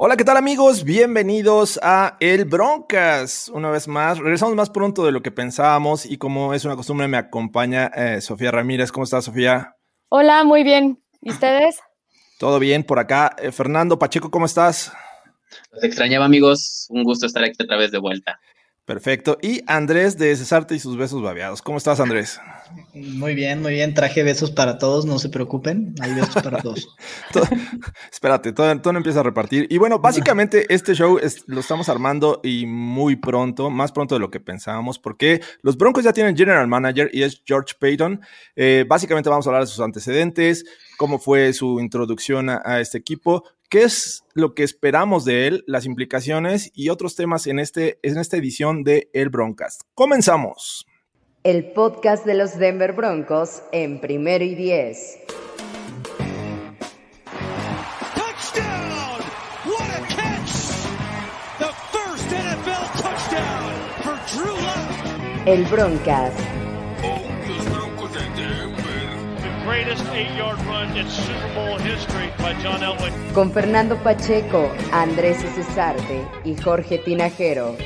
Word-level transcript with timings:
Hola, 0.00 0.16
¿qué 0.16 0.22
tal 0.22 0.36
amigos? 0.36 0.84
Bienvenidos 0.84 1.80
a 1.82 2.16
El 2.20 2.44
Broncas. 2.44 3.50
Una 3.52 3.68
vez 3.68 3.88
más, 3.88 4.18
regresamos 4.18 4.54
más 4.54 4.70
pronto 4.70 5.04
de 5.04 5.10
lo 5.10 5.22
que 5.22 5.32
pensábamos 5.32 6.06
y 6.06 6.18
como 6.18 6.54
es 6.54 6.64
una 6.64 6.76
costumbre 6.76 7.08
me 7.08 7.16
acompaña 7.16 7.88
eh, 7.88 8.20
Sofía 8.20 8.52
Ramírez. 8.52 8.92
¿Cómo 8.92 9.02
estás, 9.02 9.24
Sofía? 9.24 9.74
Hola, 10.08 10.44
muy 10.44 10.62
bien. 10.62 11.00
¿Y 11.20 11.30
ustedes? 11.30 11.80
Todo 12.38 12.60
bien 12.60 12.84
por 12.84 13.00
acá. 13.00 13.34
Eh, 13.42 13.50
Fernando 13.50 13.98
Pacheco, 13.98 14.30
¿cómo 14.30 14.46
estás? 14.46 14.92
Los 15.72 15.82
extrañaba 15.82 16.26
amigos. 16.26 16.86
Un 16.90 17.02
gusto 17.02 17.26
estar 17.26 17.42
aquí 17.42 17.60
otra 17.60 17.76
vez 17.76 17.90
de 17.90 17.98
vuelta. 17.98 18.38
Perfecto. 18.88 19.36
Y 19.42 19.62
Andrés 19.66 20.16
de 20.16 20.34
Cesarte 20.34 20.74
y 20.74 20.78
sus 20.78 20.96
besos 20.96 21.20
babeados. 21.20 21.60
¿Cómo 21.60 21.76
estás, 21.76 22.00
Andrés? 22.00 22.40
Muy 22.94 23.34
bien, 23.34 23.60
muy 23.60 23.74
bien. 23.74 23.92
Traje 23.92 24.22
besos 24.22 24.50
para 24.50 24.78
todos, 24.78 25.04
no 25.04 25.18
se 25.18 25.28
preocupen. 25.28 25.94
Hay 26.00 26.14
besos 26.14 26.42
para 26.42 26.56
todos. 26.62 26.88
espérate, 28.10 28.54
todo, 28.54 28.74
no 28.74 28.96
empieza 28.96 29.20
a 29.20 29.24
repartir. 29.24 29.66
Y 29.68 29.76
bueno, 29.76 29.98
básicamente 29.98 30.64
este 30.72 30.94
show 30.94 31.20
lo 31.48 31.60
estamos 31.60 31.90
armando 31.90 32.40
y 32.42 32.64
muy 32.64 33.16
pronto, 33.16 33.68
más 33.68 33.92
pronto 33.92 34.14
de 34.14 34.20
lo 34.20 34.30
que 34.30 34.40
pensábamos, 34.40 34.98
porque 34.98 35.42
los 35.60 35.76
Broncos 35.76 36.04
ya 36.04 36.14
tienen 36.14 36.34
general 36.34 36.66
manager 36.66 37.10
y 37.12 37.24
es 37.24 37.42
George 37.44 37.74
Payton. 37.78 38.22
Eh, 38.56 38.86
básicamente 38.88 39.28
vamos 39.28 39.46
a 39.46 39.50
hablar 39.50 39.64
de 39.64 39.66
sus 39.66 39.80
antecedentes, 39.80 40.64
cómo 40.96 41.18
fue 41.18 41.52
su 41.52 41.78
introducción 41.78 42.48
a 42.48 42.80
este 42.80 42.96
equipo, 42.96 43.44
qué 43.68 43.82
es 43.82 44.24
lo 44.34 44.54
que 44.54 44.62
esperamos 44.62 45.24
de 45.24 45.46
él, 45.46 45.64
las 45.66 45.84
implicaciones 45.84 46.70
y 46.74 46.88
otros 46.88 47.16
temas 47.16 47.46
en, 47.46 47.58
este, 47.58 47.98
en 48.02 48.18
esta 48.18 48.36
edición 48.36 48.82
de 48.84 49.10
El 49.12 49.28
Broncast. 49.28 49.82
Comenzamos. 49.94 50.86
El 51.44 51.72
podcast 51.72 52.26
de 52.26 52.34
los 52.34 52.58
Denver 52.58 52.92
Broncos 52.92 53.62
en 53.72 54.00
primero 54.00 54.44
y 54.44 54.54
diez. 54.54 55.18
El 65.46 65.64
Broncast 65.64 66.57
Con 73.34 73.52
Fernando 73.52 74.02
Pacheco, 74.02 74.72
Andrés 74.92 75.44
Cesarte 75.54 76.26
y 76.42 76.56
Jorge 76.56 76.96
Tinajero. 76.98 77.76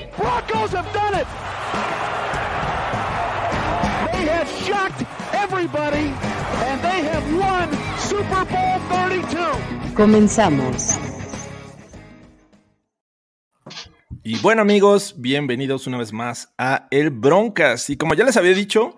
Comenzamos. 9.97 10.97
Y 14.23 14.39
bueno 14.39 14.63
amigos, 14.63 15.17
bienvenidos 15.19 15.89
una 15.89 15.99
vez 15.99 16.13
más 16.13 16.55
a 16.57 16.87
El 16.93 17.11
Broncas. 17.11 17.91
Y 17.91 17.97
como 17.97 18.15
ya 18.15 18.25
les 18.25 18.37
había 18.37 18.55
dicho, 18.55 18.97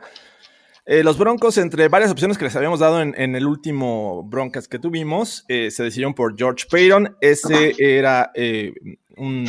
eh, 0.87 1.03
los 1.03 1.17
Broncos, 1.17 1.57
entre 1.57 1.89
varias 1.89 2.11
opciones 2.11 2.37
que 2.37 2.45
les 2.45 2.55
habíamos 2.57 2.81
dado 2.81 3.01
en, 3.01 3.15
el 3.35 3.47
último 3.47 4.23
Broncas 4.25 4.69
que 4.69 4.79
tuvimos, 4.79 5.45
eh, 5.49 5.71
se 5.71 5.83
decidieron 5.83 6.15
por 6.15 6.37
George 6.37 6.67
Payton. 6.71 7.17
Ese 7.23 7.75
era 7.79 8.31
eh, 8.35 8.75
un, 9.17 9.47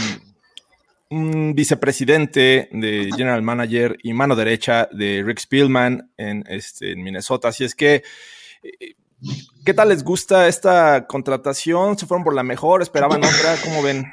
vicepresidente 1.54 2.70
de 2.72 3.10
General 3.16 3.42
Manager 3.42 3.98
y 4.02 4.14
mano 4.14 4.36
derecha 4.36 4.90
de 4.92 5.24
Rick 5.26 5.40
Spielman 5.40 6.12
en, 6.18 6.44
este, 6.48 6.94
en 6.94 7.04
Minnesota. 7.04 7.50
Así 7.50 7.64
es 7.64 7.76
que, 7.76 8.04
¿qué 9.66 9.74
tal 9.74 9.90
les 9.90 10.04
gusta 10.04 10.48
esta 10.48 11.06
contratación? 11.06 11.98
¿Se 11.98 12.06
fueron 12.06 12.24
por 12.24 12.34
la 12.34 12.44
mejor? 12.44 12.82
¿Esperaban 12.82 13.24
otra? 13.24 13.56
¿Cómo 13.64 13.82
ven? 13.82 14.06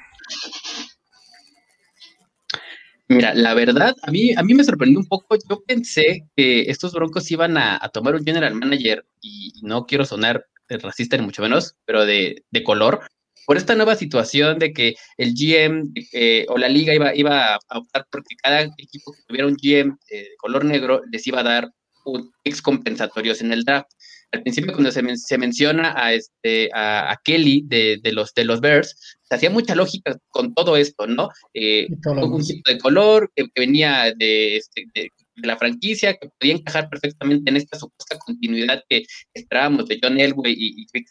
Mira, 3.14 3.34
la 3.34 3.54
verdad, 3.54 3.94
a 4.02 4.10
mí, 4.10 4.32
a 4.36 4.42
mí 4.42 4.54
me 4.54 4.64
sorprendió 4.64 4.98
un 4.98 5.06
poco. 5.06 5.36
Yo 5.48 5.62
pensé 5.66 6.28
que 6.36 6.62
estos 6.62 6.92
broncos 6.92 7.30
iban 7.30 7.56
a, 7.56 7.78
tomar 7.92 8.14
un 8.14 8.24
general 8.24 8.54
manager, 8.54 9.04
y 9.20 9.52
no 9.62 9.86
quiero 9.86 10.04
sonar 10.04 10.46
racista 10.68 11.16
ni 11.16 11.24
mucho 11.24 11.42
menos, 11.42 11.76
pero 11.84 12.06
de, 12.06 12.44
color, 12.64 13.00
por 13.46 13.56
esta 13.56 13.74
nueva 13.74 13.96
situación 13.96 14.58
de 14.58 14.72
que 14.72 14.94
el 15.18 15.34
GM 15.34 15.92
eh, 16.12 16.46
o 16.48 16.56
la 16.56 16.68
liga 16.68 16.94
iba, 16.94 17.14
iba 17.14 17.54
a 17.54 17.78
optar 17.78 18.06
porque 18.10 18.36
cada 18.42 18.62
equipo 18.62 19.12
que 19.12 19.22
tuviera 19.26 19.46
un 19.46 19.56
GM 19.56 19.98
eh, 20.08 20.22
de 20.22 20.36
color 20.38 20.64
negro 20.64 21.02
les 21.10 21.26
iba 21.26 21.40
a 21.40 21.42
dar 21.42 21.70
un 22.04 22.32
ex 22.44 22.62
compensatorios 22.62 23.42
en 23.42 23.52
el 23.52 23.64
draft 23.64 23.90
al 24.32 24.42
principio 24.42 24.72
cuando 24.72 24.90
se, 24.90 25.02
se 25.16 25.38
menciona 25.38 25.94
a, 25.96 26.14
este, 26.14 26.70
a, 26.74 27.18
Kelly 27.22 27.64
de, 27.66 27.98
de, 28.02 28.12
los, 28.12 28.32
de 28.34 28.44
los 28.44 28.60
Bears, 28.60 29.18
se 29.22 29.34
hacía 29.34 29.50
mucha 29.50 29.74
lógica 29.74 30.18
con 30.28 30.54
todo 30.54 30.76
esto, 30.76 31.06
¿no? 31.06 31.28
Eh, 31.54 31.86
un 32.06 32.42
tipo 32.42 32.70
de 32.70 32.78
color 32.78 33.30
que, 33.36 33.44
venía 33.54 34.12
de, 34.16 34.56
este, 34.56 34.86
de, 34.94 35.10
la 35.36 35.56
franquicia, 35.56 36.14
que 36.14 36.28
podía 36.38 36.54
encajar 36.54 36.88
perfectamente 36.88 37.50
en 37.50 37.56
esta 37.56 37.78
supuesta 37.78 38.18
continuidad 38.18 38.82
que 38.88 39.04
esperábamos 39.34 39.86
de 39.86 39.98
John 40.02 40.18
Elway 40.18 40.52
y, 40.52 40.82
y 40.82 41.04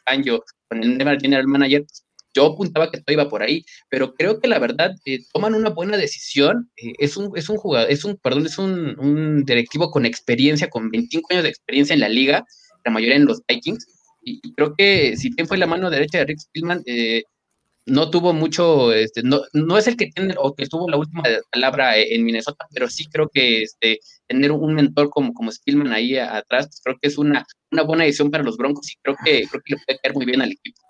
con 0.68 0.84
el 0.84 1.20
General 1.22 1.48
Manager, 1.48 1.86
yo 2.34 2.46
apuntaba 2.46 2.90
que 2.90 3.00
todo 3.00 3.14
iba 3.14 3.30
por 3.30 3.44
ahí, 3.44 3.66
pero 3.90 4.14
creo 4.14 4.40
que 4.40 4.48
la 4.48 4.60
verdad 4.60 4.96
eh, 5.06 5.20
toman 5.34 5.54
una 5.54 5.70
buena 5.70 5.98
decisión. 5.98 6.72
Eh, 6.78 6.94
es 7.00 7.18
un 7.18 7.32
es 7.36 7.50
un 7.50 7.58
jugador, 7.58 7.92
es 7.92 8.06
un 8.06 8.18
perdón, 8.18 8.46
es 8.46 8.58
un, 8.58 8.98
un, 9.00 9.44
directivo 9.44 9.92
con 9.92 10.06
experiencia, 10.06 10.70
con 10.70 10.90
25 10.90 11.28
años 11.32 11.44
de 11.44 11.50
experiencia 11.50 11.94
en 11.94 12.00
la 12.00 12.10
liga, 12.10 12.46
la 12.86 12.92
mayoría 12.92 13.16
en 13.16 13.26
los 13.26 13.42
Vikings. 13.48 13.88
Y, 14.24 14.54
creo 14.54 14.76
que 14.76 15.18
si 15.18 15.30
bien 15.34 15.48
fue 15.48 15.58
la 15.58 15.68
mano 15.68 15.90
derecha 15.90 16.20
de 16.20 16.26
Rick 16.26 16.40
Spielman, 16.40 16.84
eh, 16.86 17.24
no 17.86 18.10
tuvo 18.12 18.34
mucho, 18.34 18.94
este, 18.94 19.24
no, 19.24 19.42
no 19.54 19.78
es 19.78 19.88
el 19.88 19.98
que 19.98 20.12
tiene 20.12 20.36
o 20.38 20.54
que 20.54 20.68
tuvo 20.68 20.90
la 20.90 20.98
última 20.98 21.24
palabra 21.52 21.98
en 21.98 22.24
Minnesota, 22.24 22.68
pero 22.74 22.88
sí 22.88 23.08
creo 23.08 23.30
que 23.30 23.64
este, 23.64 24.00
tener 24.28 24.52
un 24.52 24.76
mentor 24.76 25.10
como, 25.10 25.34
como 25.34 25.52
Spielman 25.52 25.92
ahí 25.92 26.18
atrás, 26.18 26.68
pues 26.68 26.82
creo 26.84 26.98
que 27.02 27.08
es 27.08 27.18
una, 27.18 27.46
una 27.72 27.84
buena 27.84 28.04
decisión 28.04 28.30
para 28.30 28.44
los 28.44 28.58
Broncos 28.58 28.92
y 28.92 28.96
creo 29.02 29.16
que, 29.24 29.48
creo 29.48 29.62
que 29.66 29.74
le 29.74 29.82
puede 29.86 30.00
caer 30.00 30.16
muy 30.16 30.26
bien 30.26 30.42
al 30.42 30.52
equipo. 30.52 30.82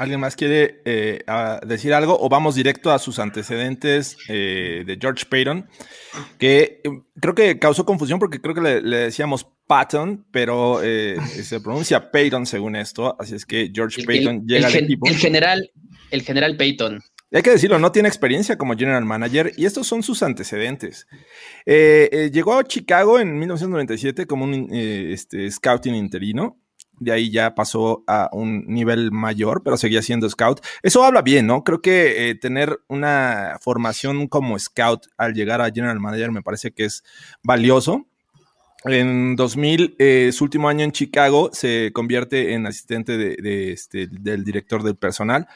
¿Alguien 0.00 0.18
más 0.18 0.34
quiere 0.34 0.80
eh, 0.86 1.22
decir 1.66 1.92
algo 1.92 2.18
o 2.18 2.30
vamos 2.30 2.54
directo 2.54 2.90
a 2.90 2.98
sus 2.98 3.18
antecedentes 3.18 4.16
eh, 4.28 4.82
de 4.86 4.98
George 4.98 5.26
Payton? 5.26 5.68
Que 6.38 6.80
eh, 6.82 6.90
creo 7.20 7.34
que 7.34 7.58
causó 7.58 7.84
confusión 7.84 8.18
porque 8.18 8.40
creo 8.40 8.54
que 8.54 8.62
le, 8.62 8.80
decíamos 8.80 9.46
Patton, 9.66 10.24
pero 10.32 10.80
se 10.80 11.60
pronuncia 11.60 12.10
Payton 12.10 12.46
según 12.46 12.76
esto, 12.76 13.14
así 13.20 13.34
es 13.34 13.44
que 13.44 13.70
George 13.74 14.02
Payton 14.04 14.46
llega 14.46 14.68
al 14.68 14.76
equipo. 14.76 15.06
El 15.06 15.16
general, 15.16 15.70
el 16.10 16.22
general 16.22 16.56
Payton. 16.56 17.02
Hay 17.30 17.42
que 17.42 17.50
decirlo, 17.50 17.78
no 17.78 17.92
tiene 17.92 18.08
experiencia 18.08 18.56
como 18.56 18.74
general 18.78 19.04
manager 19.04 19.52
y 19.58 19.66
estos 19.66 19.86
son 19.86 20.02
sus 20.02 20.22
antecedentes. 20.22 21.06
llegó 21.66 22.54
a 22.54 22.64
Chicago 22.64 23.20
en 23.20 23.38
1997 23.38 24.24
como 24.24 24.44
un 24.44 24.68
este, 24.72 25.50
scouting 25.50 25.94
interino 25.94 26.56
de 27.00 27.12
ahí 27.12 27.30
ya 27.30 27.54
pasó 27.54 28.04
a 28.06 28.28
un 28.32 28.64
nivel 28.66 29.10
mayor, 29.10 29.62
pero 29.64 29.76
seguía 29.76 30.02
siendo 30.02 30.28
scout. 30.28 30.60
Eso 30.82 31.02
habla 31.02 31.22
bien, 31.22 31.46
¿no? 31.46 31.64
Creo 31.64 31.82
que 31.82 32.30
eh, 32.30 32.34
tener 32.36 32.78
una 32.88 33.58
formación 33.60 34.28
como 34.28 34.58
scout 34.58 35.06
al 35.16 35.34
llegar 35.34 35.60
a 35.60 35.70
general 35.70 35.98
manager 35.98 36.30
me 36.30 36.42
parece 36.42 36.72
que 36.72 36.84
es 36.84 37.02
valioso. 37.42 38.06
En 38.84 39.36
2000, 39.36 39.96
eh, 39.98 40.30
su 40.32 40.44
último 40.44 40.68
año 40.68 40.84
en 40.84 40.92
Chicago, 40.92 41.50
se 41.52 41.90
convierte 41.92 42.54
en 42.54 42.66
asistente 42.66 43.72
este, 43.72 44.06
del 44.06 44.42
director 44.42 44.82
del 44.82 44.96
personal. 44.96 45.46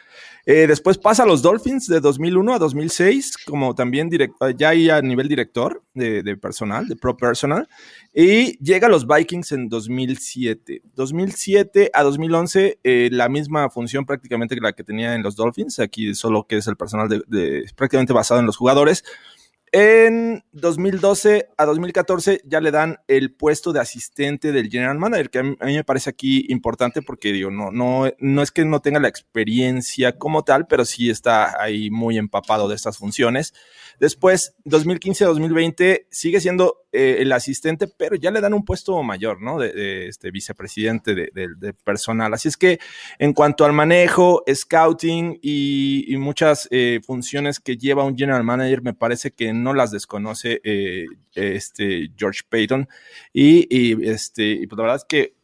Eh, 0.46 0.66
después 0.66 0.98
pasa 0.98 1.22
a 1.22 1.26
los 1.26 1.40
Dolphins 1.40 1.86
de 1.86 2.00
2001 2.00 2.52
a 2.52 2.58
2006, 2.58 3.38
como 3.46 3.74
también 3.74 4.10
ya 4.58 4.68
ahí 4.68 4.90
a 4.90 5.00
nivel 5.00 5.26
director 5.26 5.82
de, 5.94 6.36
personal, 6.36 6.86
de 6.86 6.96
pro 6.96 7.16
personal. 7.16 7.66
Y 8.12 8.58
llega 8.62 8.88
a 8.88 8.90
los 8.90 9.06
Vikings 9.06 9.52
en 9.52 9.70
2007. 9.70 10.82
2007 10.94 11.90
a 11.94 12.02
2011, 12.02 12.78
eh, 12.84 13.08
la 13.10 13.30
misma 13.30 13.70
función 13.70 14.04
prácticamente 14.04 14.54
que 14.54 14.60
la 14.60 14.74
que 14.74 14.84
tenía 14.84 15.14
en 15.14 15.22
los 15.22 15.34
Dolphins, 15.34 15.78
aquí 15.78 16.14
solo 16.14 16.46
que 16.46 16.58
es 16.58 16.66
el 16.66 16.76
personal 16.76 17.08
de, 17.08 17.64
prácticamente 17.74 18.12
basado 18.12 18.40
en 18.40 18.46
los 18.46 18.58
jugadores. 18.58 19.02
En 19.76 20.44
2012 20.52 21.48
a 21.56 21.64
2014 21.64 22.42
ya 22.44 22.60
le 22.60 22.70
dan 22.70 22.98
el 23.08 23.34
puesto 23.34 23.72
de 23.72 23.80
asistente 23.80 24.52
del 24.52 24.70
general 24.70 25.00
manager, 25.00 25.30
que 25.30 25.38
a 25.40 25.42
mí, 25.42 25.56
me 25.58 25.82
parece 25.82 26.10
aquí 26.10 26.46
importante 26.48 27.02
porque 27.02 27.32
digo, 27.32 27.50
no, 27.50 27.72
no, 27.72 28.08
no 28.20 28.42
es 28.42 28.52
que 28.52 28.64
no 28.64 28.78
tenga 28.78 29.00
la 29.00 29.08
experiencia 29.08 30.16
como 30.16 30.44
tal, 30.44 30.68
pero 30.68 30.84
sí 30.84 31.10
está 31.10 31.60
ahí 31.60 31.90
muy 31.90 32.18
empapado 32.18 32.68
de 32.68 32.76
estas 32.76 32.98
funciones. 32.98 33.52
Después, 33.98 34.54
2015-2020 34.64 36.06
sigue 36.08 36.40
siendo 36.40 36.84
eh, 36.92 37.16
el 37.22 37.32
asistente, 37.32 37.88
pero 37.88 38.14
ya 38.14 38.30
le 38.30 38.40
dan 38.40 38.54
un 38.54 38.64
puesto 38.64 39.02
mayor, 39.02 39.42
¿no? 39.42 39.58
De, 39.58 40.06
este 40.06 40.30
vicepresidente 40.30 41.14
de, 41.16 41.74
personal. 41.82 42.32
Así 42.32 42.46
es 42.46 42.56
que 42.56 42.78
en 43.18 43.32
cuanto 43.32 43.64
al 43.64 43.72
manejo, 43.72 44.44
scouting 44.48 45.40
y, 45.42 46.14
muchas 46.18 46.68
eh, 46.70 47.00
funciones 47.04 47.58
que 47.58 47.76
lleva 47.76 48.04
un 48.04 48.16
general 48.16 48.44
manager, 48.44 48.80
me 48.82 48.94
parece 48.94 49.32
que 49.32 49.52
no 49.52 49.63
las 49.72 49.90
desconoce 49.90 50.60
eh, 50.64 51.06
este 51.34 52.10
George 52.16 52.40
Payton. 52.48 52.88
Y, 53.32 54.08
este, 54.08 54.44
y 54.44 54.66
pues 54.66 54.76
la 54.76 54.82
verdad 54.82 54.96
es 54.96 55.04
que 55.04 55.34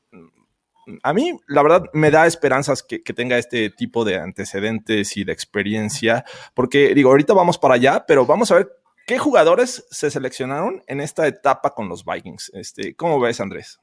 a 1.03 1.13
mí, 1.13 1.39
la 1.47 1.63
verdad, 1.63 1.85
me 1.93 2.11
da 2.11 2.27
esperanzas 2.27 2.83
que, 2.83 3.03
que, 3.03 3.13
tenga 3.13 3.39
este 3.39 3.71
tipo 3.71 4.05
de 4.05 4.17
antecedentes 4.17 5.17
y 5.17 5.23
de 5.23 5.33
experiencia, 5.33 6.25
porque 6.53 6.95
digo, 6.95 7.11
ahorita 7.11 7.33
vamos 7.33 7.59
para 7.59 7.75
allá, 7.75 8.05
pero 8.07 8.27
vamos 8.27 8.51
a 8.51 8.57
ver 8.57 8.81
¿Qué 9.11 9.19
jugadores 9.19 9.85
se 9.91 10.09
seleccionaron 10.09 10.85
en 10.87 11.01
esta 11.01 11.27
etapa 11.27 11.71
con 11.75 11.89
los 11.89 12.05
Vikings? 12.05 12.53
Este, 12.55 12.95
¿Cómo 12.95 13.19
ves, 13.19 13.41
Andrés? 13.41 13.77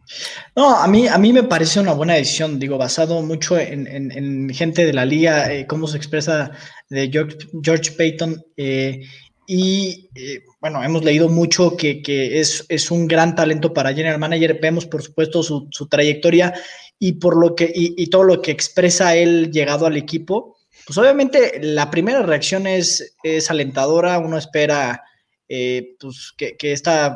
No, 0.55 0.73
a 0.73 0.87
mí, 0.87 1.05
a 1.05 1.17
mí 1.17 1.33
me 1.33 1.43
parece 1.43 1.81
una 1.81 1.91
buena 1.91 2.13
decisión, 2.13 2.57
digo, 2.57 2.77
basado 2.77 3.21
mucho 3.21 3.57
en, 3.57 4.49
gente 4.53 4.85
de 4.85 4.93
la 4.93 5.03
liga, 5.03 5.51
eh, 5.51 5.67
cómo 5.67 5.85
se 5.87 5.97
expresa 5.97 6.51
de 6.89 7.09
George, 7.11 7.39
George 7.61 7.91
Payton. 7.97 8.41
Eh, 8.55 9.01
y 9.49 10.09
eh, 10.13 10.43
bueno, 10.59 10.83
hemos 10.83 11.05
leído 11.05 11.29
mucho 11.29 11.77
que, 11.77 12.01
es, 12.05 12.65
es, 12.67 12.91
un 12.91 13.07
gran 13.07 13.33
talento 13.33 13.73
para 13.73 13.93
General 13.93 14.19
Manager. 14.19 14.59
Vemos, 14.61 14.85
por 14.85 15.01
supuesto, 15.01 15.41
su, 15.41 15.87
trayectoria 15.89 16.53
y 16.99 17.13
por 17.13 17.37
lo 17.37 17.55
que, 17.55 17.71
y, 17.73 18.09
todo 18.09 18.23
lo 18.23 18.41
que 18.41 18.51
expresa 18.51 19.15
él 19.15 19.49
llegado 19.49 19.85
al 19.85 19.95
equipo. 19.95 20.57
Pues 20.85 20.97
obviamente 20.97 21.59
la 21.61 21.89
primera 21.89 22.23
reacción 22.23 22.67
es, 22.67 23.15
es 23.23 23.49
alentadora. 23.49 24.19
Uno 24.19 24.37
espera 24.37 25.01
eh, 25.47 25.95
pues, 25.97 26.33
que, 26.37 26.57
que, 26.57 26.75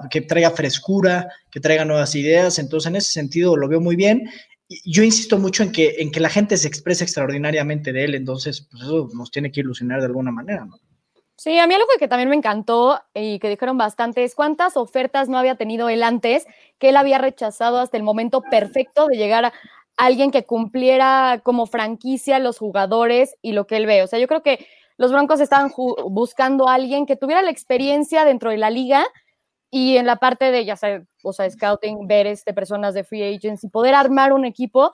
que 0.10 0.22
traiga 0.22 0.52
frescura, 0.52 1.28
que 1.52 1.60
traiga 1.60 1.84
nuevas 1.84 2.16
ideas. 2.16 2.60
Entonces, 2.60 2.88
en 2.90 2.96
ese 2.96 3.12
sentido, 3.12 3.58
lo 3.58 3.68
veo 3.68 3.82
muy 3.82 3.98
bien. 3.98 4.30
Yo 4.86 5.04
insisto 5.04 5.38
mucho 5.38 5.64
en 5.64 5.74
que, 5.74 5.96
en 6.00 6.12
que 6.12 6.22
la 6.22 6.30
gente 6.30 6.56
se 6.56 6.70
exprese 6.70 7.04
extraordinariamente 7.04 7.92
de 7.92 8.06
él, 8.06 8.16
entonces, 8.16 8.70
pues 8.72 8.84
eso 8.84 9.10
nos 9.14 9.32
tiene 9.32 9.52
que 9.52 9.60
ilusionar 9.60 10.00
de 10.00 10.06
alguna 10.06 10.32
manera, 10.32 10.64
¿no? 10.64 10.80
Sí, 11.44 11.58
a 11.58 11.66
mí 11.66 11.74
algo 11.74 11.88
que 11.98 12.08
también 12.08 12.30
me 12.30 12.36
encantó 12.36 13.02
y 13.16 13.40
que 13.40 13.50
dijeron 13.50 13.76
bastante 13.76 14.24
es 14.24 14.36
cuántas 14.36 14.78
ofertas 14.78 15.28
no 15.28 15.40
había 15.40 15.56
tenido 15.56 15.90
él 15.90 16.04
antes 16.04 16.46
que 16.78 16.90
él 16.90 16.98
había 16.98 17.18
rechazado 17.18 17.80
hasta 17.80 17.98
el 17.98 18.04
momento 18.04 18.44
perfecto 18.44 19.08
de 19.08 19.18
llegar 19.18 19.46
a 19.46 19.54
alguien 19.98 20.30
que 20.30 20.46
cumpliera 20.46 21.42
como 21.44 21.66
franquicia 21.66 22.38
los 22.38 22.60
jugadores 22.60 23.38
y 23.42 23.54
lo 23.54 23.66
que 23.66 23.78
él 23.78 23.88
ve. 23.88 24.04
O 24.04 24.08
sea, 24.08 24.20
yo 24.20 24.28
creo 24.28 24.44
que 24.44 24.68
los 24.98 25.12
Broncos 25.12 25.40
estaban 25.40 25.72
buscando 26.12 26.70
a 26.70 26.76
alguien 26.76 27.08
que 27.08 27.16
tuviera 27.16 27.42
la 27.42 27.50
experiencia 27.50 28.24
dentro 28.24 28.52
de 28.52 28.58
la 28.58 28.70
liga 28.70 29.04
y 29.72 29.98
en 29.98 30.06
la 30.06 30.18
parte 30.18 30.52
de, 30.52 30.64
ya 30.64 30.76
sea, 30.76 31.02
o 31.24 31.34
sea, 31.34 31.50
scouting, 31.50 32.06
ver 32.06 32.28
este, 32.28 32.54
personas 32.54 32.94
de 32.94 33.04
free 33.04 33.36
agents 33.36 33.64
y 33.64 33.70
poder 33.70 33.96
armar 33.96 34.32
un 34.32 34.46
equipo, 34.46 34.92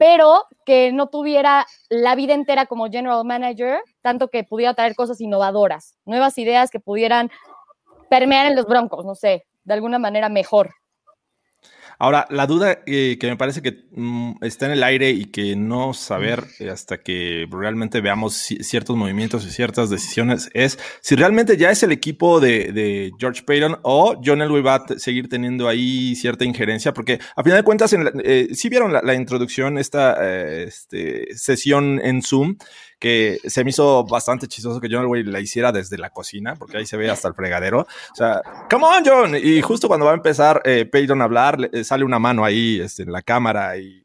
pero 0.00 0.44
que 0.64 0.92
no 0.92 1.08
tuviera 1.08 1.66
la 1.90 2.14
vida 2.14 2.32
entera 2.32 2.64
como 2.64 2.88
general 2.90 3.22
manager, 3.26 3.80
tanto 4.00 4.28
que 4.28 4.44
pudiera 4.44 4.72
traer 4.72 4.94
cosas 4.94 5.20
innovadoras, 5.20 5.98
nuevas 6.06 6.38
ideas 6.38 6.70
que 6.70 6.80
pudieran 6.80 7.30
permear 8.08 8.46
en 8.46 8.56
los 8.56 8.64
Broncos, 8.64 9.04
no 9.04 9.14
sé, 9.14 9.44
de 9.64 9.74
alguna 9.74 9.98
manera 9.98 10.30
mejor. 10.30 10.70
Ahora, 12.02 12.26
la 12.30 12.46
duda 12.46 12.78
eh, 12.86 13.18
que 13.20 13.26
me 13.26 13.36
parece 13.36 13.60
que 13.60 13.84
mm, 13.92 14.36
está 14.40 14.64
en 14.64 14.72
el 14.72 14.82
aire 14.82 15.10
y 15.10 15.26
que 15.26 15.54
no 15.54 15.92
saber 15.92 16.44
eh, 16.58 16.70
hasta 16.70 17.02
que 17.02 17.46
realmente 17.50 18.00
veamos 18.00 18.36
ciertos 18.36 18.96
movimientos 18.96 19.44
y 19.44 19.50
ciertas 19.50 19.90
decisiones 19.90 20.48
es 20.54 20.78
si 21.02 21.14
realmente 21.14 21.58
ya 21.58 21.70
es 21.70 21.82
el 21.82 21.92
equipo 21.92 22.40
de, 22.40 23.12
George 23.18 23.42
Payton 23.42 23.80
o 23.82 24.18
John 24.24 24.40
Elway 24.40 24.62
va 24.62 24.76
a 24.76 24.98
seguir 24.98 25.28
teniendo 25.28 25.68
ahí 25.68 26.14
cierta 26.16 26.46
injerencia, 26.46 26.94
porque 26.94 27.20
a 27.36 27.42
final 27.42 27.58
de 27.58 27.64
cuentas, 27.64 27.92
en 27.92 28.10
eh, 28.24 28.48
si 28.54 28.70
vieron 28.70 28.94
la, 28.94 29.14
introducción, 29.14 29.76
esta 29.76 30.16
este, 30.62 31.36
sesión 31.36 32.00
en 32.02 32.22
Zoom, 32.22 32.56
que 33.00 33.40
se 33.44 33.64
me 33.64 33.70
hizo 33.70 34.04
bastante 34.04 34.46
chistoso 34.46 34.80
que 34.80 34.88
John 34.90 35.02
Elway 35.02 35.24
la 35.24 35.40
hiciera 35.40 35.72
desde 35.72 35.98
la 35.98 36.10
cocina, 36.10 36.54
porque 36.54 36.76
ahí 36.76 36.86
se 36.86 36.96
ve 36.96 37.10
hasta 37.10 37.28
el 37.28 37.34
fregadero. 37.34 37.80
O 37.80 38.14
sea, 38.14 38.42
come 38.70 38.84
on, 38.84 39.02
John. 39.04 39.34
Y 39.34 39.62
justo 39.62 39.88
cuando 39.88 40.06
va 40.06 40.12
a 40.12 40.16
empezar 40.16 40.60
eh, 40.64 40.84
Peyton 40.84 41.22
a 41.22 41.24
hablar, 41.24 41.70
sale 41.82 42.04
una 42.04 42.18
mano 42.18 42.44
ahí 42.44 42.78
este, 42.78 43.02
en 43.02 43.12
la 43.12 43.22
cámara 43.22 43.78
y 43.78 44.04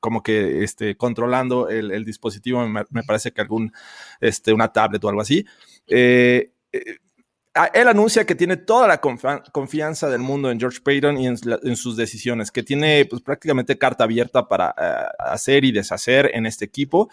como 0.00 0.22
que 0.22 0.62
este, 0.62 0.96
controlando 0.96 1.70
el, 1.70 2.04
dispositivo, 2.04 2.66
me, 2.68 2.84
parece 3.06 3.32
que 3.32 3.40
algún, 3.40 3.72
este, 4.20 4.52
una 4.52 4.70
tablet 4.70 5.02
o 5.02 5.08
algo 5.08 5.22
así. 5.22 5.46
Eh, 5.86 6.50
eh 6.72 6.98
él 7.72 7.88
anuncia 7.88 8.26
que 8.26 8.34
tiene 8.34 8.56
toda 8.56 8.88
la 8.88 9.00
confianza 9.00 10.08
del 10.10 10.20
mundo 10.20 10.50
en 10.50 10.58
George 10.58 10.80
Payton 10.82 11.18
y 11.18 11.26
en, 11.28 11.76
sus 11.76 11.96
decisiones, 11.96 12.50
que 12.50 12.62
tiene 12.62 13.04
pues, 13.04 13.22
prácticamente 13.22 13.78
carta 13.78 14.04
abierta 14.04 14.48
para 14.48 14.74
eh, 14.76 15.06
hacer 15.18 15.64
y 15.64 15.70
deshacer 15.70 16.30
en 16.34 16.46
este 16.46 16.64
equipo. 16.64 17.08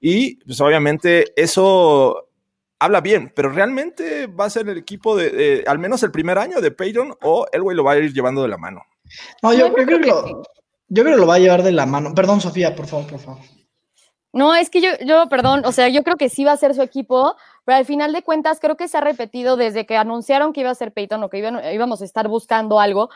Y 0.00 0.36
pues 0.44 0.60
obviamente 0.60 1.32
eso 1.40 2.28
habla 2.80 3.00
bien, 3.00 3.32
pero 3.34 3.50
realmente 3.50 4.26
va 4.26 4.46
a 4.46 4.50
ser 4.50 4.68
el 4.68 4.78
equipo 4.78 5.16
de, 5.16 5.64
al 5.66 5.78
menos 5.78 6.02
el 6.02 6.10
primer 6.10 6.38
año 6.38 6.60
de 6.60 6.72
Payton 6.72 7.14
o 7.22 7.46
el 7.52 7.62
güey 7.62 7.76
lo 7.76 7.84
va 7.84 7.92
a 7.92 7.98
ir 7.98 8.12
llevando 8.12 8.42
de 8.42 8.48
la 8.48 8.58
mano. 8.58 8.82
No, 9.42 9.54
yo, 9.54 9.72
creo 9.72 9.86
que 9.86 10.06
lo, 10.06 10.42
yo 10.88 11.02
creo 11.02 11.14
que 11.14 11.20
lo 11.20 11.26
va 11.26 11.36
a 11.36 11.38
llevar 11.38 11.62
de 11.62 11.72
la 11.72 11.86
mano. 11.86 12.14
Perdón, 12.14 12.40
Sofía, 12.40 12.74
por 12.74 12.86
favor, 12.86 13.06
por 13.06 13.20
favor. 13.20 13.42
No, 14.34 14.52
es 14.56 14.68
que 14.68 14.80
yo, 14.80 14.88
yo, 15.06 15.28
perdón, 15.28 15.62
o 15.64 15.70
sea, 15.70 15.88
yo 15.88 16.02
creo 16.02 16.16
que 16.16 16.28
sí 16.28 16.44
va 16.44 16.50
a 16.50 16.56
ser 16.56 16.74
su 16.74 16.82
equipo, 16.82 17.36
pero 17.64 17.78
al 17.78 17.84
final 17.84 18.12
de 18.12 18.22
cuentas 18.22 18.58
creo 18.58 18.76
que 18.76 18.88
se 18.88 18.98
ha 18.98 19.00
repetido 19.00 19.56
desde 19.56 19.86
que 19.86 19.96
anunciaron 19.96 20.52
que 20.52 20.62
iba 20.62 20.70
a 20.70 20.74
ser 20.74 20.92
Peyton 20.92 21.22
o 21.22 21.30
que 21.30 21.38
íbamos 21.72 22.02
a 22.02 22.04
estar 22.04 22.26
buscando 22.26 22.80
algo, 22.80 23.10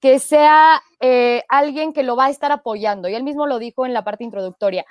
que 0.00 0.18
sea 0.18 0.82
eh, 1.00 1.42
alguien 1.50 1.92
que 1.92 2.02
lo 2.02 2.16
va 2.16 2.26
a 2.26 2.30
estar 2.30 2.52
apoyando. 2.52 3.10
Y 3.10 3.14
él 3.14 3.22
mismo 3.22 3.46
lo 3.46 3.58
dijo 3.58 3.84
en 3.84 3.92
la 3.92 4.02
parte 4.02 4.24
introductoria. 4.24 4.86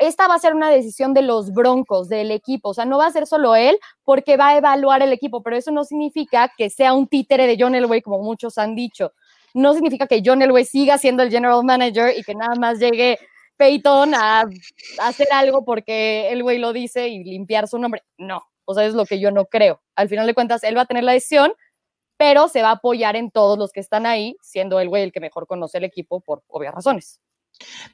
esta 0.00 0.26
va 0.26 0.34
a 0.34 0.40
ser 0.40 0.56
una 0.56 0.70
decisión 0.70 1.14
de 1.14 1.22
los 1.22 1.52
broncos, 1.52 2.08
del 2.08 2.32
equipo. 2.32 2.70
O 2.70 2.74
sea, 2.74 2.84
no 2.84 2.98
va 2.98 3.06
a 3.06 3.12
ser 3.12 3.28
solo 3.28 3.54
él 3.54 3.78
porque 4.02 4.36
va 4.36 4.48
a 4.48 4.56
evaluar 4.56 5.02
el 5.02 5.12
equipo, 5.12 5.40
pero 5.40 5.56
eso 5.56 5.70
no 5.70 5.84
significa 5.84 6.52
que 6.56 6.68
sea 6.68 6.94
un 6.94 7.06
títere 7.06 7.46
de 7.46 7.56
John 7.58 7.76
Elway, 7.76 8.02
como 8.02 8.18
muchos 8.18 8.58
han 8.58 8.74
dicho. 8.74 9.12
No 9.54 9.72
significa 9.72 10.08
que 10.08 10.20
John 10.24 10.42
Elway 10.42 10.64
siga 10.64 10.98
siendo 10.98 11.22
el 11.22 11.30
general 11.30 11.62
manager 11.62 12.12
y 12.18 12.24
que 12.24 12.34
nada 12.34 12.56
más 12.56 12.80
llegue 12.80 13.18
Peyton 13.56 14.14
a, 14.14 14.44
hacer 15.00 15.28
algo 15.32 15.64
porque 15.64 16.30
el 16.30 16.42
güey 16.42 16.58
lo 16.58 16.72
dice 16.72 17.08
y 17.08 17.24
limpiar 17.24 17.68
su 17.68 17.78
nombre. 17.78 18.02
No, 18.18 18.42
o 18.64 18.74
sea, 18.74 18.84
es 18.84 18.94
lo 18.94 19.06
que 19.06 19.20
yo 19.20 19.30
no 19.30 19.46
creo. 19.46 19.82
Al 19.96 20.08
final 20.08 20.26
de 20.26 20.34
cuentas, 20.34 20.64
él 20.64 20.76
va 20.76 20.82
a 20.82 20.86
tener 20.86 21.04
la 21.04 21.12
decisión, 21.12 21.52
pero 22.16 22.48
se 22.48 22.62
va 22.62 22.70
a 22.70 22.72
apoyar 22.72 23.16
en 23.16 23.30
todos 23.30 23.58
los 23.58 23.72
que 23.72 23.80
están 23.80 24.06
ahí, 24.06 24.36
siendo 24.42 24.80
el 24.80 24.88
güey 24.88 25.02
el 25.02 25.12
que 25.12 25.20
mejor 25.20 25.46
conoce 25.46 25.78
el 25.78 25.84
equipo 25.84 26.20
por 26.20 26.42
obvias 26.48 26.74
razones. 26.74 27.20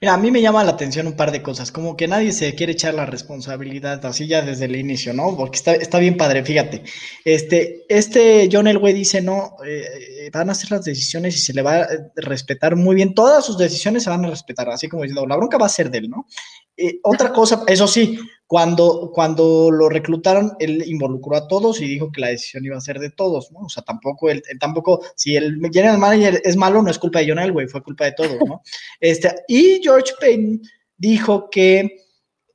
Mira, 0.00 0.14
a 0.14 0.16
mí 0.16 0.30
me 0.30 0.40
llama 0.40 0.64
la 0.64 0.72
atención 0.72 1.06
un 1.06 1.16
par 1.16 1.32
de 1.32 1.42
cosas, 1.42 1.72
como 1.72 1.96
que 1.96 2.08
nadie 2.08 2.32
se 2.32 2.54
quiere 2.54 2.72
echar 2.72 2.94
la 2.94 3.06
responsabilidad 3.06 4.04
así 4.06 4.26
ya 4.26 4.42
desde 4.42 4.66
el 4.66 4.76
inicio, 4.76 5.12
¿no? 5.12 5.36
Porque 5.36 5.56
está, 5.56 5.74
está 5.74 5.98
bien 5.98 6.16
padre, 6.16 6.44
fíjate. 6.44 6.84
Este, 7.24 7.84
este 7.88 8.48
John 8.50 8.66
Elway 8.66 8.92
dice, 8.92 9.20
no, 9.20 9.56
eh, 9.66 9.84
eh, 10.26 10.30
van 10.32 10.48
a 10.48 10.52
hacer 10.52 10.70
las 10.70 10.84
decisiones 10.84 11.36
y 11.36 11.38
se 11.40 11.52
le 11.52 11.62
va 11.62 11.82
a 11.82 11.88
respetar 12.16 12.76
muy 12.76 12.94
bien, 12.94 13.14
todas 13.14 13.44
sus 13.44 13.58
decisiones 13.58 14.04
se 14.04 14.10
van 14.10 14.24
a 14.24 14.30
respetar, 14.30 14.68
así 14.68 14.88
como 14.88 15.02
diciendo, 15.02 15.26
la 15.26 15.36
bronca 15.36 15.58
va 15.58 15.66
a 15.66 15.70
ser 15.70 15.90
de 15.90 15.98
él, 15.98 16.10
¿no? 16.10 16.26
Eh, 16.80 17.00
otra 17.02 17.32
cosa, 17.32 17.64
eso 17.66 17.88
sí, 17.88 18.20
cuando, 18.46 19.10
cuando 19.12 19.68
lo 19.72 19.88
reclutaron, 19.88 20.52
él 20.60 20.84
involucró 20.86 21.36
a 21.36 21.48
todos 21.48 21.80
y 21.80 21.88
dijo 21.88 22.12
que 22.12 22.20
la 22.20 22.28
decisión 22.28 22.64
iba 22.64 22.76
a 22.76 22.80
ser 22.80 23.00
de 23.00 23.10
todos, 23.10 23.50
¿no? 23.50 23.62
O 23.62 23.68
sea, 23.68 23.82
tampoco, 23.82 24.30
él, 24.30 24.44
tampoco, 24.60 25.04
si 25.16 25.34
el 25.34 25.60
general 25.72 25.98
manager 25.98 26.40
es 26.44 26.56
malo, 26.56 26.80
no 26.80 26.88
es 26.88 27.00
culpa 27.00 27.18
de 27.18 27.28
John 27.28 27.40
Elway, 27.40 27.66
fue 27.66 27.82
culpa 27.82 28.04
de 28.04 28.12
todos, 28.12 28.38
¿no? 28.46 28.62
Este, 29.00 29.34
y 29.48 29.80
George 29.82 30.12
Payne 30.20 30.60
dijo 30.96 31.50
que, 31.50 31.96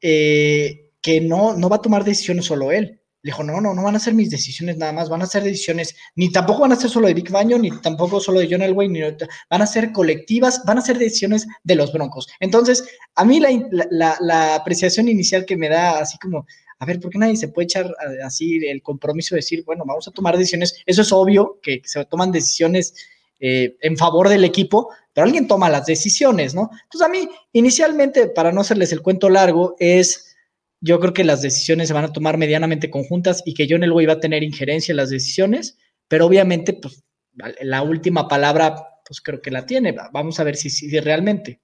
eh, 0.02 0.90
que 1.02 1.20
no, 1.20 1.58
no 1.58 1.68
va 1.68 1.76
a 1.76 1.82
tomar 1.82 2.06
decisiones 2.06 2.46
solo 2.46 2.72
él, 2.72 3.02
le 3.24 3.32
dijo, 3.32 3.42
no, 3.42 3.62
no, 3.62 3.74
no 3.74 3.84
van 3.84 3.96
a 3.96 4.00
ser 4.00 4.14
mis 4.14 4.30
decisiones 4.30 4.78
nada 4.78 4.92
más, 4.92 5.08
van 5.08 5.22
a 5.22 5.26
ser 5.26 5.44
decisiones, 5.44 5.96
ni 6.16 6.30
tampoco 6.30 6.62
van 6.62 6.74
a 6.74 6.76
ser 6.76 6.90
solo 6.90 7.08
de 7.08 7.14
Big 7.14 7.32
Baño, 7.32 7.58
ni 7.58 7.72
tampoco 7.80 8.20
solo 8.20 8.42
de 8.42 8.50
John 8.52 8.62
Elway, 8.62 8.90
ni 8.90 9.00
van 9.02 9.62
a 9.62 9.66
ser 9.66 9.94
colectivas, 9.94 10.62
van 10.66 10.78
a 10.78 10.82
ser 10.82 10.98
decisiones 10.98 11.48
de 11.64 11.76
los 11.76 11.94
Broncos. 11.94 12.28
Entonces, 12.42 12.84
a 13.16 13.24
mí 13.24 13.40
la, 13.72 14.56
apreciación 14.56 15.08
inicial 15.08 15.46
que 15.46 15.56
me 15.56 15.70
da 15.70 16.00
así 16.00 16.18
como, 16.18 16.46
a 16.80 16.86
ver, 16.86 17.00
¿por 17.00 17.12
qué 17.12 17.18
nadie 17.18 17.38
se 17.38 17.48
puede 17.48 17.64
echar 17.64 17.96
así 18.26 18.58
el 18.68 18.82
compromiso 18.82 19.36
de 19.36 19.40
decir, 19.40 19.64
bueno, 19.66 19.86
vamos 19.88 20.06
a 20.06 20.12
tomar 20.12 20.38
decisiones? 20.38 20.84
Eso 20.86 21.04
es 21.04 21.12
obvio, 21.14 21.60
que 21.64 21.82
se 21.86 22.04
toman 22.04 22.30
decisiones 22.30 22.94
eh, 23.40 23.78
en 23.80 23.96
favor 23.96 24.28
del 24.28 24.44
equipo, 24.44 24.90
pero 25.14 25.24
alguien 25.24 25.48
toma 25.48 25.70
las 25.70 25.86
decisiones, 25.86 26.54
¿no? 26.54 26.70
Entonces, 26.84 27.08
a 27.08 27.10
mí, 27.10 27.30
inicialmente, 27.54 28.28
para 28.28 28.52
no 28.52 28.62
hacerles 28.62 28.92
el 28.92 29.02
cuento 29.02 29.30
largo, 29.30 29.78
es 29.80 30.33
yo 30.84 31.00
creo 31.00 31.14
que 31.14 31.24
las 31.24 31.42
decisiones 31.42 31.88
se 31.88 31.94
van 31.94 32.04
a 32.04 32.12
tomar 32.12 32.38
medianamente 32.38 32.90
conjuntas 32.90 33.42
y 33.46 33.54
que 33.54 33.68
John 33.70 33.84
Elway 33.84 34.06
va 34.06 34.14
a 34.14 34.20
tener 34.20 34.44
injerencia 34.44 34.92
en 34.92 34.98
las 34.98 35.10
decisiones, 35.10 35.78
pero 36.10 36.26
obviamente, 36.26 36.74
pues, 36.74 37.06
la 37.62 37.82
última 37.82 38.28
palabra, 38.28 38.76
pues 39.08 39.22
creo 39.22 39.42
que 39.42 39.50
la 39.50 39.66
tiene. 39.66 39.96
Vamos 40.12 40.42
a 40.42 40.44
ver 40.44 40.58
si, 40.58 40.70
si 40.70 41.00
realmente. 41.00 41.62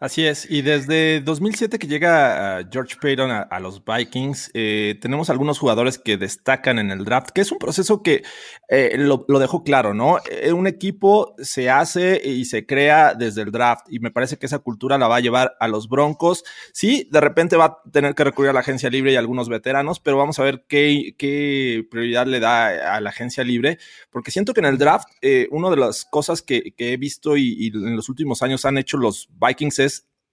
Así 0.00 0.24
es, 0.24 0.48
y 0.48 0.62
desde 0.62 1.20
2007 1.22 1.76
que 1.76 1.88
llega 1.88 2.64
George 2.70 2.94
Payton 3.02 3.32
a, 3.32 3.58
los 3.58 3.82
Vikings, 3.84 4.48
eh, 4.54 4.96
tenemos 5.00 5.28
algunos 5.28 5.58
jugadores 5.58 5.98
que 5.98 6.16
destacan 6.16 6.78
en 6.78 6.92
el 6.92 7.04
draft, 7.04 7.30
que 7.30 7.40
es 7.40 7.50
un 7.50 7.58
proceso 7.58 8.00
que 8.00 8.22
eh, 8.68 8.94
lo, 8.96 9.26
dejó 9.40 9.64
claro, 9.64 9.94
¿no? 9.94 10.18
Eh, 10.30 10.52
un 10.52 10.68
equipo 10.68 11.34
se 11.38 11.68
hace 11.68 12.22
y 12.24 12.44
se 12.44 12.64
crea 12.64 13.14
desde 13.14 13.42
el 13.42 13.50
draft, 13.50 13.86
y 13.90 13.98
me 13.98 14.12
parece 14.12 14.36
que 14.36 14.46
esa 14.46 14.60
cultura 14.60 14.98
la 14.98 15.08
va 15.08 15.16
a 15.16 15.20
llevar 15.20 15.56
a 15.58 15.66
los 15.66 15.88
Broncos. 15.88 16.44
Sí, 16.72 17.08
de 17.10 17.20
repente 17.20 17.56
va 17.56 17.64
a 17.64 17.90
tener 17.90 18.14
que 18.14 18.22
recurrir 18.22 18.50
a 18.50 18.52
la 18.52 18.60
agencia 18.60 18.90
libre 18.90 19.10
y 19.10 19.16
a 19.16 19.18
algunos 19.18 19.48
veteranos, 19.48 19.98
pero 19.98 20.16
vamos 20.16 20.38
a 20.38 20.44
ver 20.44 20.64
qué, 20.68 21.16
qué 21.18 21.84
prioridad 21.90 22.28
le 22.28 22.38
da 22.38 22.94
a 22.94 23.00
la 23.00 23.10
agencia 23.10 23.42
libre, 23.42 23.78
porque 24.12 24.30
siento 24.30 24.54
que 24.54 24.60
en 24.60 24.66
el 24.66 24.78
draft, 24.78 25.08
una 25.50 25.70
de 25.70 25.76
las 25.76 26.04
cosas 26.04 26.40
que, 26.40 26.72
he 26.78 26.96
visto 26.98 27.36
y, 27.36 27.56
y 27.58 27.66
en 27.76 27.96
los 27.96 28.08
últimos 28.08 28.42
años 28.42 28.64
han 28.64 28.78
hecho 28.78 28.96
los 28.96 29.28
Vikings 29.40 29.80
es 29.80 29.87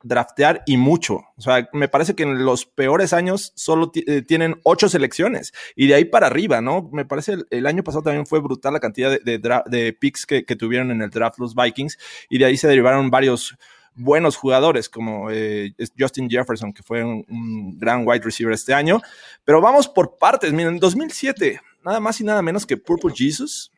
draftear 0.05 0.61
y 0.67 0.77
mucho. 0.77 1.21
O 1.35 1.41
sea, 1.41 1.67
me 1.73 1.87
parece 1.87 2.15
que 2.15 2.23
en 2.23 2.45
los 2.45 2.65
peores 2.65 3.11
años 3.11 3.51
solo 3.55 3.91
eh, 3.95 4.21
tienen 4.21 4.59
ocho 4.63 4.87
selecciones 4.87 5.51
y 5.75 5.87
de 5.87 5.95
ahí 5.95 6.05
para 6.05 6.27
arriba, 6.27 6.61
¿no? 6.61 6.89
Me 6.93 7.05
parece 7.05 7.37
el, 7.49 7.65
año 7.65 7.83
pasado 7.83 8.03
también 8.03 8.27
fue 8.27 8.39
brutal 8.39 8.73
la 8.73 8.79
cantidad 8.79 9.19
de, 9.19 9.39
de, 9.39 9.93
picks 9.93 10.25
que, 10.25 10.43
tuvieron 10.55 10.91
en 10.91 11.01
el 11.01 11.09
draft 11.09 11.39
los 11.39 11.55
Vikings 11.55 11.97
y 12.29 12.37
de 12.37 12.45
ahí 12.45 12.55
se 12.55 12.67
derivaron 12.67 13.09
varios 13.09 13.57
buenos 13.95 14.35
jugadores 14.35 14.89
como 14.89 15.31
eh, 15.31 15.73
Justin 15.97 16.29
Jefferson, 16.29 16.71
que 16.71 16.83
fue 16.83 17.03
un, 17.03 17.25
un, 17.27 17.77
gran 17.77 18.07
wide 18.07 18.23
receiver 18.23 18.53
este 18.53 18.73
año. 18.73 19.01
Pero 19.43 19.59
vamos 19.59 19.87
por 19.87 20.17
partes. 20.17 20.53
Miren, 20.53 20.75
en 20.75 20.79
2007, 20.79 21.59
nada 21.83 21.99
más 21.99 22.21
y 22.21 22.23
nada 22.23 22.41
menos 22.43 22.65
que 22.65 22.77
Purple 22.77 23.13
Jesus, 23.15 23.71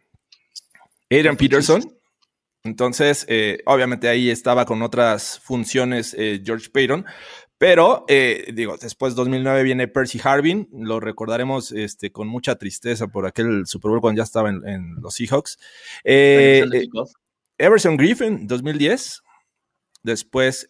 Adrian 1.09 1.37
Peterson, 1.37 1.96
entonces, 2.67 3.25
eh, 3.29 3.59
obviamente 3.65 4.09
ahí 4.09 4.29
estaba 4.29 4.65
con 4.65 4.81
otras 4.81 5.39
funciones 5.39 6.13
eh, 6.17 6.41
George 6.43 6.69
Payton, 6.69 7.05
pero 7.57 8.05
eh, 8.07 8.51
digo, 8.53 8.75
después 8.77 9.15
2009 9.15 9.63
viene 9.63 9.87
Percy 9.87 10.19
Harvin, 10.23 10.67
lo 10.73 10.99
recordaremos 10.99 11.71
este, 11.71 12.11
con 12.11 12.27
mucha 12.27 12.55
tristeza 12.55 13.07
por 13.07 13.25
aquel 13.25 13.65
Super 13.65 13.91
Bowl 13.91 14.01
cuando 14.01 14.19
ya 14.19 14.23
estaba 14.23 14.49
en, 14.49 14.95
los 15.01 15.15
Seahawks. 15.15 15.57
Everson 17.59 17.97
Griffin, 17.97 18.45
2010. 18.45 19.23
Después 20.03 20.67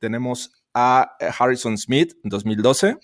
tenemos 0.00 0.50
a 0.74 1.16
Harrison 1.38 1.78
Smith, 1.78 2.14
2012. 2.24 2.98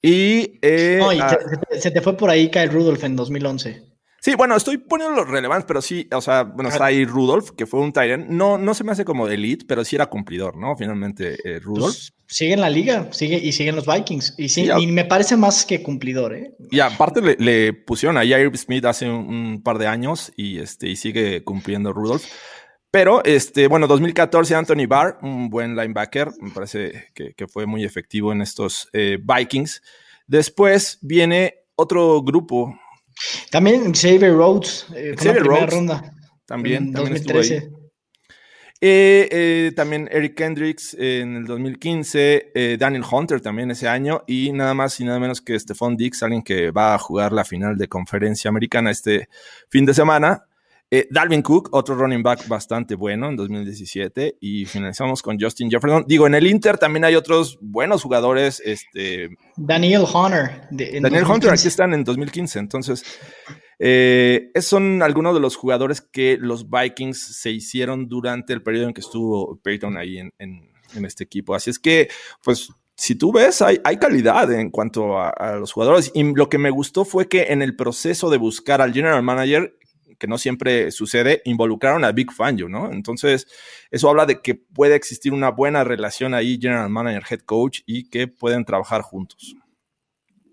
Y, 0.00 0.58
se, 0.62 1.90
te 1.90 2.00
fue 2.00 2.16
por 2.16 2.30
ahí 2.30 2.50
Kyle 2.50 2.70
Rudolph 2.70 3.02
en 3.02 3.16
2011. 3.16 3.93
Sí, 4.24 4.36
bueno, 4.36 4.56
estoy 4.56 4.78
poniendo 4.78 5.14
los 5.14 5.28
relevantes, 5.28 5.66
pero 5.66 5.82
sí, 5.82 6.08
o 6.10 6.22
sea, 6.22 6.44
bueno, 6.44 6.70
está 6.70 6.86
ahí 6.86 7.04
Rudolph, 7.04 7.50
que 7.50 7.66
fue 7.66 7.80
un 7.80 7.92
Tyrant. 7.92 8.26
No, 8.30 8.56
no 8.56 8.72
se 8.72 8.82
me 8.82 8.92
hace 8.92 9.04
como 9.04 9.26
de 9.26 9.34
elite, 9.34 9.66
pero 9.68 9.84
sí 9.84 9.96
era 9.96 10.06
cumplidor, 10.06 10.56
¿no? 10.56 10.74
Finalmente, 10.78 11.36
eh, 11.44 11.58
Rudolph. 11.58 11.94
Pues, 11.94 12.14
sigue 12.26 12.54
en 12.54 12.62
la 12.62 12.70
liga, 12.70 13.12
sigue 13.12 13.36
y 13.36 13.52
siguen 13.52 13.76
los 13.76 13.84
Vikings. 13.84 14.36
Y, 14.38 14.48
sí, 14.48 14.66
y 14.78 14.86
me 14.86 15.04
parece 15.04 15.36
más 15.36 15.66
que 15.66 15.82
cumplidor, 15.82 16.34
¿eh? 16.34 16.54
Y 16.70 16.80
aparte 16.80 17.20
le, 17.20 17.74
pusieron 17.74 18.16
a 18.16 18.20
Jair 18.20 18.56
Smith 18.56 18.86
hace 18.86 19.10
un, 19.10 19.60
par 19.62 19.76
de 19.76 19.88
años 19.88 20.32
y, 20.38 20.58
este, 20.58 20.88
y 20.88 20.96
sigue 20.96 21.44
cumpliendo 21.44 21.92
Rudolph. 21.92 22.24
Pero, 22.90 23.22
este, 23.24 23.66
bueno, 23.66 23.86
2014 23.86 24.54
Anthony 24.54 24.86
Barr, 24.88 25.18
un 25.20 25.50
buen 25.50 25.76
linebacker, 25.76 26.30
me 26.40 26.50
parece 26.50 27.08
que, 27.12 27.34
fue 27.46 27.66
muy 27.66 27.84
efectivo 27.84 28.32
en 28.32 28.40
estos 28.40 28.88
eh, 28.94 29.18
Vikings. 29.22 29.82
Después 30.26 30.98
viene 31.02 31.56
otro 31.76 32.22
grupo 32.22 32.74
también 33.50 33.94
Xavier 33.94 34.32
Rhodes, 34.32 34.86
eh, 34.94 35.14
Xavier 35.16 35.44
Rhodes, 35.44 35.70
ronda. 35.70 36.12
También, 36.46 36.92
también 36.92 37.14
2013. 37.14 37.70
Eh, 38.86 39.28
eh, 39.30 39.72
también 39.74 40.10
Eric 40.12 40.34
Kendricks 40.34 40.92
en 40.92 41.36
el 41.36 41.46
2015, 41.46 42.50
eh, 42.54 42.76
Daniel 42.78 43.02
Hunter 43.10 43.40
también 43.40 43.70
ese 43.70 43.88
año, 43.88 44.22
y 44.26 44.52
nada 44.52 44.74
más 44.74 45.00
y 45.00 45.04
nada 45.04 45.18
menos 45.18 45.40
que 45.40 45.58
Stephon 45.58 45.96
Dix, 45.96 46.22
alguien 46.22 46.42
que 46.42 46.70
va 46.70 46.94
a 46.94 46.98
jugar 46.98 47.32
la 47.32 47.46
final 47.46 47.78
de 47.78 47.88
conferencia 47.88 48.50
americana 48.50 48.90
este 48.90 49.28
fin 49.70 49.86
de 49.86 49.94
semana. 49.94 50.44
Eh, 50.96 51.08
Dalvin 51.10 51.42
Cook, 51.42 51.70
otro 51.72 51.96
running 51.96 52.22
back 52.22 52.46
bastante 52.46 52.94
bueno 52.94 53.28
en 53.28 53.34
2017. 53.34 54.36
Y 54.38 54.64
finalizamos 54.64 55.22
con 55.22 55.36
Justin 55.40 55.68
Jefferson. 55.68 56.04
Digo, 56.06 56.28
en 56.28 56.36
el 56.36 56.46
Inter 56.46 56.78
también 56.78 57.04
hay 57.04 57.16
otros 57.16 57.58
buenos 57.60 58.00
jugadores. 58.00 58.62
Este, 58.64 59.30
Daniel 59.56 60.02
Hunter. 60.02 60.68
Daniel 60.70 61.24
Hunter, 61.24 61.50
aquí 61.50 61.66
están 61.66 61.94
en 61.94 62.04
2015. 62.04 62.60
Entonces, 62.60 63.02
eh, 63.80 64.52
esos 64.54 64.70
son 64.70 65.02
algunos 65.02 65.34
de 65.34 65.40
los 65.40 65.56
jugadores 65.56 66.00
que 66.00 66.38
los 66.40 66.70
Vikings 66.70 67.40
se 67.40 67.50
hicieron 67.50 68.06
durante 68.06 68.52
el 68.52 68.62
periodo 68.62 68.86
en 68.86 68.94
que 68.94 69.00
estuvo 69.00 69.58
Peyton 69.64 69.96
ahí 69.96 70.18
en, 70.18 70.70
este 71.04 71.24
equipo. 71.24 71.56
Así 71.56 71.70
es 71.70 71.80
que, 71.80 72.08
pues, 72.44 72.68
si 72.94 73.16
tú 73.16 73.32
ves, 73.32 73.62
hay, 73.62 73.80
hay 73.82 73.96
calidad 73.96 74.52
en 74.52 74.70
cuanto 74.70 75.18
a, 75.18 75.30
a, 75.30 75.56
los 75.56 75.72
jugadores. 75.72 76.12
Y 76.14 76.22
lo 76.22 76.48
que 76.48 76.58
me 76.58 76.70
gustó 76.70 77.04
fue 77.04 77.28
que 77.28 77.46
en 77.48 77.62
el 77.62 77.74
proceso 77.74 78.30
de 78.30 78.38
buscar 78.38 78.80
al 78.80 78.92
general 78.92 79.24
manager, 79.24 79.76
que 80.18 80.26
no 80.26 80.38
siempre 80.38 80.90
sucede, 80.90 81.42
involucraron 81.44 82.04
a 82.04 82.12
Big 82.12 82.32
Fangio, 82.32 82.68
¿no? 82.68 82.92
Entonces, 82.92 83.46
eso 83.90 84.08
habla 84.08 84.26
de 84.26 84.40
que 84.40 84.54
puede 84.54 84.94
existir 84.94 85.32
una 85.32 85.50
buena 85.50 85.84
relación 85.84 86.34
ahí, 86.34 86.58
general 86.60 86.90
manager, 86.90 87.24
head 87.30 87.40
coach, 87.40 87.80
y 87.86 88.08
que 88.08 88.28
pueden 88.28 88.64
trabajar 88.64 89.02
juntos. 89.02 89.54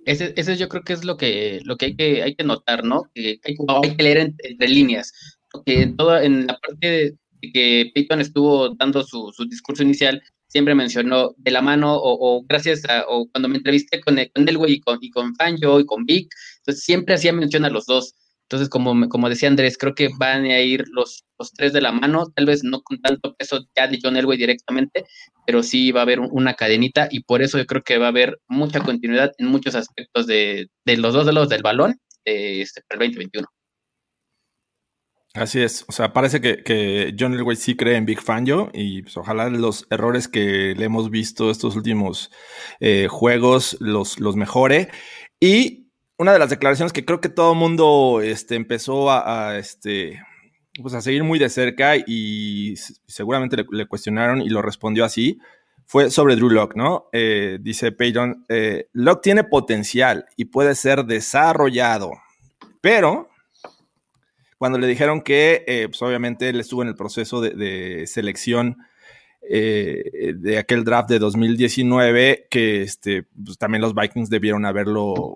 Ese, 0.06 0.34
ese 0.36 0.58
yo 0.58 0.68
creo 0.68 0.84
que 0.84 0.94
es 0.94 1.06
lo 1.06 1.18
que, 1.18 1.62
lo 1.63 1.77
que, 1.77 1.86
hay, 1.88 1.96
que 1.96 2.24
hay 2.24 2.36
que 2.36 2.44
notar, 2.44 2.84
¿no? 2.84 3.03
Que 3.13 3.39
hay, 3.44 3.56
que 3.96 4.03
leer 4.03 4.18
entre 4.18 4.68
líneas. 4.68 5.13
Porque 5.51 5.84
en, 5.84 5.96
toda, 5.96 6.24
en 6.24 6.48
la 6.48 6.58
parte 6.60 6.88
de 6.88 7.51
que 7.53 7.91
Peyton 7.94 8.22
estuvo 8.22 8.74
dando 8.75 9.03
su, 9.03 9.32
su 9.36 9.46
discurso 9.46 9.84
inicial, 9.84 10.22
siempre 10.51 10.75
mencionó 10.75 11.34
de 11.38 11.51
la 11.51 11.62
mano 11.62 11.96
o, 11.98 12.44
gracias 12.44 12.84
a, 12.89 13.06
o 13.08 13.30
cuando 13.30 13.48
me 13.48 13.58
entrevisté 13.58 14.01
con, 14.01 14.18
con 14.34 14.48
Elway 14.48 14.74
y 14.74 14.80
con, 14.82 14.98
y 15.01 15.10
con 15.10 15.34
Fangio 15.36 15.80
y 15.80 15.86
con 15.86 16.06
Vic, 16.06 16.30
entonces 16.58 16.84
siempre 16.84 17.15
hacía 17.15 17.32
mención 17.32 17.63
a 17.63 17.70
los 17.70 17.86
dos. 17.86 18.15
Entonces, 18.51 18.67
como, 18.67 19.08
como 19.08 19.29
decía 19.29 19.48
Andrés, 19.48 19.77
creo 19.77 19.96
que 19.96 20.10
van 20.20 20.43
a 20.43 20.60
ir 20.60 20.84
los, 20.91 21.24
los 21.39 21.53
tres 21.53 21.72
de 21.72 21.79
la 21.79 21.93
mano, 21.93 22.25
tal 22.36 22.48
vez 22.48 22.65
no 22.65 22.81
con 22.81 23.00
tanto 23.00 23.34
peso 23.34 23.65
ya 23.77 23.88
de 23.88 23.98
John 24.03 24.17
Elway 24.17 24.38
directamente, 24.38 25.05
pero 25.46 25.63
sí 25.63 25.93
va 25.93 26.01
a 26.01 26.03
haber 26.03 26.20
una 26.20 26.55
cadenita 26.55 27.08
y 27.10 27.24
por 27.24 27.41
eso 27.41 27.58
yo 27.58 27.65
creo 27.65 27.81
que 27.81 27.98
va 27.98 28.08
a 28.08 28.10
haber 28.10 28.41
mucha 28.50 28.81
continuidad 28.81 29.31
en 29.38 29.48
muchos 29.48 29.74
aspectos 29.75 30.27
de, 30.27 30.67
los 30.84 31.13
dos 31.13 31.25
lados 31.27 31.48
del 31.48 31.63
balón 31.63 31.96
de 32.25 32.62
este, 32.62 32.81
para 32.89 33.05
el 33.05 33.12
2021. 33.12 33.48
Así 35.34 35.62
es, 35.62 35.86
o 35.88 35.93
sea, 35.93 36.12
parece 36.12 36.41
que, 36.41 37.15
John 37.17 37.34
Elway 37.34 37.55
sí 37.55 37.77
cree 37.77 37.96
en 37.96 38.05
Big 38.05 38.20
Fangio 38.20 38.70
y 38.74 39.03
pues, 39.03 39.15
ojalá 39.15 39.50
los 39.50 39.88
errores 39.89 40.27
que 40.27 40.75
le 40.75 40.84
hemos 40.84 41.10
visto 41.10 41.51
estos 41.51 41.77
últimos 41.77 42.31
eh, 42.81 43.08
juegos 43.10 43.77
los, 43.79 44.20
los 44.20 44.36
mejore. 44.36 44.89
Y 45.39 45.80
una 46.21 46.33
de 46.33 46.39
las 46.39 46.51
declaraciones 46.51 46.93
que 46.93 47.03
creo 47.03 47.19
que 47.19 47.29
todo 47.29 47.53
el 47.53 47.57
mundo 47.57 48.21
este, 48.21 48.53
empezó 48.53 49.09
a, 49.09 49.57
este, 49.57 50.21
pues 50.79 50.93
a 50.93 51.01
seguir 51.01 51.23
muy 51.23 51.39
de 51.39 51.49
cerca 51.49 51.95
y 51.97 52.75
seguramente 53.07 53.65
le, 53.71 53.87
cuestionaron 53.87 54.39
y 54.39 54.49
lo 54.49 54.61
respondió 54.61 55.03
así, 55.03 55.39
fue 55.87 56.11
sobre 56.11 56.35
Drew 56.35 56.51
Locke, 56.51 56.75
¿no? 56.75 57.09
Eh, 57.11 57.57
dice 57.59 57.91
Peyton, 57.91 58.45
eh, 58.49 58.87
Locke 58.93 59.23
tiene 59.23 59.43
potencial 59.43 60.27
y 60.37 60.45
puede 60.45 60.75
ser 60.75 61.05
desarrollado, 61.05 62.11
pero 62.81 63.27
cuando 64.59 64.77
le 64.77 64.85
dijeron 64.85 65.21
que, 65.21 65.63
eh, 65.65 65.87
pues 65.87 66.03
obviamente 66.03 66.49
él 66.49 66.59
estuvo 66.59 66.83
en 66.83 66.89
el 66.89 66.95
proceso 66.95 67.41
de, 67.41 68.05
selección 68.05 68.77
de 69.41 70.57
aquel 70.59 70.83
draft 70.83 71.09
de 71.09 71.17
2019, 71.17 72.45
que 72.51 72.83
este, 72.83 73.23
pues 73.43 73.57
también 73.57 73.81
los 73.81 73.95
Vikings 73.95 74.29
debieron 74.29 74.67
haberlo 74.67 75.35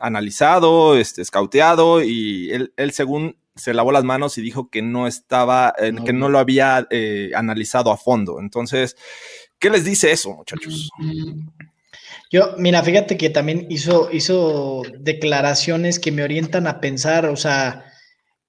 analizado, 0.00 0.96
este, 0.96 1.24
scouteado 1.24 2.02
y 2.02 2.50
él, 2.50 2.92
según 2.92 3.36
se 3.54 3.74
lavó 3.74 3.92
las 3.92 4.04
manos 4.04 4.38
y 4.38 4.42
dijo 4.42 4.70
que 4.70 4.82
no 4.82 5.06
estaba, 5.06 5.74
eh, 5.78 5.92
que 6.04 6.12
no 6.12 6.28
lo 6.28 6.38
había 6.38 6.86
eh, 6.90 7.30
analizado 7.34 7.90
a 7.90 7.96
fondo. 7.96 8.40
Entonces, 8.40 8.96
¿qué 9.58 9.70
les 9.70 9.84
dice 9.84 10.10
eso, 10.10 10.32
muchachos? 10.32 10.90
Yo, 12.30 12.54
mira, 12.58 12.82
fíjate 12.82 13.16
que 13.16 13.28
también 13.28 13.66
hizo, 13.70 14.08
hizo 14.12 14.82
declaraciones 14.98 15.98
que 15.98 16.12
me 16.12 16.22
orientan 16.22 16.66
a 16.66 16.80
pensar, 16.80 17.26
o 17.26 17.36
sea, 17.36 17.84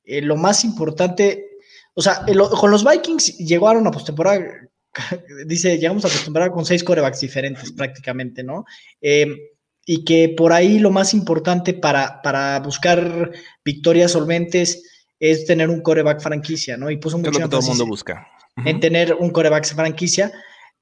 eh, 0.03 0.21
lo 0.21 0.37
más 0.37 0.63
importante, 0.63 1.57
o 1.93 2.01
sea, 2.01 2.25
con 2.59 2.71
los 2.71 2.87
Vikings 2.87 3.37
llegaron 3.37 3.85
a 3.87 3.91
postemporada, 3.91 4.45
dice, 5.47 5.77
llegamos 5.77 6.05
a 6.05 6.09
postemporada 6.09 6.51
con 6.51 6.65
seis 6.65 6.83
corebacks 6.83 7.21
diferentes 7.21 7.71
prácticamente, 7.71 8.43
¿no? 8.43 8.65
Y 9.85 10.03
que 10.05 10.29
por 10.29 10.53
ahí 10.53 10.79
lo 10.79 10.91
más 10.91 11.13
importante 11.13 11.73
para, 11.73 12.21
para 12.21 12.59
buscar 12.59 13.31
victorias 13.65 14.11
solventes 14.11 14.83
es 15.19 15.45
tener 15.45 15.69
un 15.69 15.81
coreback 15.81 16.21
franquicia, 16.21 16.77
¿no? 16.77 16.89
Y 16.89 16.97
puso 16.97 17.17
mucho 17.17 17.29
es 17.29 17.37
lo 17.37 17.43
que 17.43 17.49
todo 17.49 17.61
el 17.61 17.67
mundo 17.67 17.85
busca. 17.85 18.27
En 18.65 18.79
tener 18.79 19.13
un 19.13 19.29
coreback 19.29 19.65
franquicia. 19.73 20.31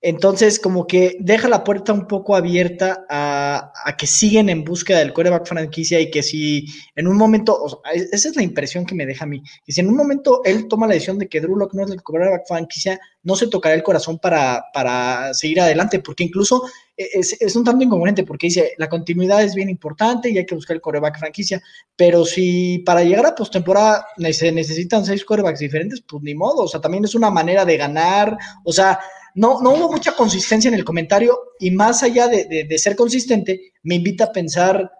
Entonces, 0.01 0.59
como 0.59 0.87
que 0.87 1.17
deja 1.19 1.49
la 1.49 1.65
puerta 1.65 1.91
un 1.91 2.07
poco 2.07 2.33
abierta 2.35 3.05
a, 3.09 3.73
que 3.97 4.07
siguen 4.07 4.47
en 4.47 4.63
búsqueda 4.63 4.99
del 4.99 5.11
coreback 5.11 5.45
franquicia 5.45 5.99
y 5.99 6.09
que 6.09 6.23
si 6.23 6.67
en 6.95 7.07
un 7.07 7.17
momento, 7.17 7.81
esa 7.93 8.29
es 8.29 8.35
la 8.37 8.43
impresión 8.43 8.85
que 8.85 8.95
me 8.95 9.05
deja 9.05 9.25
a 9.25 9.27
mí, 9.27 9.43
y 9.65 9.73
si 9.73 9.81
en 9.81 9.89
un 9.89 9.97
momento 9.97 10.41
él 10.45 10.69
toma 10.69 10.87
la 10.87 10.93
decisión 10.93 11.19
de 11.19 11.27
que 11.27 11.41
Drew 11.41 11.57
Lock 11.57 11.73
no 11.73 11.83
es 11.83 11.91
el 11.91 12.01
coreback 12.01 12.47
franquicia, 12.47 12.97
no 13.23 13.35
se 13.35 13.47
tocará 13.47 13.75
el 13.75 13.83
corazón 13.83 14.19
para, 14.19 14.63
para 14.73 15.33
seguir 15.33 15.59
adelante, 15.59 15.99
porque 15.99 16.23
incluso 16.23 16.63
es, 16.99 17.55
un 17.55 17.63
tanto 17.63 17.83
incongruente, 17.83 18.23
porque 18.23 18.47
dice, 18.47 18.73
la 18.77 18.89
continuidad 18.89 19.41
es 19.41 19.55
bien 19.55 19.69
importante 19.69 20.29
y 20.29 20.37
hay 20.37 20.45
que 20.45 20.55
buscar 20.55 20.75
el 20.75 20.81
coreback 20.81 21.17
franquicia, 21.17 21.61
pero 21.95 22.25
si 22.25 22.79
para 22.79 23.03
llegar 23.03 23.25
a 23.25 23.35
postemporada 23.35 24.05
se 24.31 24.51
necesitan 24.51 25.05
seis 25.05 25.23
corebacks 25.23 25.59
diferentes, 25.59 26.01
pues 26.01 26.21
ni 26.23 26.35
modo, 26.35 26.63
o 26.63 26.67
sea, 26.67 26.81
también 26.81 27.05
es 27.05 27.15
una 27.15 27.29
manera 27.29 27.63
de 27.63 27.77
ganar, 27.77 28.37
o 28.65 28.73
sea, 28.73 28.99
no, 29.33 29.61
no 29.61 29.71
hubo 29.71 29.91
mucha 29.91 30.13
consistencia 30.13 30.67
en 30.67 30.73
el 30.73 30.83
comentario 30.83 31.39
y 31.57 31.71
más 31.71 32.03
allá 32.03 32.27
de, 32.27 32.67
ser 32.77 32.97
consistente, 32.97 33.71
me 33.81 33.95
invita 33.95 34.25
a 34.25 34.31
pensar, 34.33 34.91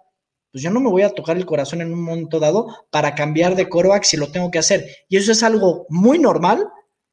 pues 0.50 0.64
yo 0.64 0.70
no 0.70 0.80
me 0.80 0.88
voy 0.88 1.02
a 1.02 1.10
tocar 1.10 1.36
el 1.36 1.44
corazón 1.44 1.82
en 1.82 1.92
un 1.92 2.02
momento 2.02 2.40
dado 2.40 2.86
para 2.90 3.14
cambiar 3.14 3.56
de 3.56 3.68
coreback 3.68 4.04
si 4.04 4.16
lo 4.16 4.32
tengo 4.32 4.50
que 4.50 4.58
hacer. 4.58 4.86
Y 5.08 5.18
eso 5.18 5.32
es 5.32 5.42
algo 5.42 5.84
muy 5.90 6.18
normal 6.18 6.66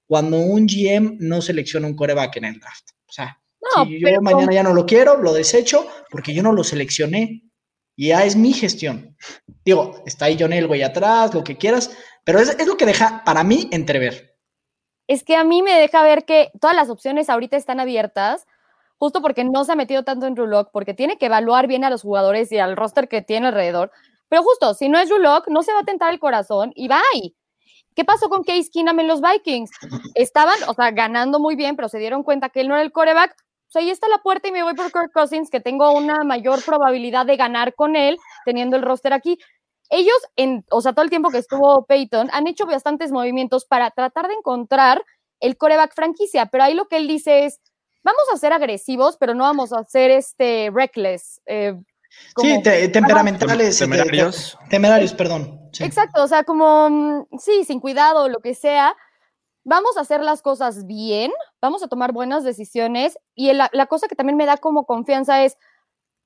cuando 0.06 0.40
un 0.40 0.66
GM 0.66 1.18
no 1.20 1.42
selecciona 1.42 1.88
un 1.88 1.96
coreback 1.96 2.38
en 2.38 2.46
el 2.46 2.60
draft. 2.60 2.92
O 3.06 3.12
sea, 3.12 3.38
si 3.86 4.00
yo 4.00 4.22
mañana 4.22 4.54
ya 4.54 4.64
no 4.64 4.74
lo 4.74 4.86
quiero, 4.86 5.18
lo 5.18 5.34
desecho 5.34 5.88
porque 6.10 6.34
yo 6.34 6.44
no 6.44 6.54
lo 6.54 6.64
seleccioné. 6.64 7.44
Y 7.96 8.10
ya 8.10 8.26
es 8.26 8.36
mi 8.36 8.54
gestión. 8.54 9.16
Digo, 9.66 10.04
está 10.06 10.26
ahí 10.26 10.38
John 10.40 10.54
Elway 10.54 10.84
atrás, 10.84 11.34
lo 11.34 11.44
que 11.44 11.58
quieras, 11.58 11.98
pero 12.24 12.40
es, 12.40 12.50
es 12.50 12.68
lo 12.68 12.78
que 12.78 12.86
deja 12.86 13.24
para 13.26 13.44
mí 13.44 13.68
entrever 13.72 14.38
es 15.08 15.24
que 15.24 15.36
a 15.36 15.44
mí 15.44 15.62
me 15.64 15.74
deja 15.74 16.04
ver 16.04 16.26
que 16.26 16.52
todas 16.60 16.76
las 16.76 16.90
opciones 16.90 17.30
ahorita 17.30 17.58
están 17.58 17.80
abiertas, 17.80 18.46
justo 18.98 19.22
porque 19.22 19.44
no 19.44 19.64
se 19.64 19.72
ha 19.72 19.76
metido 19.76 20.04
tanto 20.04 20.28
en 20.28 20.36
Rulock, 20.36 20.70
porque 20.72 20.94
tiene 20.94 21.18
que 21.18 21.28
evaluar 21.28 21.68
bien 21.68 21.84
a 21.84 21.90
los 21.90 22.02
jugadores 22.02 22.52
y 22.52 22.58
al 22.60 22.76
roster 22.76 23.08
que 23.08 23.22
tiene 23.22 23.48
alrededor. 23.48 23.92
Pero 24.28 24.44
justo, 24.44 24.74
si 24.74 24.90
no 24.90 25.00
es 25.00 25.10
Rulock, 25.10 25.48
no 25.48 25.64
se 25.64 25.72
va 25.72 25.80
a 25.80 25.86
tentar 25.86 26.14
el 26.14 26.20
corazón 26.20 26.72
y 26.76 26.88
bye. 26.90 27.34
¿Qué 27.96 28.06
pasó 28.06 28.30
con 28.30 28.44
Case 28.44 28.70
Keenum 28.72 29.00
en 29.00 29.08
los 29.08 29.22
Vikings? 29.22 29.72
Estaban, 30.14 30.58
o 30.68 30.74
sea, 30.76 30.92
ganando 30.92 31.40
muy 31.40 31.56
bien, 31.56 31.76
pero 31.76 31.90
se 31.90 31.98
dieron 31.98 32.22
cuenta 32.22 32.50
que 32.50 32.62
él 32.62 32.68
no 32.68 32.76
era 32.76 32.84
el 32.84 32.92
coreback. 32.92 33.36
O 33.68 33.72
sea, 33.72 33.82
ahí 33.82 33.90
está 33.90 34.08
la 34.08 34.20
puerta 34.20 34.48
y 34.48 34.52
me 34.52 34.64
voy 34.64 34.74
por 34.76 34.92
Kirk 34.92 35.12
Cousins, 35.14 35.50
que 35.50 35.60
tengo 35.60 35.92
una 35.92 36.24
mayor 36.24 36.64
probabilidad 36.64 37.26
de 37.26 37.36
ganar 37.36 37.76
con 37.76 37.96
él 37.96 38.18
teniendo 38.46 38.78
el 38.78 38.84
roster 38.84 39.14
aquí 39.14 39.38
ellos, 39.90 40.18
en, 40.36 40.66
o 40.72 40.82
sea, 40.82 40.94
todo 40.94 41.04
el 41.04 41.10
tiempo 41.10 41.30
que 41.30 41.38
estuvo 41.38 41.86
Peyton, 41.86 42.30
han 42.34 42.48
hecho 42.48 42.66
bastantes 42.66 43.12
movimientos 43.12 43.66
para 43.66 43.92
tratar 43.92 44.28
de 44.28 44.34
encontrar 44.34 45.04
el 45.40 45.58
coreback 45.58 45.94
franquicia, 45.94 46.48
pero 46.48 46.64
ahí 46.64 46.74
lo 46.74 46.88
que 46.88 46.98
él 46.98 47.08
dice 47.08 47.46
es, 47.46 47.60
vamos 48.04 48.24
a 48.34 48.38
ser 48.38 48.54
agresivos, 48.54 49.18
pero 49.18 49.34
no 49.34 49.44
vamos 49.44 49.72
a 49.72 49.84
ser 49.86 50.12
este 50.12 50.72
reckless. 50.74 51.42
Eh, 51.46 51.76
sí, 52.42 52.62
temperamentales. 52.92 53.78
Temerarios. 53.78 54.58
temerarios, 54.70 55.14
perdón. 55.14 55.70
Exacto, 55.80 56.24
o 56.24 56.28
sea, 56.28 56.44
como, 56.44 56.90
mm, 56.90 57.38
sí, 57.40 57.64
sin 57.64 57.80
cuidado, 57.80 58.30
lo 58.30 58.40
que 58.40 58.56
sea. 58.56 58.96
Vamos 59.70 59.98
a 59.98 60.02
hacer 60.02 60.24
las 60.24 60.42
cosas 60.42 60.86
bien, 60.86 61.30
vamos 61.62 61.84
a 61.84 61.90
tomar 61.90 62.14
buenas 62.14 62.46
decisiones 62.46 63.20
y 63.36 63.52
la 63.52 63.86
cosa 63.88 64.08
que 64.08 64.16
también 64.16 64.38
me 64.38 64.46
da 64.46 64.56
como 64.56 64.86
confianza 64.86 65.44
es, 65.44 65.58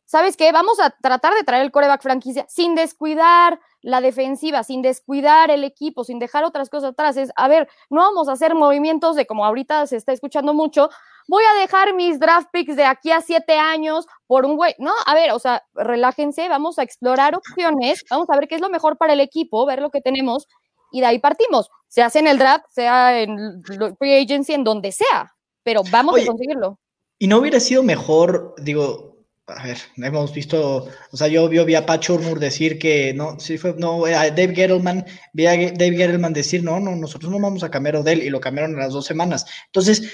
¿sabes 0.06 0.38
qué? 0.38 0.52
Vamos 0.52 0.80
a 0.80 0.92
tratar 0.92 1.34
de 1.34 1.44
traer 1.44 1.64
el 1.64 1.72
coreback 1.72 2.04
franquicia 2.04 2.46
sin 2.50 2.76
descuidar 2.76 3.60
la 3.82 4.00
defensiva, 4.00 4.62
sin 4.62 4.84
descuidar 4.84 5.50
el 5.50 5.64
equipo, 5.64 6.04
sin 6.04 6.20
dejar 6.20 6.44
otras 6.44 6.70
cosas 6.70 6.92
atrás. 6.92 7.18
Es, 7.18 7.32
a 7.36 7.48
ver, 7.48 7.68
no 7.90 8.02
vamos 8.02 8.30
a 8.30 8.34
hacer 8.34 8.54
movimientos 8.54 9.16
de 9.16 9.26
como 9.26 9.44
ahorita 9.44 9.88
se 9.88 9.98
está 9.98 10.12
escuchando 10.12 10.54
mucho. 10.54 10.92
Voy 11.28 11.44
a 11.44 11.60
dejar 11.62 11.96
mis 11.96 12.20
draft 12.20 12.50
picks 12.52 12.76
de 12.76 12.86
aquí 12.86 13.10
a 13.10 13.22
siete 13.22 13.58
años 13.58 14.06
por 14.28 14.46
un 14.46 14.56
güey. 14.56 14.76
No, 14.78 14.92
a 15.08 15.16
ver, 15.16 15.32
o 15.32 15.40
sea, 15.40 15.64
relájense, 15.74 16.48
vamos 16.48 16.78
a 16.78 16.84
explorar 16.84 17.36
opciones, 17.36 18.04
vamos 18.08 18.30
a 18.30 18.36
ver 18.36 18.48
qué 18.48 18.54
es 18.54 18.62
lo 18.62 18.70
mejor 18.70 19.00
para 19.00 19.14
el 19.14 19.20
equipo, 19.20 19.66
ver 19.66 19.82
lo 19.82 19.90
que 19.90 20.02
tenemos 20.02 20.48
y 20.92 21.02
de 21.02 21.08
ahí 21.08 21.20
partimos. 21.20 21.70
Se 21.88 22.02
hace 22.02 22.20
en 22.20 22.28
el 22.28 22.38
draft, 22.38 22.66
sea 22.70 23.22
en 23.22 23.62
free 23.98 24.16
agency, 24.22 24.54
en 24.54 24.64
donde 24.64 24.92
sea, 24.92 25.34
pero 25.64 25.82
vamos 25.92 26.22
a 26.22 26.26
conseguirlo. 26.26 26.80
Y 27.20 27.28
no 27.28 27.38
hubiera 27.38 27.60
sido 27.60 27.84
mejor, 27.84 28.56
digo, 28.58 29.12
a 29.48 29.64
ver, 29.64 29.78
hemos 29.98 30.34
visto, 30.34 30.88
o 31.12 31.18
sea, 31.18 31.28
yo, 31.28 31.48
vi 31.50 31.76
a 31.76 31.86
Pat 31.86 32.06
decir 32.40 32.80
que 32.80 33.14
no, 33.14 33.40
sí 33.40 33.58
fue, 33.58 33.76
no, 33.78 34.06
a 34.06 34.30
Dave 34.30 34.56
Gettleman, 34.56 35.06
vi 35.34 35.46
a 35.46 35.52
Dave 35.52 35.98
Gettleman 35.98 36.34
decir, 36.34 36.64
no, 36.64 36.80
no, 36.80 36.96
nosotros 36.96 37.32
no 37.32 37.40
vamos 37.40 37.64
a 37.64 37.70
cambiar 37.70 37.98
Odell 37.98 38.24
y 38.24 38.30
lo 38.30 38.40
cambiaron 38.40 38.72
en 38.72 38.80
las 38.80 38.94
dos 38.94 39.06
semanas. 39.06 39.46
Entonces, 39.68 40.12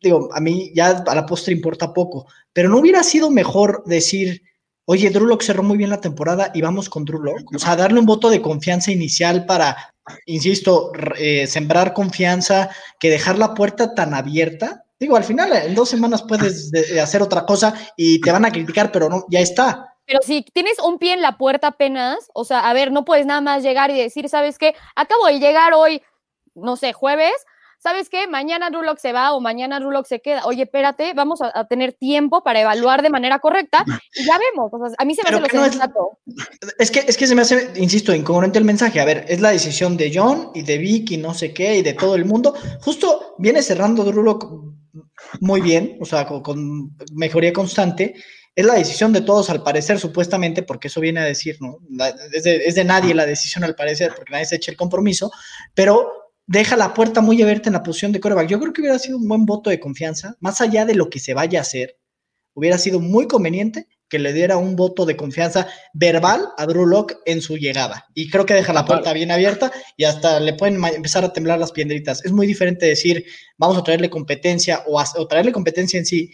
digo, 0.00 0.28
a 0.32 0.40
mí 0.40 0.72
ya 0.74 1.02
a 1.06 1.14
la 1.14 1.26
postre 1.26 1.52
importa 1.52 1.92
poco, 1.92 2.26
pero 2.52 2.68
no 2.68 2.78
hubiera 2.78 3.02
sido 3.02 3.30
mejor 3.30 3.82
decir, 3.86 4.42
oye, 4.86 5.10
Drew 5.10 5.26
Lock 5.26 5.42
cerró 5.42 5.62
muy 5.62 5.76
bien 5.76 5.90
la 5.90 6.00
temporada 6.00 6.50
y 6.54 6.62
vamos 6.62 6.88
con 6.88 7.04
Drew 7.04 7.22
Lock, 7.22 7.54
o 7.54 7.58
sea, 7.58 7.76
darle 7.76 8.00
un 8.00 8.06
voto 8.06 8.30
de 8.30 8.42
confianza 8.42 8.92
inicial 8.92 9.46
para, 9.46 9.93
insisto, 10.26 10.92
eh, 11.18 11.46
sembrar 11.46 11.92
confianza, 11.92 12.70
que 12.98 13.10
dejar 13.10 13.38
la 13.38 13.54
puerta 13.54 13.94
tan 13.94 14.14
abierta 14.14 14.84
Digo, 15.04 15.16
al 15.16 15.24
final 15.24 15.52
en 15.52 15.74
dos 15.74 15.88
semanas 15.88 16.22
puedes 16.22 16.72
hacer 17.02 17.20
otra 17.20 17.44
cosa 17.44 17.74
y 17.96 18.20
te 18.20 18.32
van 18.32 18.44
a 18.44 18.50
criticar, 18.50 18.92
pero 18.92 19.08
no, 19.08 19.24
ya 19.28 19.40
está. 19.40 19.96
Pero 20.06 20.20
si 20.22 20.42
tienes 20.42 20.78
un 20.78 20.98
pie 20.98 21.14
en 21.14 21.22
la 21.22 21.36
puerta 21.36 21.68
apenas, 21.68 22.30
o 22.32 22.44
sea, 22.44 22.68
a 22.68 22.72
ver, 22.72 22.92
no 22.92 23.04
puedes 23.04 23.26
nada 23.26 23.40
más 23.40 23.62
llegar 23.62 23.90
y 23.90 23.98
decir, 23.98 24.28
¿sabes 24.28 24.58
qué? 24.58 24.74
Acabo 24.94 25.26
de 25.26 25.40
llegar 25.40 25.74
hoy, 25.74 26.02
no 26.54 26.76
sé, 26.76 26.92
jueves, 26.92 27.34
¿sabes 27.84 28.08
qué? 28.08 28.26
Mañana 28.26 28.70
Rulock 28.70 28.98
se 28.98 29.12
va 29.12 29.34
o 29.34 29.42
mañana 29.42 29.78
Rulock 29.78 30.06
se 30.06 30.20
queda. 30.20 30.46
Oye, 30.46 30.62
espérate, 30.62 31.12
vamos 31.12 31.40
a, 31.42 31.66
tener 31.66 31.92
tiempo 31.92 32.42
para 32.42 32.62
evaluar 32.62 33.02
de 33.02 33.10
manera 33.10 33.40
correcta 33.40 33.84
y 34.14 34.24
ya 34.24 34.38
vemos. 34.38 34.70
O 34.72 34.78
sea, 34.78 34.96
a 34.96 35.04
mí 35.04 35.14
se 35.14 35.22
me 35.22 35.28
hace 35.28 35.40
lo 35.40 35.64
sensato. 35.64 36.18
Es, 36.78 36.90
que, 36.90 37.00
es 37.00 37.16
que 37.18 37.26
se 37.26 37.34
me 37.34 37.42
hace, 37.42 37.72
insisto, 37.76 38.14
incongruente 38.14 38.58
el 38.58 38.64
mensaje. 38.64 39.00
A 39.00 39.04
ver, 39.04 39.26
es 39.28 39.42
la 39.42 39.50
decisión 39.50 39.98
de 39.98 40.10
John 40.14 40.50
y 40.54 40.62
de 40.62 40.78
Vicky, 40.78 41.18
no 41.18 41.34
sé 41.34 41.52
qué, 41.52 41.76
y 41.76 41.82
de 41.82 41.92
todo 41.92 42.14
el 42.14 42.24
mundo. 42.24 42.54
Justo 42.80 43.34
viene 43.38 43.60
cerrando 43.60 44.10
Rulock 44.10 44.50
muy 45.40 45.60
bien, 45.60 45.98
o 46.00 46.06
sea, 46.06 46.26
con, 46.26 46.96
mejoría 47.12 47.52
constante. 47.52 48.14
Es 48.56 48.64
la 48.64 48.74
decisión 48.74 49.12
de 49.12 49.20
todos, 49.20 49.50
al 49.50 49.62
parecer, 49.62 49.98
supuestamente, 49.98 50.62
porque 50.62 50.88
eso 50.88 51.02
viene 51.02 51.20
a 51.20 51.24
decir, 51.24 51.58
¿no? 51.60 51.80
es, 52.32 52.74
de, 52.74 52.84
nadie 52.84 53.12
la 53.12 53.26
decisión, 53.26 53.62
al 53.62 53.74
parecer, 53.74 54.14
porque 54.16 54.32
nadie 54.32 54.46
se 54.46 54.56
echa 54.56 54.70
el 54.70 54.76
compromiso, 54.78 55.30
pero 55.74 56.23
deja 56.46 56.76
la 56.76 56.94
puerta 56.94 57.20
muy 57.20 57.40
abierta 57.42 57.68
en 57.68 57.74
la 57.74 57.82
posición 57.82 58.12
de 58.12 58.20
coreback. 58.20 58.48
Yo 58.48 58.60
creo 58.60 58.72
que 58.72 58.80
hubiera 58.80 58.98
sido 58.98 59.18
un 59.18 59.28
buen 59.28 59.46
voto 59.46 59.70
de 59.70 59.80
confianza, 59.80 60.36
más 60.40 60.60
allá 60.60 60.84
de 60.84 60.94
lo 60.94 61.10
que 61.10 61.18
se 61.18 61.34
vaya 61.34 61.58
a 61.58 61.62
hacer, 61.62 61.98
hubiera 62.54 62.78
sido 62.78 63.00
muy 63.00 63.26
conveniente 63.26 63.88
que 64.08 64.18
le 64.18 64.32
diera 64.32 64.56
un 64.56 64.76
voto 64.76 65.06
de 65.06 65.16
confianza 65.16 65.66
verbal 65.92 66.48
a 66.56 66.66
Drew 66.66 66.86
Locke 66.86 67.16
en 67.26 67.40
su 67.40 67.56
llegada. 67.56 68.06
Y 68.14 68.30
creo 68.30 68.46
que 68.46 68.54
deja 68.54 68.72
la 68.72 68.84
puerta 68.84 69.12
bien 69.12 69.30
abierta 69.30 69.72
y 69.96 70.04
hasta 70.04 70.38
le 70.40 70.52
pueden 70.54 70.82
empezar 70.84 71.24
a 71.24 71.32
temblar 71.32 71.58
las 71.58 71.72
piedritas. 71.72 72.24
Es 72.24 72.30
muy 72.30 72.46
diferente 72.46 72.86
decir, 72.86 73.24
vamos 73.58 73.76
a 73.76 73.82
traerle 73.82 74.10
competencia 74.10 74.84
o, 74.86 75.26
traerle 75.26 75.52
competencia 75.52 75.98
en 75.98 76.06
sí, 76.06 76.30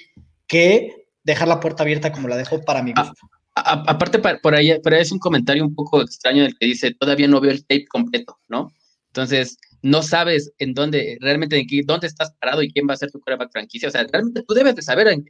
que 0.47 1.07
dejar 1.23 1.49
la 1.49 1.61
puerta 1.61 1.83
abierta 1.83 2.13
como 2.13 2.29
la 2.29 2.37
dejó 2.37 2.61
para 2.63 2.83
mi 2.83 2.93
gusto. 2.93 3.15
aparte, 3.55 4.19
por 4.19 4.55
ahí, 4.55 4.79
por 4.81 4.93
ahí 4.93 5.01
es 5.01 5.13
un 5.13 5.19
comentario 5.19 5.65
un 5.65 5.75
poco 5.75 6.03
extraño 6.03 6.43
del 6.43 6.59
que 6.59 6.67
dice, 6.67 6.93
todavía 6.93 7.29
no 7.29 7.41
veo 7.41 7.53
el 7.53 7.63
tape 7.63 7.87
completo, 7.87 8.39
¿no? 8.49 8.73
Entonces, 9.07 9.57
no 9.83 10.03
sabes 10.03 10.53
en 10.59 10.75
dónde, 10.75 11.19
realmente 11.21 11.59
en 11.59 11.67
qué, 11.67 11.83
dónde 11.85 12.07
estás 12.07 12.33
parado 12.41 12.63
y 12.63 12.71
quién 12.71 12.87
va 12.89 12.95
a 12.95 12.97
ser 12.97 13.11
tu 13.11 13.21
quarterback 13.21 13.53
franquicia. 13.53 13.89
O 13.89 13.93
sea, 13.93 14.07
realmente 14.11 14.43
tú 14.47 14.55
debes 14.55 14.77
de 14.77 14.83
saber 14.83 15.09
en, 15.09 15.25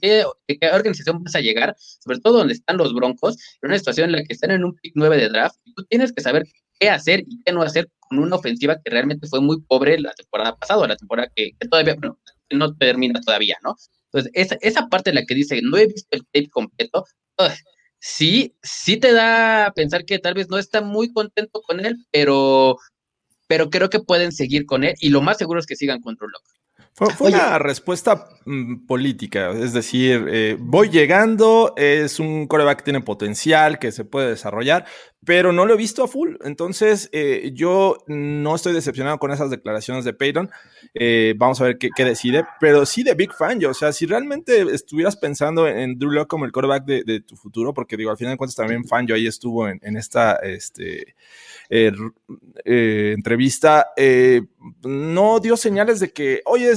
qué, 0.00 0.24
organización 0.72 1.22
vas 1.22 1.34
a 1.34 1.40
llegar, 1.40 1.74
sobre 1.78 2.20
todo 2.20 2.38
donde 2.38 2.54
están 2.54 2.76
los 2.76 2.94
Broncos, 2.94 3.36
en 3.62 3.70
una 3.70 3.78
situación 3.78 4.10
en 4.10 4.16
la 4.16 4.24
que 4.24 4.32
están 4.32 4.50
en 4.50 4.64
un 4.64 4.74
pick 4.76 4.92
9 4.94 5.16
de 5.16 5.28
draft, 5.28 5.56
y 5.64 5.74
tú 5.74 5.84
tienes 5.84 6.12
que 6.12 6.22
saber 6.22 6.44
qué 6.78 6.90
hacer 6.90 7.20
y 7.20 7.42
qué 7.44 7.52
no 7.52 7.62
hacer 7.62 7.88
con 7.98 8.18
una 8.20 8.36
ofensiva 8.36 8.80
que 8.82 8.90
realmente 8.90 9.26
fue 9.26 9.40
muy 9.40 9.60
pobre 9.62 9.98
la 9.98 10.12
temporada 10.12 10.56
pasada, 10.56 10.86
la 10.86 10.96
temporada 10.96 11.30
que, 11.34 11.52
todavía, 11.68 11.96
no 12.50 12.76
termina 12.76 13.20
todavía, 13.20 13.58
¿no? 13.62 13.76
Entonces, 14.12 14.30
esa, 14.34 14.56
esa 14.60 14.88
parte 14.88 15.10
en 15.10 15.16
la 15.16 15.26
que 15.26 15.34
dice, 15.34 15.60
no 15.62 15.76
he 15.76 15.86
visto 15.86 16.08
el 16.12 16.24
tape 16.32 16.48
completo, 16.48 17.04
sí, 17.98 18.54
sí 18.62 18.96
te 18.96 19.12
da 19.12 19.66
a 19.66 19.72
pensar 19.72 20.04
que 20.04 20.18
tal 20.18 20.34
vez 20.34 20.48
no 20.48 20.58
está 20.58 20.80
muy 20.80 21.12
contento 21.12 21.60
con 21.62 21.84
él, 21.84 21.96
pero 22.10 22.78
pero 23.48 23.70
creo 23.70 23.90
que 23.90 23.98
pueden 23.98 24.30
seguir 24.30 24.64
con 24.66 24.84
él 24.84 24.94
y 25.00 25.08
lo 25.08 25.20
más 25.20 25.38
seguro 25.38 25.58
es 25.58 25.66
que 25.66 25.74
sigan 25.74 26.00
con 26.00 26.14
Drew 26.14 26.28
Fue, 26.92 27.28
una 27.28 27.58
respuesta 27.58 28.28
mm, 28.44 28.86
política, 28.86 29.50
es 29.50 29.72
decir, 29.72 30.26
eh, 30.28 30.56
voy 30.60 30.90
llegando, 30.90 31.72
es 31.76 32.20
un 32.20 32.46
coreback 32.46 32.78
que 32.78 32.84
tiene 32.84 33.00
potencial, 33.00 33.78
que 33.80 33.90
se 33.90 34.04
puede 34.04 34.28
desarrollar, 34.28 34.84
pero 35.28 35.52
no 35.52 35.66
lo 35.66 35.74
he 35.74 35.76
visto 35.76 36.02
a 36.02 36.08
full. 36.08 36.36
Entonces, 36.42 37.10
eh, 37.12 37.50
yo 37.52 37.98
no 38.06 38.54
estoy 38.54 38.72
decepcionado 38.72 39.18
con 39.18 39.30
esas 39.30 39.50
declaraciones 39.50 40.06
de 40.06 40.14
Peyton. 40.14 40.48
Eh, 40.94 41.34
vamos 41.36 41.60
a 41.60 41.64
ver 41.64 41.76
qué, 41.76 41.90
decide, 42.02 42.46
pero 42.60 42.86
sí 42.86 43.02
de 43.02 43.12
Big 43.12 43.34
Fan. 43.34 43.60
Yo, 43.60 43.68
o 43.68 43.74
sea, 43.74 43.92
si 43.92 44.06
realmente 44.06 44.62
estuvieras 44.72 45.16
pensando 45.16 45.68
en, 45.68 45.98
Drew 45.98 46.12
Locke 46.12 46.30
como 46.30 46.46
el 46.46 46.52
coreback 46.52 46.86
de, 46.86 47.20
tu 47.20 47.36
futuro, 47.36 47.74
porque 47.74 47.98
digo, 47.98 48.10
al 48.10 48.16
final 48.16 48.32
de 48.32 48.38
cuentas 48.38 48.56
también 48.56 48.86
Fan, 48.86 49.06
yo 49.06 49.14
ahí 49.14 49.26
estuvo 49.26 49.68
en, 49.68 49.96
esta, 49.98 50.36
este, 50.36 51.14
eh, 51.68 51.92
entrevista, 52.64 53.88
no 54.82 55.40
dio 55.40 55.58
señales 55.58 56.00
de 56.00 56.10
que, 56.10 56.40
oye, 56.46 56.72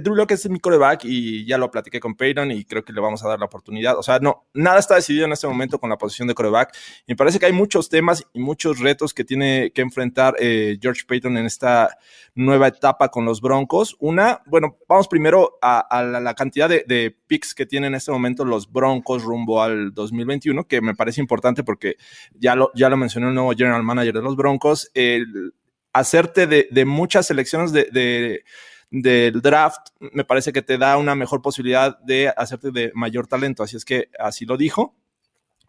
Drew 0.00 0.16
Locke 0.16 0.32
es 0.32 0.50
mi 0.50 0.58
coreback 0.58 1.04
y, 1.04 1.46
ya 1.46 1.56
lo 1.56 1.70
platiqué 1.70 2.00
con 2.00 2.16
Peyton 2.16 2.50
y 2.50 2.64
creo 2.64 2.84
que 2.84 2.92
le 2.92 3.00
vamos 3.00 3.24
a 3.24 3.28
dar 3.28 3.38
la 3.38 3.46
oportunidad. 3.46 3.96
O 3.96 4.02
sea, 4.02 4.18
no, 4.18 4.48
nada 4.54 4.80
está 4.80 4.96
decidido 4.96 5.26
en 5.26 5.32
este 5.32 5.46
momento 5.46 5.78
con 5.78 5.88
la 5.88 5.98
posición 5.98 6.26
de 6.26 6.34
coreback. 6.34 6.76
Me 7.06 7.14
parece 7.14 7.38
que 7.38 7.46
hay 7.46 7.52
muchos 7.52 7.91
temas 7.92 8.26
y 8.32 8.40
muchos 8.40 8.78
retos 8.78 9.12
que 9.12 9.22
tiene 9.22 9.70
que 9.74 9.82
enfrentar 9.82 10.34
eh, 10.40 10.78
George 10.80 11.02
Payton 11.06 11.36
en 11.36 11.44
esta 11.44 11.98
nueva 12.34 12.68
etapa 12.68 13.10
con 13.10 13.26
los 13.26 13.42
Broncos. 13.42 13.96
Una, 14.00 14.40
bueno, 14.46 14.78
vamos 14.88 15.08
primero 15.08 15.58
a, 15.60 16.02
la, 16.02 16.34
cantidad 16.34 16.70
de, 16.70 17.16
picks 17.26 17.54
que 17.54 17.66
tienen 17.66 17.88
en 17.88 17.96
este 17.96 18.10
momento 18.10 18.46
los 18.46 18.72
Broncos 18.72 19.22
rumbo 19.22 19.62
al 19.62 19.92
2021, 19.92 20.66
que 20.66 20.80
me 20.80 20.94
parece 20.94 21.20
importante 21.20 21.62
porque 21.62 21.96
ya 22.32 22.56
lo, 22.56 22.72
ya 22.74 22.88
lo 22.88 22.96
mencionó 22.96 23.28
el 23.28 23.34
nuevo 23.34 23.52
general 23.52 23.82
manager 23.82 24.14
de 24.14 24.22
los 24.22 24.36
Broncos. 24.36 24.90
El, 24.94 25.52
hacerte 25.92 26.46
de, 26.46 26.84
muchas 26.86 27.26
selecciones 27.26 27.72
de, 27.72 28.42
del 28.90 29.42
draft, 29.42 29.88
me 30.00 30.24
parece 30.24 30.52
que 30.52 30.62
te 30.62 30.78
da 30.78 30.96
una 30.96 31.14
mejor 31.14 31.42
posibilidad 31.42 31.98
de 32.00 32.32
hacerte 32.34 32.70
de 32.70 32.90
mayor 32.94 33.26
talento. 33.26 33.62
Así 33.62 33.76
es 33.76 33.84
que 33.84 34.08
así 34.18 34.46
lo 34.46 34.56
dijo. 34.56 34.96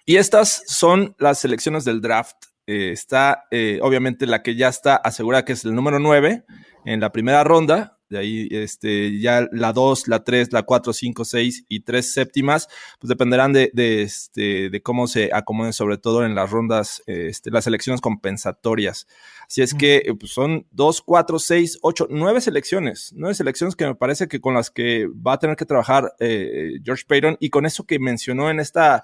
Y 0.05 0.17
estas 0.17 0.63
son 0.67 1.15
las 1.17 1.39
selecciones 1.39 1.85
del 1.85 2.01
draft. 2.01 2.35
Eh, 2.65 2.91
está 2.91 3.45
eh, 3.51 3.79
obviamente 3.81 4.25
la 4.25 4.41
que 4.41 4.55
ya 4.55 4.69
está 4.69 4.95
asegurada 4.95 5.43
que 5.43 5.51
es 5.51 5.65
el 5.65 5.75
número 5.75 5.99
9 5.99 6.45
en 6.85 6.99
la 6.99 7.11
primera 7.11 7.43
ronda. 7.43 7.97
De 8.09 8.19
ahí 8.19 8.47
este, 8.51 9.19
ya 9.19 9.47
la 9.51 9.73
2, 9.73 10.07
la 10.07 10.23
3, 10.23 10.53
la 10.53 10.63
4, 10.63 10.93
5, 10.93 11.25
6 11.25 11.65
y 11.67 11.79
3 11.79 12.13
séptimas, 12.13 12.67
pues 12.99 13.07
dependerán 13.09 13.53
de, 13.53 13.71
de, 13.73 14.03
este, 14.03 14.69
de 14.69 14.81
cómo 14.83 15.07
se 15.07 15.31
acomoden, 15.33 15.73
sobre 15.73 15.97
todo 15.97 16.23
en 16.23 16.35
las 16.35 16.51
rondas, 16.51 17.01
este, 17.07 17.49
las 17.49 17.65
elecciones 17.65 18.01
compensatorias. 18.01 19.07
Así 19.47 19.63
es 19.63 19.73
que 19.73 20.13
pues 20.19 20.31
son 20.31 20.67
2, 20.71 21.01
4, 21.01 21.39
6, 21.39 21.79
8, 21.81 22.07
9 22.11 22.41
selecciones. 22.41 23.13
9 23.15 23.33
selecciones 23.33 23.75
que 23.75 23.87
me 23.87 23.95
parece 23.95 24.27
que 24.27 24.39
con 24.39 24.53
las 24.53 24.69
que 24.69 25.07
va 25.07 25.33
a 25.33 25.39
tener 25.39 25.55
que 25.55 25.65
trabajar 25.65 26.13
eh, 26.19 26.73
George 26.83 27.05
Payton 27.07 27.37
y 27.39 27.49
con 27.49 27.65
eso 27.65 27.85
que 27.85 27.97
mencionó 27.97 28.51
en 28.51 28.59
esta, 28.59 29.03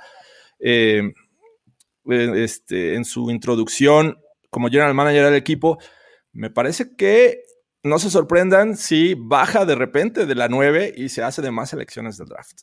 eh, 0.60 1.14
este, 2.06 2.96
en 2.96 3.06
su 3.06 3.30
introducción 3.30 4.18
como 4.50 4.70
general 4.70 4.94
manager 4.94 5.26
del 5.26 5.36
equipo, 5.36 5.78
me 6.32 6.50
parece 6.50 6.96
que 6.96 7.44
no 7.84 8.00
se 8.00 8.10
sorprendan 8.10 8.76
si 8.76 9.14
baja 9.16 9.66
de 9.66 9.76
repente 9.76 10.26
de 10.26 10.36
la 10.36 10.48
9 10.48 10.94
y 10.96 11.10
se 11.10 11.24
hace 11.24 11.42
de 11.42 11.52
más 11.52 11.72
elecciones 11.74 12.18
del 12.18 12.28
draft. 12.28 12.62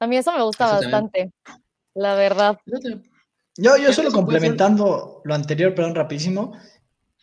A 0.00 0.06
mí 0.06 0.16
eso 0.16 0.32
me 0.32 0.42
gusta 0.42 0.72
bastante, 0.72 1.32
la 1.94 2.14
verdad. 2.14 2.58
Yo, 3.56 3.76
yo 3.76 3.92
solo 3.92 4.12
complementando 4.12 5.20
lo 5.24 5.34
anterior, 5.34 5.74
perdón, 5.74 5.96
rapidísimo. 5.96 6.56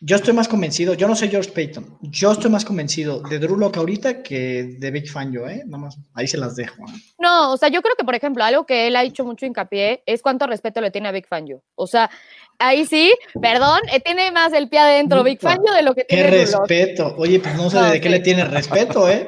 Yo 0.00 0.16
estoy 0.16 0.34
más 0.34 0.46
convencido, 0.46 0.92
yo 0.92 1.08
no 1.08 1.16
soy 1.16 1.30
George 1.30 1.50
Payton, 1.52 1.98
yo 2.02 2.32
estoy 2.32 2.50
más 2.50 2.66
convencido 2.66 3.20
de 3.20 3.38
Drew 3.38 3.56
Locke 3.56 3.78
ahorita 3.78 4.22
que 4.22 4.76
de 4.78 4.90
Big 4.90 5.10
Fan 5.10 5.32
yo, 5.32 5.48
¿eh? 5.48 5.62
Nada 5.64 5.84
más, 5.84 5.96
ahí 6.12 6.28
se 6.28 6.36
las 6.36 6.54
dejo. 6.54 6.82
¿eh? 6.82 6.92
No, 7.18 7.54
o 7.54 7.56
sea, 7.56 7.70
yo 7.70 7.80
creo 7.80 7.94
que, 7.96 8.04
por 8.04 8.14
ejemplo, 8.14 8.44
algo 8.44 8.66
que 8.66 8.88
él 8.88 8.96
ha 8.96 9.04
hecho 9.04 9.24
mucho 9.24 9.46
hincapié 9.46 10.02
es 10.04 10.20
cuánto 10.20 10.46
respeto 10.46 10.82
le 10.82 10.90
tiene 10.90 11.08
a 11.08 11.12
Big 11.12 11.26
Fan 11.26 11.46
yo. 11.46 11.62
O 11.76 11.86
sea, 11.86 12.10
ahí 12.58 12.84
sí, 12.84 13.14
perdón, 13.40 13.80
eh, 13.90 14.00
tiene 14.00 14.30
más 14.32 14.52
el 14.52 14.68
pie 14.68 14.80
adentro 14.80 15.22
Big 15.22 15.40
Fan 15.40 15.60
yo 15.66 15.72
de 15.72 15.82
lo 15.82 15.94
que 15.94 16.04
tiene 16.04 16.24
Qué 16.24 16.30
respeto. 16.30 17.14
Oye, 17.16 17.40
pues 17.40 17.54
no 17.54 17.70
sé 17.70 17.78
de 17.78 17.98
qué 17.98 18.10
le 18.10 18.20
tiene 18.20 18.44
respeto, 18.44 19.08
¿eh? 19.08 19.26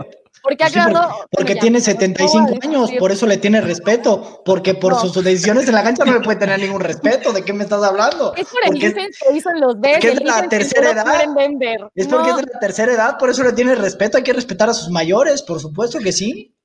Porque, 0.49 0.65
pues 0.73 1.07
porque, 1.31 1.57
tiene 1.57 1.79
75 1.79 2.59
años, 2.63 2.91
por 2.99 3.13
eso 3.13 3.27
le 3.27 3.37
tiene 3.37 3.61
respeto. 3.61 4.43
Porque 4.47 4.73
por 4.73 4.95
sus 4.95 5.13
decisiones 5.23 5.69
en 5.69 5.75
la 5.75 5.83
cancha 5.83 6.07
no 6.07 6.15
le 6.15 6.21
puede 6.21 6.39
tener 6.39 6.59
ningún 6.59 6.81
respeto. 6.93 7.33
¿De 7.35 7.45
qué 7.45 7.53
me 7.53 7.65
estás 7.65 7.83
hablando? 7.83 8.35
Es 8.35 8.49
por 8.49 8.65
el 8.65 8.81
que 8.81 9.11
hizo 9.35 9.51
en 9.51 9.61
los 9.61 9.79
Bears. 9.79 10.03
es 10.03 10.19
de 10.19 10.25
la 10.25 10.49
tercera 10.49 10.93
edad. 10.93 11.23
Es 11.95 12.07
porque 12.07 12.31
es 12.31 12.37
de 12.37 12.43
la 12.43 12.59
tercera 12.61 12.93
edad, 12.93 13.19
por 13.19 13.29
eso 13.29 13.43
le 13.43 13.53
tiene 13.53 13.75
respeto. 13.75 14.17
Hay 14.17 14.25
que 14.25 14.33
respetar 14.33 14.71
a 14.71 14.73
sus 14.73 14.89
mayores, 14.89 15.43
por 15.43 15.61
supuesto 15.61 15.99
que 15.99 16.13
sí. 16.13 16.57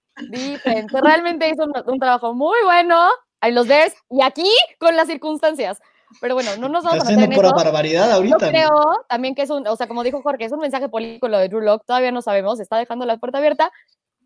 realmente 0.91 1.49
hizo 1.49 1.65
un, 1.85 1.99
trabajo 1.99 2.33
muy 2.33 2.57
bueno 2.63 3.09
en 3.41 3.55
los 3.55 3.67
Bears 3.67 3.93
y 4.09 4.23
aquí 4.23 4.49
con 4.79 4.95
las 4.95 5.07
circunstancias. 5.07 5.81
Pero 6.21 6.35
bueno, 6.35 6.51
no 6.57 6.69
nos 6.69 6.83
vamos 6.83 7.05
a 7.05 7.11
meter 7.11 7.23
en 7.23 7.31
eso. 7.31 7.55
barbaridad 7.55 8.11
ahorita. 8.11 8.37
Yo 8.39 8.51
creo 8.51 8.69
también 9.09 9.35
que 9.35 9.43
es 9.43 9.49
un, 9.49 9.67
o 9.67 9.75
sea, 9.75 9.87
como 9.87 10.03
dijo 10.03 10.21
Jorge, 10.21 10.45
es 10.45 10.51
un 10.51 10.59
mensaje 10.59 10.89
político 10.89 11.27
lo 11.27 11.37
de 11.37 11.49
Drew 11.49 11.61
Locke, 11.61 11.85
todavía 11.85 12.11
no 12.11 12.21
sabemos, 12.21 12.59
está 12.59 12.77
dejando 12.77 13.05
la 13.05 13.17
puerta 13.17 13.37
abierta. 13.39 13.71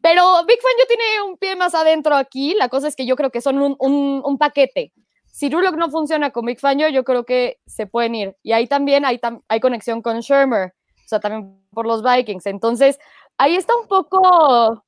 Pero 0.01 0.45
Big 0.45 0.61
Fan 0.61 0.71
yo 0.79 0.85
tiene 0.87 1.29
un 1.29 1.37
pie 1.37 1.55
más 1.55 1.73
adentro 1.75 2.15
aquí. 2.15 2.53
La 2.53 2.69
cosa 2.69 2.87
es 2.87 2.95
que 2.95 3.05
yo 3.05 3.15
creo 3.15 3.31
que 3.31 3.41
son 3.41 3.59
un, 3.59 3.75
un, 3.79 4.37
paquete. 4.37 4.93
Si 5.25 5.49
Drew 5.49 5.61
Locke 5.61 5.77
no 5.77 5.89
funciona 5.89 6.31
con 6.31 6.45
Big 6.45 6.59
Fan, 6.59 6.79
yo, 6.79 7.03
creo 7.03 7.25
que 7.25 7.57
se 7.65 7.87
pueden 7.87 8.15
ir. 8.15 8.35
Y 8.43 8.51
ahí 8.51 8.67
también 8.67 9.05
hay, 9.05 9.19
hay 9.47 9.59
conexión 9.59 10.01
con 10.01 10.19
Shermer, 10.19 10.73
o 11.05 11.07
sea, 11.07 11.19
también 11.19 11.59
por 11.71 11.85
los 11.85 12.03
Vikings. 12.03 12.45
Entonces, 12.45 12.99
ahí 13.37 13.55
está 13.55 13.75
un 13.75 13.87
poco 13.87 14.83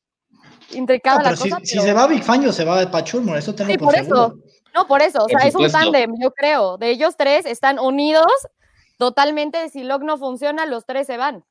intricada 0.72 1.24
la 1.24 1.30
cosa. 1.32 1.60
Si, 1.64 1.80
se 1.80 1.94
va 1.94 2.08
Big 2.08 2.24
Fan, 2.24 2.52
se 2.54 2.66
va 2.66 2.90
para 2.90 3.06
Shermer, 3.06 3.38
eso 3.38 3.54
tengo 3.54 3.72
sí, 3.72 3.78
por, 3.78 3.96
eso. 3.96 4.36
No, 4.74 4.88
por 4.88 5.02
eso, 5.02 5.24
o 5.24 5.28
sea, 5.28 5.48
es 5.48 5.56
un 5.56 5.72
tándem, 5.72 6.12
yo 6.22 6.32
creo. 6.32 6.78
De 6.78 6.90
ellos 6.90 7.16
tres 7.18 7.46
están 7.46 7.80
unidos 7.80 8.32
totalmente. 8.98 9.70
Si 9.70 9.84
Locke 9.84 10.06
no 10.06 10.18
funciona, 10.18 10.66
los 10.66 10.86
tres 10.86 11.08
se 11.08 11.18
van. 11.18 11.44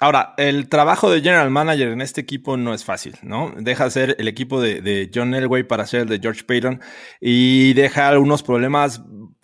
Ahora, 0.00 0.34
el 0.36 0.68
trabajo 0.68 1.10
de 1.10 1.20
general 1.20 1.50
manager 1.50 1.88
en 1.90 2.00
este 2.00 2.20
equipo 2.20 2.56
no 2.56 2.74
es 2.74 2.84
fácil, 2.84 3.16
¿no? 3.22 3.52
Deja 3.56 3.88
ser 3.88 4.16
el 4.18 4.26
equipo 4.26 4.60
de, 4.60 5.08
John 5.14 5.32
Elway 5.32 5.62
para 5.62 5.86
ser 5.86 6.00
el 6.00 6.08
de 6.08 6.18
George 6.18 6.42
Payton 6.42 6.80
y 7.20 7.72
deja 7.74 8.08
algunos 8.08 8.42
problemas 8.42 9.00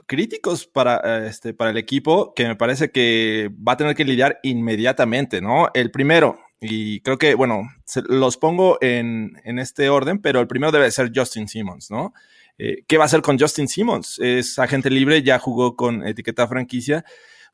críticos 0.06 0.66
para, 0.66 1.28
este, 1.28 1.54
para 1.54 1.70
el 1.70 1.76
equipo 1.76 2.32
que 2.34 2.48
me 2.48 2.56
parece 2.56 2.90
que 2.90 3.50
va 3.56 3.74
a 3.74 3.76
tener 3.76 3.94
que 3.94 4.04
lidiar 4.04 4.40
inmediatamente, 4.42 5.40
¿no? 5.40 5.68
El 5.74 5.92
primero, 5.92 6.40
y 6.60 7.02
creo 7.02 7.18
que, 7.18 7.34
bueno, 7.34 7.68
los 8.08 8.36
pongo 8.36 8.78
en, 8.80 9.40
en 9.44 9.60
este 9.60 9.90
orden, 9.90 10.20
pero 10.20 10.40
el 10.40 10.48
primero 10.48 10.72
debe 10.72 10.90
ser 10.90 11.12
Justin 11.14 11.46
Simmons, 11.46 11.88
¿no? 11.88 12.14
Eh, 12.58 12.84
¿Qué 12.88 12.98
va 12.98 13.04
a 13.04 13.06
hacer 13.06 13.22
con 13.22 13.38
Justin 13.38 13.68
Simmons? 13.68 14.18
Es 14.18 14.58
agente 14.58 14.90
libre, 14.90 15.22
ya 15.22 15.38
jugó 15.38 15.76
con 15.76 16.06
etiqueta 16.06 16.46
franquicia. 16.48 17.04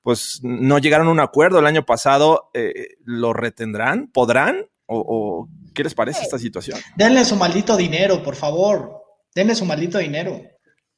Pues 0.02 0.40
no 0.42 0.78
llegaron 0.78 1.08
a 1.08 1.12
un 1.12 1.20
acuerdo 1.20 1.58
el 1.58 1.66
año 1.66 1.84
pasado. 1.84 2.50
Eh, 2.54 2.96
¿Lo 3.04 3.32
retendrán? 3.32 4.08
¿Podrán? 4.08 4.66
¿O, 4.86 5.48
qué 5.74 5.82
les 5.82 5.94
parece 5.94 6.22
esta 6.22 6.38
situación? 6.38 6.78
Denle 6.96 7.24
su 7.24 7.36
maldito 7.36 7.76
dinero, 7.76 8.22
por 8.22 8.34
favor. 8.34 9.02
Denle 9.34 9.54
su 9.54 9.64
maldito 9.64 9.98
dinero. 9.98 10.42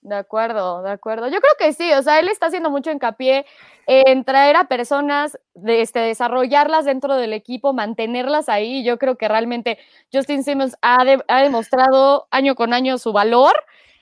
De 0.01 0.15
acuerdo, 0.15 0.83
de 0.83 0.91
acuerdo. 0.91 1.29
Yo 1.29 1.41
creo 1.41 1.53
que 1.59 1.73
sí, 1.73 1.93
o 1.93 2.03
sea, 2.03 2.21
él 2.21 2.29
está 2.29 2.47
haciendo 2.47 2.71
mucho 2.71 2.91
hincapié 2.91 3.45
en 3.87 4.25
traer 4.25 4.57
a 4.57 4.69
personas, 4.69 5.39
de 5.55 5.83
este, 5.83 6.01
desarrollarlas 6.01 6.85
dentro 6.85 7.17
del 7.17 7.33
equipo, 7.33 7.73
mantenerlas 7.73 8.49
ahí. 8.49 8.85
Yo 8.85 8.99
creo 8.99 9.17
que 9.17 9.29
realmente 9.29 9.79
Justin 10.13 10.45
Simmons 10.45 10.77
ha, 10.83 10.99
ha 11.29 11.43
demostrado 11.43 12.27
año 12.31 12.55
con 12.55 12.73
año 12.73 12.99
su 12.99 13.13
valor 13.13 13.55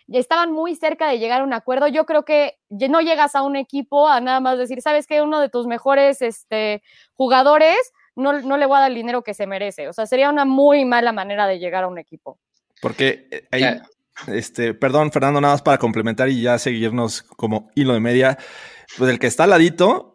estaban 0.09 0.53
muy 0.53 0.75
cerca 0.75 1.09
de 1.09 1.19
llegar 1.19 1.41
a 1.41 1.45
un 1.45 1.53
acuerdo. 1.53 1.89
Yo 1.89 2.05
creo 2.07 2.25
que 2.25 2.59
no 2.71 3.01
llegas 3.01 3.35
a 3.35 3.43
un 3.43 3.57
equipo 3.57 4.09
a 4.09 4.21
nada 4.21 4.41
más 4.41 4.59
decir, 4.59 4.83
sabes 4.83 5.07
que 5.07 5.23
uno 5.23 5.41
de 5.41 5.49
tus 5.49 5.67
mejores 5.67 6.23
este, 6.23 6.83
jugadores 7.15 7.77
no, 8.17 8.41
no 8.41 8.57
le 8.57 8.67
voy 8.67 8.77
a 8.77 8.81
dar 8.81 8.91
el 8.91 8.97
dinero 8.97 9.23
que 9.23 9.35
se 9.35 9.47
merece. 9.47 9.89
O 9.89 9.93
sea, 9.93 10.07
sería 10.07 10.31
una 10.31 10.45
muy 10.45 10.85
mala 10.85 11.13
manera 11.13 11.47
de 11.47 11.59
llegar 11.59 11.85
a 11.85 11.89
un 11.89 11.99
equipo. 11.99 12.39
Porque 12.81 13.29
eh, 13.31 13.49
ahí, 13.51 13.81
este, 14.29 14.75
perdón, 14.75 15.11
Fernando, 15.11 15.41
nada 15.41 15.55
más 15.55 15.63
para 15.63 15.79
complementar 15.79 16.29
y 16.29 16.43
ya 16.43 16.59
seguirnos 16.59 17.23
como 17.23 17.71
hilo 17.75 17.95
de 17.95 18.01
media, 18.01 18.39
pues 18.99 19.11
el 19.11 19.19
que 19.19 19.27
está 19.27 19.45
al 19.45 19.51
ladito 19.51 20.14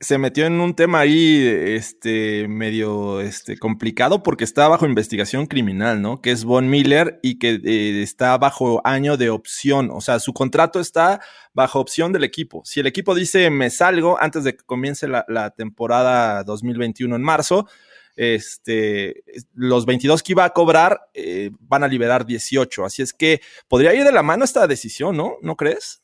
se 0.00 0.16
metió 0.16 0.46
en 0.46 0.60
un 0.60 0.74
tema 0.74 1.00
ahí, 1.00 1.44
este, 1.44 2.46
medio, 2.46 3.20
este, 3.20 3.58
complicado 3.58 4.22
porque 4.22 4.44
está 4.44 4.68
bajo 4.68 4.86
investigación 4.86 5.46
criminal, 5.46 6.00
¿no? 6.00 6.20
Que 6.22 6.30
es 6.30 6.44
Von 6.44 6.70
Miller 6.70 7.18
y 7.20 7.38
que 7.40 7.60
eh, 7.64 8.02
está 8.02 8.38
bajo 8.38 8.80
año 8.84 9.16
de 9.16 9.30
opción. 9.30 9.90
O 9.92 10.00
sea, 10.00 10.20
su 10.20 10.32
contrato 10.32 10.78
está 10.78 11.20
bajo 11.52 11.80
opción 11.80 12.12
del 12.12 12.22
equipo. 12.22 12.62
Si 12.64 12.78
el 12.78 12.86
equipo 12.86 13.14
dice 13.14 13.50
me 13.50 13.70
salgo 13.70 14.20
antes 14.20 14.44
de 14.44 14.56
que 14.56 14.64
comience 14.64 15.08
la, 15.08 15.50
temporada 15.56 16.44
2021 16.44 17.16
en 17.16 17.22
marzo, 17.22 17.66
este, 18.14 19.24
los 19.54 19.84
22 19.84 20.22
que 20.22 20.32
iba 20.32 20.44
a 20.44 20.50
cobrar 20.50 21.00
eh, 21.14 21.50
van 21.58 21.82
a 21.82 21.88
liberar 21.88 22.24
18. 22.24 22.84
Así 22.84 23.02
es 23.02 23.12
que 23.12 23.40
podría 23.66 23.94
ir 23.94 24.04
de 24.04 24.12
la 24.12 24.22
mano 24.22 24.44
esta 24.44 24.68
decisión, 24.68 25.16
¿no? 25.16 25.38
¿No 25.42 25.56
crees? 25.56 26.02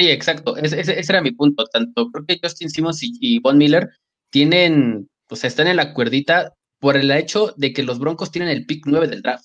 Sí, 0.00 0.10
exacto. 0.10 0.56
Ese, 0.56 0.98
era 0.98 1.20
mi 1.20 1.30
punto. 1.32 1.66
Tanto 1.66 2.10
creo 2.10 2.24
que 2.24 2.40
Justin 2.42 2.70
Simmons 2.70 3.00
y, 3.02 3.38
Von 3.40 3.58
Miller 3.58 3.90
tienen, 4.30 5.10
pues 5.26 5.44
están 5.44 5.66
en 5.66 5.76
la 5.76 5.92
cuerdita 5.92 6.54
por 6.78 6.96
el 6.96 7.10
hecho 7.10 7.52
de 7.58 7.74
que 7.74 7.82
los 7.82 7.98
Broncos 7.98 8.30
tienen 8.30 8.48
el 8.48 8.64
pick 8.64 8.84
9 8.86 9.08
del 9.08 9.20
draft. 9.20 9.44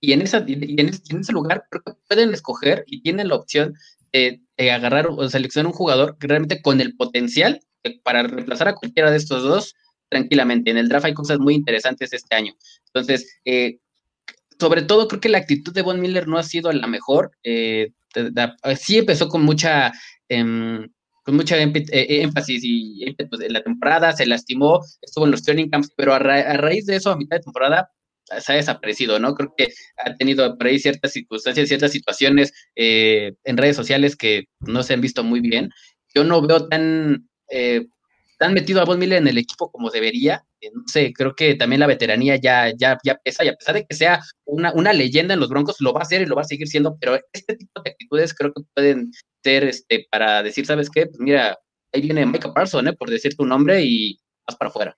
Y 0.00 0.12
en, 0.12 0.22
esa, 0.22 0.44
en, 0.46 0.88
ese, 0.90 1.32
lugar 1.32 1.64
creo 1.70 1.82
que 1.82 1.92
pueden 2.06 2.32
escoger 2.32 2.84
y 2.86 3.02
tienen 3.02 3.28
la 3.28 3.34
opción 3.34 3.74
de, 4.12 4.40
agarrar 4.58 5.08
o 5.08 5.28
seleccionar 5.28 5.66
un 5.66 5.72
jugador 5.72 6.16
realmente 6.20 6.62
con 6.62 6.80
el 6.80 6.94
potencial 6.94 7.60
para 8.04 8.22
reemplazar 8.22 8.68
a 8.68 8.74
cualquiera 8.76 9.10
de 9.10 9.16
estos 9.16 9.42
dos 9.42 9.74
tranquilamente. 10.08 10.70
En 10.70 10.78
el 10.78 10.88
draft 10.88 11.06
hay 11.06 11.14
cosas 11.14 11.40
muy 11.40 11.54
interesantes 11.54 12.12
este 12.12 12.36
año. 12.36 12.54
Entonces, 12.86 13.40
eh, 13.44 13.78
sobre 14.60 14.82
todo 14.82 15.08
creo 15.08 15.20
que 15.20 15.30
la 15.30 15.38
actitud 15.38 15.72
de 15.72 15.82
Von 15.82 16.00
Miller 16.00 16.28
no 16.28 16.38
ha 16.38 16.44
sido 16.44 16.70
la 16.70 16.86
mejor. 16.86 17.32
Eh, 17.42 17.90
sí 18.78 18.98
empezó 18.98 19.28
con 19.28 19.42
mucha, 19.42 19.92
em, 20.28 20.88
con 21.24 21.36
mucha 21.36 21.56
énfasis 21.58 22.60
y 22.64 23.14
pues, 23.28 23.42
en 23.42 23.52
la 23.52 23.62
temporada, 23.62 24.12
se 24.12 24.26
lastimó, 24.26 24.80
estuvo 25.00 25.24
en 25.24 25.30
los 25.30 25.42
training 25.42 25.68
camps, 25.70 25.90
pero 25.96 26.14
a, 26.14 26.18
raíz 26.18 26.86
de 26.86 26.96
eso, 26.96 27.10
a 27.10 27.16
mitad 27.16 27.36
de 27.36 27.42
temporada, 27.42 27.88
se 28.38 28.52
ha 28.52 28.56
desaparecido, 28.56 29.18
¿no? 29.18 29.34
Creo 29.34 29.54
que 29.56 29.68
ha 30.04 30.14
tenido 30.16 30.56
por 30.56 30.66
ahí 30.66 30.78
ciertas 30.78 31.12
circunstancias, 31.12 31.68
ciertas 31.68 31.92
situaciones 31.92 32.52
en 32.74 33.56
redes 33.56 33.76
sociales 33.76 34.16
que 34.16 34.44
no 34.60 34.82
se 34.82 34.94
han 34.94 35.00
visto 35.00 35.22
muy 35.24 35.40
bien. 35.40 35.70
Yo 36.14 36.24
no 36.24 36.40
veo 36.46 36.68
tan, 36.68 37.28
tan 38.38 38.54
metido 38.54 38.80
a 38.80 38.84
Von 38.84 38.98
Miller 38.98 39.18
en 39.18 39.28
el 39.28 39.38
equipo 39.38 39.70
como 39.70 39.90
debería 39.90 40.44
no 40.72 40.82
sé, 40.86 41.12
creo 41.12 41.34
que 41.34 41.54
también 41.54 41.80
la 41.80 41.86
veteranía 41.86 42.36
ya, 42.36 42.72
ya, 42.76 42.98
ya 43.04 43.16
pesa 43.16 43.44
y 43.44 43.48
a 43.48 43.54
pesar 43.54 43.74
de 43.74 43.86
que 43.86 43.94
sea 43.94 44.20
una, 44.44 44.72
una 44.72 44.92
leyenda 44.92 45.34
en 45.34 45.40
los 45.40 45.48
Broncos, 45.48 45.80
lo 45.80 45.92
va 45.92 46.00
a 46.00 46.02
hacer 46.04 46.22
y 46.22 46.26
lo 46.26 46.36
va 46.36 46.42
a 46.42 46.46
seguir 46.46 46.68
siendo, 46.68 46.96
pero 46.98 47.18
este 47.32 47.56
tipo 47.56 47.82
de 47.82 47.90
actitudes 47.90 48.34
creo 48.34 48.52
que 48.52 48.62
pueden 48.74 49.12
ser 49.42 49.64
este, 49.64 50.06
para 50.10 50.42
decir, 50.42 50.66
¿sabes 50.66 50.90
qué? 50.90 51.06
Pues 51.06 51.18
mira, 51.20 51.58
ahí 51.92 52.00
viene 52.00 52.26
Micah 52.26 52.52
Parson, 52.52 52.88
¿eh? 52.88 52.92
por 52.92 53.10
decir 53.10 53.36
tu 53.36 53.44
nombre 53.44 53.82
y 53.82 54.18
vas 54.46 54.56
para 54.56 54.68
afuera. 54.68 54.96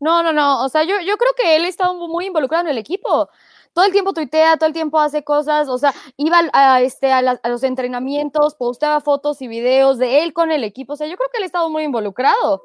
No, 0.00 0.22
no, 0.22 0.32
no, 0.32 0.64
o 0.64 0.68
sea, 0.68 0.82
yo, 0.82 0.96
yo 1.06 1.16
creo 1.16 1.32
que 1.36 1.56
él 1.56 1.64
está 1.64 1.92
muy 1.92 2.26
involucrado 2.26 2.64
en 2.64 2.70
el 2.70 2.78
equipo 2.78 3.28
todo 3.72 3.84
el 3.84 3.92
tiempo 3.92 4.12
tuitea, 4.12 4.56
todo 4.56 4.66
el 4.66 4.72
tiempo 4.72 4.98
hace 4.98 5.24
cosas, 5.24 5.68
o 5.68 5.78
sea, 5.78 5.94
iba 6.16 6.40
a, 6.52 6.80
este, 6.82 7.12
a, 7.12 7.18
a, 7.18 7.48
los 7.48 7.62
entrenamientos, 7.62 8.54
posteaba 8.54 9.00
fotos 9.00 9.42
y 9.42 9.48
videos 9.48 9.98
de 9.98 10.22
él 10.22 10.32
con 10.32 10.52
el 10.52 10.64
equipo, 10.64 10.94
o 10.94 10.96
sea, 10.96 11.06
yo 11.06 11.16
creo 11.16 11.28
que 11.30 11.38
él 11.38 11.44
ha 11.44 11.46
estado 11.46 11.70
muy 11.70 11.84
involucrado. 11.84 12.62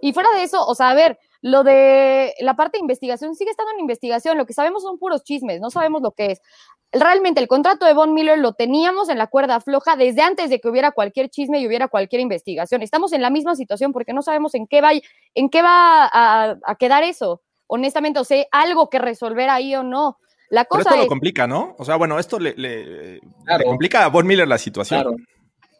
Y 0.00 0.12
fuera 0.12 0.28
de 0.34 0.42
eso, 0.42 0.64
o 0.66 0.74
sea, 0.74 0.90
a 0.90 0.94
ver, 0.94 1.18
lo 1.40 1.62
de 1.62 2.34
la 2.40 2.54
parte 2.54 2.78
de 2.78 2.82
investigación 2.82 3.34
sigue 3.34 3.50
estando 3.50 3.72
en 3.72 3.80
investigación. 3.80 4.36
Lo 4.38 4.46
que 4.46 4.52
sabemos 4.52 4.82
son 4.82 4.98
puros 4.98 5.22
chismes, 5.22 5.60
no 5.60 5.70
sabemos 5.70 6.02
lo 6.02 6.12
que 6.12 6.32
es. 6.32 6.42
Realmente 6.90 7.40
el 7.40 7.48
contrato 7.48 7.84
de 7.84 7.92
Von 7.92 8.14
Miller 8.14 8.38
lo 8.38 8.54
teníamos 8.54 9.08
en 9.08 9.18
la 9.18 9.26
cuerda 9.26 9.60
floja 9.60 9.94
desde 9.96 10.22
antes 10.22 10.48
de 10.50 10.58
que 10.58 10.68
hubiera 10.68 10.90
cualquier 10.90 11.28
chisme 11.28 11.60
y 11.60 11.66
hubiera 11.66 11.88
cualquier 11.88 12.22
investigación. 12.22 12.82
Estamos 12.82 13.12
en 13.12 13.22
la 13.22 13.30
misma 13.30 13.54
situación 13.56 13.92
porque 13.92 14.14
no 14.14 14.22
sabemos 14.22 14.54
en 14.54 14.66
qué 14.66 14.80
va, 14.80 14.90
en 15.34 15.50
qué 15.50 15.62
va 15.62 16.08
a, 16.12 16.74
quedar 16.78 17.04
eso. 17.04 17.42
Honestamente, 17.66 18.18
o 18.20 18.24
sea, 18.24 18.44
algo 18.50 18.88
que 18.88 18.98
resolver 18.98 19.50
ahí 19.50 19.74
o 19.74 19.82
no. 19.82 20.18
La 20.50 20.64
cosa 20.64 20.84
Pero 20.84 20.94
esto 20.94 21.04
lo 21.04 21.08
complica, 21.08 21.46
¿no? 21.46 21.74
O 21.78 21.84
sea, 21.84 21.96
bueno, 21.96 22.18
esto 22.18 22.38
le, 22.38 23.20
complica 23.64 24.04
a 24.04 24.08
Von 24.08 24.26
Miller 24.26 24.48
la 24.48 24.58
situación. 24.58 25.02
Claro. 25.02 25.16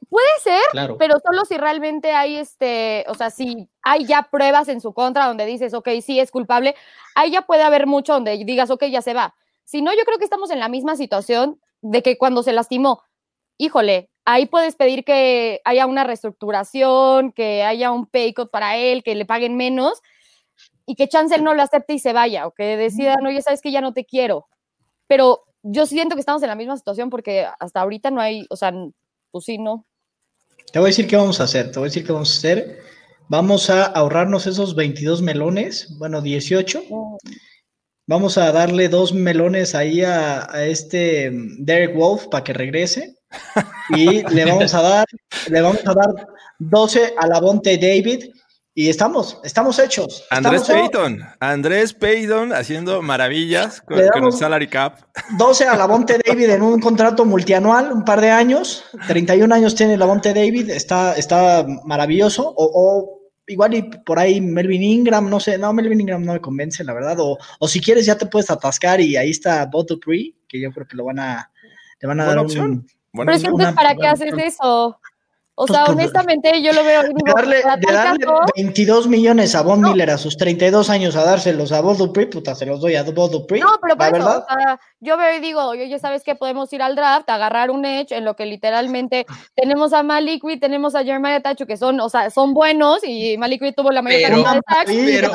Puede 0.09 0.27
ser, 0.43 0.97
pero 0.99 1.17
solo 1.25 1.45
si 1.45 1.59
realmente 1.59 2.13
hay 2.13 2.37
este, 2.37 3.05
o 3.09 3.15
sea, 3.15 3.29
si 3.29 3.69
hay 3.83 4.07
ya 4.07 4.29
pruebas 4.31 4.69
en 4.69 4.81
su 4.81 4.95
contra 4.95 5.27
donde 5.27 5.45
dices, 5.45 5.75
ok, 5.75 5.89
sí 6.03 6.19
es 6.19 6.31
culpable, 6.31 6.75
ahí 7.15 7.31
ya 7.31 7.43
puede 7.43 7.63
haber 7.63 7.87
mucho 7.87 8.15
donde 8.15 8.43
digas, 8.45 8.71
ok, 8.71 8.85
ya 8.85 9.03
se 9.03 9.13
va. 9.13 9.35
Si 9.65 9.83
no, 9.83 9.93
yo 9.93 10.05
creo 10.07 10.17
que 10.17 10.25
estamos 10.25 10.51
en 10.51 10.61
la 10.61 10.71
misma 10.71 10.97
situación 10.97 11.61
de 11.83 12.03
que 12.03 12.17
cuando 12.17 12.43
se 12.43 12.53
lastimó, 12.53 13.03
híjole, 13.59 14.09
ahí 14.25 14.47
puedes 14.47 14.77
pedir 14.77 15.05
que 15.05 15.61
haya 15.65 15.87
una 15.87 16.05
reestructuración, 16.05 17.33
que 17.33 17.63
haya 17.65 17.91
un 17.91 18.07
pay 18.07 18.33
cut 18.33 18.51
para 18.51 18.77
él, 18.77 19.03
que 19.03 19.15
le 19.15 19.27
paguen 19.27 19.57
menos 19.57 20.01
y 20.87 20.95
que 20.95 21.09
Chancellor 21.09 21.45
no 21.45 21.55
lo 21.55 21.63
acepte 21.63 21.93
y 21.93 21.99
se 21.99 22.15
vaya, 22.15 22.47
o 22.47 22.53
que 22.53 22.79
decida, 22.79 23.17
no, 23.23 23.31
ya 23.31 23.43
sabes 23.43 23.61
que 23.61 23.71
ya 23.71 23.83
no 23.83 23.93
te 23.93 24.07
quiero. 24.07 24.48
Pero 25.09 25.43
yo 25.63 25.87
siento 25.87 26.15
que 26.15 26.21
estamos 26.21 26.43
en 26.43 26.49
la 26.49 26.55
misma 26.55 26.77
situación 26.77 27.11
porque 27.11 27.47
hasta 27.59 27.81
ahorita 27.81 28.11
no 28.11 28.21
hay, 28.21 28.47
o 28.51 28.57
sea, 28.57 28.73
pues 29.33 29.45
sí, 29.45 29.59
no. 29.59 29.85
Te 30.73 30.79
voy 30.79 30.87
a 30.87 30.91
decir 30.91 31.09
qué 31.09 31.17
vamos 31.17 31.41
a 31.41 31.45
hacer. 31.45 31.73
Te 31.73 31.79
voy 31.79 31.87
a 31.87 31.91
decir 31.91 32.07
qué 32.07 32.13
vamos 32.13 32.33
a 32.33 32.39
hacer. 32.39 32.79
Vamos 33.29 33.71
a 33.71 33.85
ahorrarnos 33.85 34.47
esos 34.47 34.75
22 34.75 35.23
melones, 35.23 35.99
bueno, 35.99 36.23
18. 36.23 36.83
Vamos 38.07 38.39
a 38.39 38.53
darle 38.53 38.89
dos 38.89 39.13
melones 39.13 39.75
ahí 39.75 40.03
a, 40.03 40.49
este 40.67 41.31
mm, 41.31 41.65
Derek 41.65 41.95
Wolf 41.95 42.29
para 42.29 42.45
que 42.45 42.53
regrese. 42.53 43.17
Y 43.91 44.23
le 44.35 44.45
vamos 44.47 44.73
a 44.75 44.83
dar, 44.83 45.07
le 45.51 45.61
vamos 45.61 45.87
a 45.87 45.95
dar 45.95 46.29
12 46.59 47.15
a 47.19 47.27
la 47.27 47.41
Bonte 47.41 47.77
David 47.77 48.31
y 48.79 48.89
estamos, 48.89 49.41
estamos 49.43 49.77
hechos. 49.81 50.25
Andrés 50.31 50.63
Payton, 50.69 51.21
Andrés 51.41 51.95
Payton 51.95 52.53
haciendo 52.53 53.03
maravillas 53.03 53.81
con, 53.81 53.99
el 53.99 54.31
salary 54.31 54.69
cap. 54.69 55.01
12 55.37 55.65
a 55.65 55.77
Lavonte 55.77 56.17
David 56.25 56.51
en 56.51 56.63
un 56.63 56.81
contrato 56.81 57.25
multianual, 57.25 57.91
un 57.91 58.05
par 58.05 58.21
de 58.21 58.31
años. 58.31 58.85
31 59.09 59.53
años 59.53 59.75
tiene 59.75 59.97
Lavonte 59.97 60.33
David, 60.33 60.71
está, 60.71 61.15
está 61.15 61.67
maravilloso. 61.87 62.55
O, 62.57 63.19
igual 63.49 63.75
y 63.75 63.83
por 63.83 64.21
ahí 64.21 64.41
Melvin 64.41 64.85
Ingram, 64.85 65.29
no 65.29 65.41
sé, 65.41 65.59
no, 65.59 65.73
Melvin 65.73 66.03
Ingram 66.03 66.25
no 66.25 66.35
me 66.35 66.41
convence, 66.41 66.85
la 66.85 66.93
verdad. 66.93 67.17
O, 67.19 67.67
si 67.67 67.81
quieres 67.81 68.07
ya 68.07 68.17
te 68.17 68.27
puedes 68.27 68.49
atascar 68.49 69.01
y 69.01 69.17
ahí 69.17 69.31
está 69.31 69.67
Boto 69.67 69.99
Pre, 69.99 70.35
que 70.47 70.61
yo 70.61 70.71
creo 70.71 70.87
que 70.87 70.97
lo 70.97 71.07
van 71.07 71.19
a, 71.19 71.51
le 72.01 72.07
van 72.07 72.21
a 72.21 72.27
dar 72.27 72.39
un... 72.39 72.87
Pero 73.13 73.33
es 73.33 73.43
que 73.43 73.51
¿para 73.75 73.97
qué 73.97 74.07
haces 74.07 74.33
eso? 74.37 75.01
O 75.61 75.67
pues 75.67 75.77
sea, 75.77 75.87
honestamente, 75.87 76.63
yo 76.63 76.73
lo 76.73 76.85
veo. 76.85 77.03
de 77.03 77.13
darle, 77.35 77.65
22 78.55 79.09
millones 79.09 79.57
a 79.57 79.63
Von 79.63 79.81
Miller 79.81 80.09
a 80.09 80.17
sus 80.17 80.37
32 80.37 80.89
años 80.89 81.17
a 81.17 81.25
dárselos 81.25 81.73
a 81.73 81.81
Bob 81.81 81.97
Dupree, 81.97 82.29
puta, 82.29 82.55
se 82.55 82.65
los 82.65 82.81
doy 82.81 82.95
a 82.95 83.03
Bob 83.03 83.33
Dupree. 83.33 83.59
No, 83.61 83.71
pero 83.83 83.97
por 83.97 84.17
eso, 84.17 84.47
yo 85.01 85.17
veo 85.17 85.37
y 85.37 85.41
digo, 85.41 85.75
yo 85.75 85.83
ya 85.83 85.99
sabes 85.99 86.23
que 86.23 86.37
podemos 86.37 86.73
ir 86.73 86.81
al 86.81 86.95
draft, 86.95 87.29
agarrar 87.29 87.73
un 87.73 87.85
edge, 87.85 88.13
en 88.13 88.25
lo 88.25 88.37
que 88.37 88.47
literalmente 88.47 89.27
tenemos 89.57 89.93
a 89.93 90.05
Malikwi, 90.05 90.61
tenemos 90.61 90.95
a 90.95 91.03
Jeremiah 91.03 91.43
Tacho, 91.43 91.67
que 91.67 91.77
son, 91.77 91.99
o 91.99 92.09
sea, 92.09 92.31
son 92.31 92.55
buenos, 92.55 93.03
y 93.03 93.37
Malikwi 93.37 93.73
tuvo 93.73 93.91
la 93.91 94.01
mayor 94.01 94.31
cantidad 94.31 94.55
de 94.55 94.61
sacks. 94.65 94.93
Pero, 94.93 95.31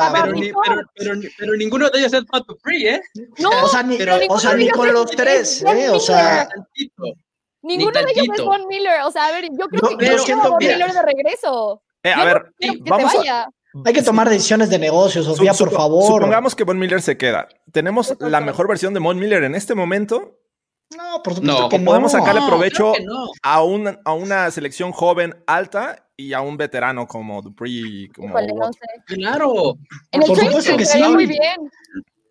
pero, 0.95 1.19
pero, 1.37 1.55
ninguno 1.57 1.89
de 1.89 1.99
ellos 1.99 2.13
es 2.13 2.23
Bob 2.31 2.45
Dupree, 2.47 2.95
¿eh? 2.95 3.01
No, 3.39 3.49
o 3.61 3.67
sea, 3.67 3.83
ni, 3.83 3.97
o 4.29 4.39
sea, 4.39 4.53
ni 4.53 4.69
con 4.69 4.93
los 4.93 5.11
tres, 5.11 5.63
¿eh? 5.63 5.89
O 5.89 5.99
sea. 5.99 6.47
Ninguno 7.63 7.91
de 7.91 8.11
ellos 8.11 8.27
es 8.37 8.43
Von 8.43 8.67
Miller. 8.67 9.01
O 9.05 9.11
sea, 9.11 9.27
a 9.27 9.31
ver, 9.31 9.45
yo 9.57 9.67
creo 9.67 9.97
que 9.97 10.05
yo 10.05 10.17
siento 10.19 10.51
Von 10.51 10.59
Miller 10.59 10.91
de 10.91 11.01
regreso. 11.01 11.81
Eh, 12.03 12.13
a 12.13 12.25
ver, 12.25 12.53
vamos 12.85 13.13
a, 13.27 13.47
hay 13.85 13.93
que 13.93 14.03
tomar 14.03 14.29
decisiones 14.29 14.69
de 14.69 14.77
negocios, 14.77 15.25
Sofía, 15.25 15.53
por 15.53 15.71
favor. 15.71 16.05
Supongamos 16.05 16.55
que 16.55 16.63
Von 16.63 16.77
Miller 16.77 17.01
se 17.01 17.17
queda. 17.17 17.47
¿Tenemos 17.71 18.15
la 18.19 18.39
mejor 18.39 18.67
versión 18.67 18.93
de 18.93 18.99
Von 18.99 19.17
Miller 19.17 19.43
en 19.43 19.55
este 19.55 19.73
momento? 19.73 20.37
No, 20.95 21.23
por 21.23 21.33
supuesto 21.33 21.69
que 21.69 21.79
no. 21.79 21.85
podemos 21.85 22.11
sacarle 22.11 22.41
provecho 22.47 22.93
a, 23.41 23.63
una, 23.63 23.99
a 24.05 24.13
una 24.13 24.51
selección 24.51 24.91
joven 24.91 25.35
alta 25.47 26.07
y 26.15 26.33
a 26.33 26.41
un 26.41 26.55
veterano 26.55 27.07
como 27.07 27.41
Dupree. 27.41 28.09
Como 28.15 28.35
Claro. 29.07 29.77
En 30.11 30.21
el 30.21 30.27
por 30.27 30.37
supuesto 30.37 30.77
que 30.77 30.85
sí. 30.85 31.01
Muy 31.01 31.25
bien. 31.25 31.71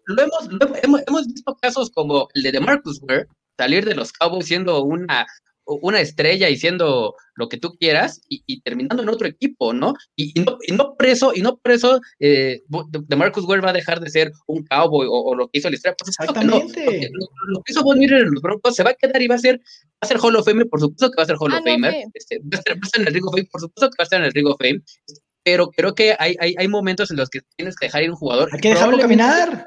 Lo 0.07 0.23
hemos, 0.23 0.49
hemos, 0.83 1.01
hemos, 1.07 1.27
visto 1.27 1.57
casos 1.61 1.91
como 1.91 2.29
el 2.35 2.43
de 2.43 2.61
Marcus 2.61 3.01
Ware, 3.03 3.27
salir 3.57 3.85
de 3.85 3.95
los 3.95 4.13
Cowboys 4.13 4.47
siendo 4.47 4.83
una, 4.83 5.27
una 5.65 6.01
estrella 6.01 6.49
y 6.49 6.57
siendo 6.57 7.15
lo 7.35 7.49
que 7.49 7.57
tú 7.57 7.77
quieras 7.79 8.21
y, 8.29 8.61
terminando 8.63 9.03
en 9.03 9.09
otro 9.09 9.27
equipo, 9.27 9.73
¿no? 9.73 9.95
Y, 10.17 10.33
no, 10.41 10.59
y 10.67 10.73
no 10.73 10.97
preso, 10.97 11.33
y 11.35 11.41
no 11.41 11.57
preso, 11.57 12.01
eh, 12.21 12.63
de 12.69 13.17
Marcus 13.17 13.45
Ware 13.45 13.63
va 13.63 13.71
a 13.71 13.75
dejar 13.75 14.01
de 14.01 14.11
ser 14.11 14.33
un 14.47 14.65
cowboy 14.65 15.07
o, 15.11 15.35
lo 15.35 15.49
que 15.49 15.59
hizo 15.59 15.69
el 15.69 15.75
estrella. 15.75 15.97
Pues 15.99 16.11
Exactamente. 16.11 17.11
lo, 17.47 17.63
que 17.63 17.73
hizo 17.73 17.83
Von 17.83 17.99
Miller 17.99 18.23
en 18.23 18.33
los 18.33 18.43
Broncos 18.43 18.75
se 18.75 18.83
va 18.83 18.91
a 18.91 18.95
quedar 18.95 19.21
y 19.23 19.29
va 19.29 19.37
a 19.37 19.39
ser, 19.39 19.59
va 19.59 20.01
a 20.03 20.07
ser 20.07 20.19
Hall 20.19 20.37
of 20.37 20.45
Fame, 20.45 20.67
por 20.67 20.81
supuesto 20.81 21.11
que 21.11 21.17
va 21.17 21.23
a 21.23 21.27
ser 21.27 21.37
Hall 21.39 21.53
ah, 21.53 21.59
of 21.59 21.65
Fame. 21.65 22.07
Este, 22.15 22.39
va, 22.39 22.57
a 22.57 22.59
estar, 22.59 22.77
en 22.77 23.07
el 23.07 23.15
Ring 23.15 23.27
of 23.27 23.33
Fame, 23.33 23.49
por 23.51 23.61
supuesto 23.61 23.91
que 23.91 23.97
va 23.99 24.03
a 24.03 24.05
estar 24.05 24.21
en 24.21 24.27
el 24.27 24.33
Ring 24.33 24.47
of 24.47 24.57
Fame. 24.59 24.81
Pero 25.45 25.71
creo 25.71 25.95
que 25.95 26.15
hay, 26.19 26.37
hay, 26.39 26.55
hay 26.57 26.69
momentos 26.69 27.11
en 27.11 27.17
los 27.17 27.29
que 27.29 27.41
tienes 27.57 27.75
que 27.75 27.87
dejar 27.87 28.05
ir 28.05 28.11
un 28.11 28.17
jugador. 28.17 28.49
Hay 28.53 28.61
que 28.61 28.69
dejarlo 28.69 28.99
caminar. 28.99 29.65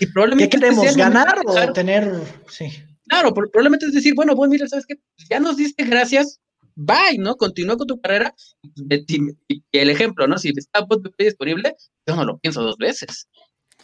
Y 0.00 0.06
probablemente 0.06 0.56
¿Qué 0.56 0.58
queremos? 0.58 0.96
¿Ganar 0.96 1.40
o 1.44 1.72
tener.? 1.72 2.14
Sí. 2.48 2.70
Claro, 3.08 3.32
probablemente 3.32 3.86
es 3.86 3.92
decir, 3.92 4.14
bueno, 4.14 4.34
pues 4.34 4.50
mira, 4.50 4.66
¿sabes 4.66 4.86
qué? 4.86 4.96
Ya 5.30 5.38
nos 5.38 5.56
diste 5.56 5.84
gracias, 5.84 6.40
bye, 6.74 7.18
¿no? 7.18 7.36
Continúa 7.36 7.76
con 7.76 7.86
tu 7.86 8.00
carrera. 8.00 8.34
Y 8.74 9.60
el 9.72 9.90
ejemplo, 9.90 10.26
¿no? 10.26 10.38
Si 10.38 10.52
está 10.56 10.80
Bob 10.80 11.02
disponible, 11.18 11.76
yo 12.06 12.16
no 12.16 12.24
lo 12.24 12.38
pienso 12.38 12.62
dos 12.62 12.76
veces. 12.76 13.28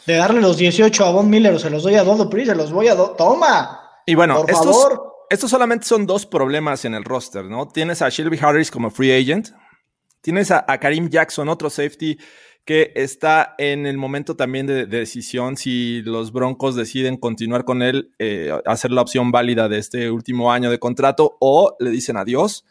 De 0.05 0.15
darle 0.15 0.41
los 0.41 0.57
18 0.57 1.05
a 1.05 1.11
Von 1.11 1.29
Miller 1.29 1.53
o 1.53 1.59
se 1.59 1.69
los 1.69 1.83
doy 1.83 1.95
a 1.95 2.03
Dodo 2.03 2.29
Pri, 2.29 2.45
se 2.45 2.55
los 2.55 2.71
voy 2.71 2.89
a... 2.89 2.95
Do 2.95 3.11
¡Toma! 3.11 3.79
Y 4.05 4.15
bueno, 4.15 4.41
por 4.41 4.51
estos, 4.51 4.65
favor. 4.65 5.13
estos 5.29 5.49
solamente 5.49 5.85
son 5.85 6.05
dos 6.05 6.25
problemas 6.25 6.83
en 6.83 6.93
el 6.93 7.05
roster, 7.05 7.45
¿no? 7.45 7.69
Tienes 7.69 8.01
a 8.01 8.09
Shelby 8.09 8.37
Harris 8.41 8.69
como 8.69 8.89
free 8.89 9.13
agent, 9.13 9.49
tienes 10.19 10.51
a 10.51 10.65
Karim 10.77 11.09
Jackson, 11.09 11.47
otro 11.47 11.69
safety 11.69 12.17
que 12.65 12.93
está 12.95 13.55
en 13.57 13.85
el 13.85 13.97
momento 13.97 14.35
también 14.35 14.67
de, 14.67 14.85
decisión 14.85 15.57
si 15.57 16.01
los 16.03 16.31
Broncos 16.31 16.75
deciden 16.75 17.17
continuar 17.17 17.65
con 17.65 17.81
él, 17.81 18.11
eh, 18.19 18.51
hacer 18.65 18.91
la 18.91 19.01
opción 19.01 19.31
válida 19.31 19.67
de 19.67 19.79
este 19.79 20.09
último 20.11 20.51
año 20.51 20.71
de 20.71 20.79
contrato 20.79 21.37
o 21.39 21.75
le 21.79 21.89
dicen 21.89 22.17
adiós. 22.17 22.65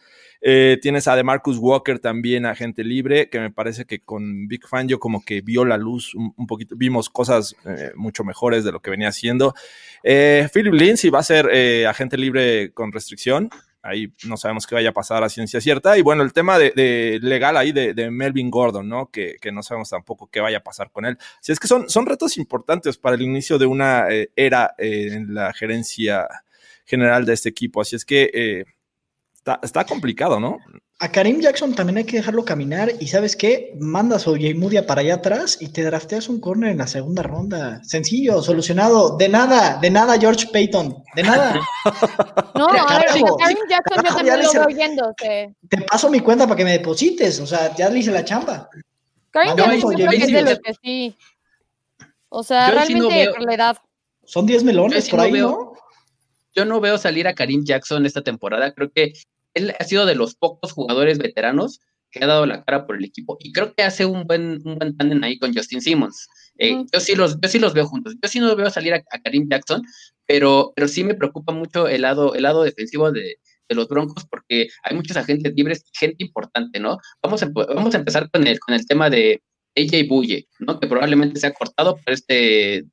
Eh, 0.44 0.78
tienes 0.82 1.06
a 1.06 1.14
DeMarcus 1.14 1.58
Walker 1.58 2.00
también, 2.00 2.46
agente 2.46 2.82
libre, 2.82 3.28
que 3.28 3.38
me 3.38 3.52
parece 3.52 3.84
que 3.84 4.00
con 4.00 4.48
Big 4.48 4.66
Fangio 4.66 4.98
como 4.98 5.24
que 5.24 5.40
vio 5.40 5.64
la 5.64 5.76
luz 5.76 6.14
un, 6.16 6.46
poquito, 6.48 6.74
vimos 6.76 7.10
cosas 7.10 7.54
eh, 7.64 7.92
mucho 7.94 8.24
mejores 8.24 8.64
de 8.64 8.72
lo 8.72 8.80
que 8.80 8.90
venía 8.90 9.08
haciendo. 9.08 9.54
Philip 10.02 10.72
Lindsay 10.72 11.10
va 11.10 11.20
a 11.20 11.22
ser 11.22 11.86
agente 11.86 12.16
libre 12.16 12.72
con 12.72 12.90
restricción, 12.90 13.50
ahí 13.82 14.12
no 14.24 14.36
sabemos 14.36 14.66
qué 14.66 14.74
vaya 14.74 14.90
a 14.90 14.94
pasar 14.94 15.24
a 15.24 15.28
ciencia 15.28 15.60
cierta. 15.60 15.98
Y 15.98 16.02
bueno, 16.02 16.22
el 16.22 16.32
tema 16.32 16.58
de, 16.58 17.18
legal 17.20 17.56
ahí 17.56 17.72
de, 17.72 18.10
Melvin 18.10 18.50
Gordon, 18.50 18.88
¿no? 18.88 19.10
Que, 19.10 19.38
no 19.52 19.62
sabemos 19.62 19.90
tampoco 19.90 20.28
qué 20.30 20.40
vaya 20.40 20.58
a 20.58 20.62
pasar 20.62 20.90
con 20.90 21.04
él. 21.04 21.18
Si 21.40 21.52
es 21.52 21.60
que 21.60 21.66
son, 21.66 21.90
son 21.90 22.06
retos 22.06 22.38
importantes 22.38 22.96
para 22.96 23.16
el 23.16 23.22
inicio 23.22 23.58
de 23.58 23.66
una 23.66 24.08
eh, 24.10 24.30
era 24.36 24.74
eh, 24.78 25.08
en 25.12 25.34
la 25.34 25.52
gerencia 25.52 26.28
general 26.84 27.26
de 27.26 27.34
este 27.34 27.48
equipo. 27.48 27.80
Así 27.80 27.96
es 27.96 28.04
que 28.04 28.30
eh, 28.32 28.64
está, 29.62 29.84
complicado, 29.84 30.38
¿no? 30.38 30.58
A 31.02 31.10
Karim 31.10 31.40
Jackson 31.40 31.74
también 31.74 31.96
hay 31.98 32.04
que 32.04 32.18
dejarlo 32.18 32.44
caminar 32.44 32.92
y 33.00 33.08
¿sabes 33.08 33.34
qué? 33.34 33.74
Mandas 33.80 34.28
a 34.28 34.30
Mudia 34.30 34.86
para 34.86 35.00
allá 35.00 35.14
atrás 35.14 35.58
y 35.58 35.66
te 35.66 35.82
drafteas 35.82 36.28
un 36.28 36.38
corner 36.38 36.70
en 36.70 36.78
la 36.78 36.86
segunda 36.86 37.24
ronda. 37.24 37.80
Sencillo, 37.82 38.40
solucionado. 38.40 39.16
De 39.16 39.28
nada, 39.28 39.80
de 39.82 39.90
nada, 39.90 40.16
George 40.16 40.46
Payton. 40.52 41.02
De 41.16 41.24
nada. 41.24 41.60
no, 42.54 42.68
a 42.68 42.98
ver, 43.00 43.08
Karim 43.08 43.58
Jackson 43.68 43.96
yo 43.96 44.14
también 44.14 44.42
lo 44.44 44.52
veo 44.52 44.68
yéndose. 44.68 45.54
Te 45.68 45.78
paso 45.78 46.08
mi 46.08 46.20
cuenta 46.20 46.46
para 46.46 46.56
que 46.56 46.64
me 46.64 46.70
deposites. 46.70 47.40
O 47.40 47.48
sea, 47.48 47.74
ya 47.74 47.88
le 47.88 47.98
hice 47.98 48.12
la 48.12 48.24
chamba. 48.24 48.70
Karim 49.32 49.56
Jackson 49.56 49.96
yo 49.96 50.08
es 50.08 50.32
de 50.32 50.42
los 50.42 50.60
que 50.60 50.74
sí. 50.84 51.16
O 52.28 52.44
sea, 52.44 52.70
realmente 52.70 53.28
por 53.30 53.42
la 53.42 53.54
edad. 53.54 53.76
Son 54.24 54.46
10 54.46 54.62
melones 54.62 55.08
por 55.08 55.18
ahí, 55.18 55.32
¿no? 55.32 55.72
Yo 56.54 56.64
no 56.64 56.80
veo 56.80 56.96
salir 56.96 57.26
a 57.26 57.34
Karim 57.34 57.64
Jackson 57.64 58.06
esta 58.06 58.22
temporada. 58.22 58.72
Creo 58.72 58.92
que 58.92 59.14
él 59.54 59.74
ha 59.78 59.84
sido 59.84 60.06
de 60.06 60.14
los 60.14 60.34
pocos 60.34 60.72
jugadores 60.72 61.18
veteranos 61.18 61.80
que 62.10 62.22
ha 62.22 62.26
dado 62.26 62.46
la 62.46 62.62
cara 62.62 62.86
por 62.86 62.96
el 62.96 63.04
equipo 63.04 63.38
y 63.40 63.52
creo 63.52 63.74
que 63.74 63.82
hace 63.82 64.04
un 64.04 64.24
buen, 64.24 64.60
un 64.64 64.78
buen 64.78 64.96
tándem 64.96 65.22
ahí 65.24 65.38
con 65.38 65.54
Justin 65.54 65.80
Simmons. 65.80 66.28
Eh, 66.58 66.84
yo, 66.92 67.00
sí 67.00 67.14
los, 67.14 67.40
yo 67.40 67.48
sí 67.48 67.58
los 67.58 67.72
veo 67.72 67.86
juntos. 67.86 68.14
Yo 68.22 68.28
sí 68.28 68.38
no 68.38 68.54
veo 68.54 68.70
salir 68.70 68.94
a, 68.94 69.02
Karim 69.24 69.48
Jackson, 69.50 69.82
pero, 70.26 70.72
pero 70.76 70.88
sí 70.88 71.02
me 71.02 71.14
preocupa 71.14 71.52
mucho 71.52 71.88
el 71.88 72.02
lado, 72.02 72.34
el 72.34 72.42
lado 72.42 72.62
defensivo 72.62 73.10
de, 73.10 73.36
los 73.68 73.88
Broncos 73.88 74.26
porque 74.28 74.68
hay 74.82 74.94
muchos 74.94 75.16
agentes 75.16 75.54
libres, 75.56 75.82
gente 75.94 76.22
importante, 76.22 76.78
¿no? 76.78 76.98
Vamos 77.22 77.42
a, 77.42 77.48
vamos 77.48 77.94
a 77.94 77.98
empezar 77.98 78.30
con 78.30 78.46
el, 78.46 78.60
con 78.60 78.74
el 78.74 78.86
tema 78.86 79.08
de 79.08 79.42
AJ 79.74 80.08
Bulle, 80.08 80.46
¿no? 80.58 80.78
Que 80.78 80.86
probablemente 80.86 81.40
se 81.40 81.46
ha 81.46 81.54
cortado 81.54 81.96
por 81.96 82.12
este 82.12 82.84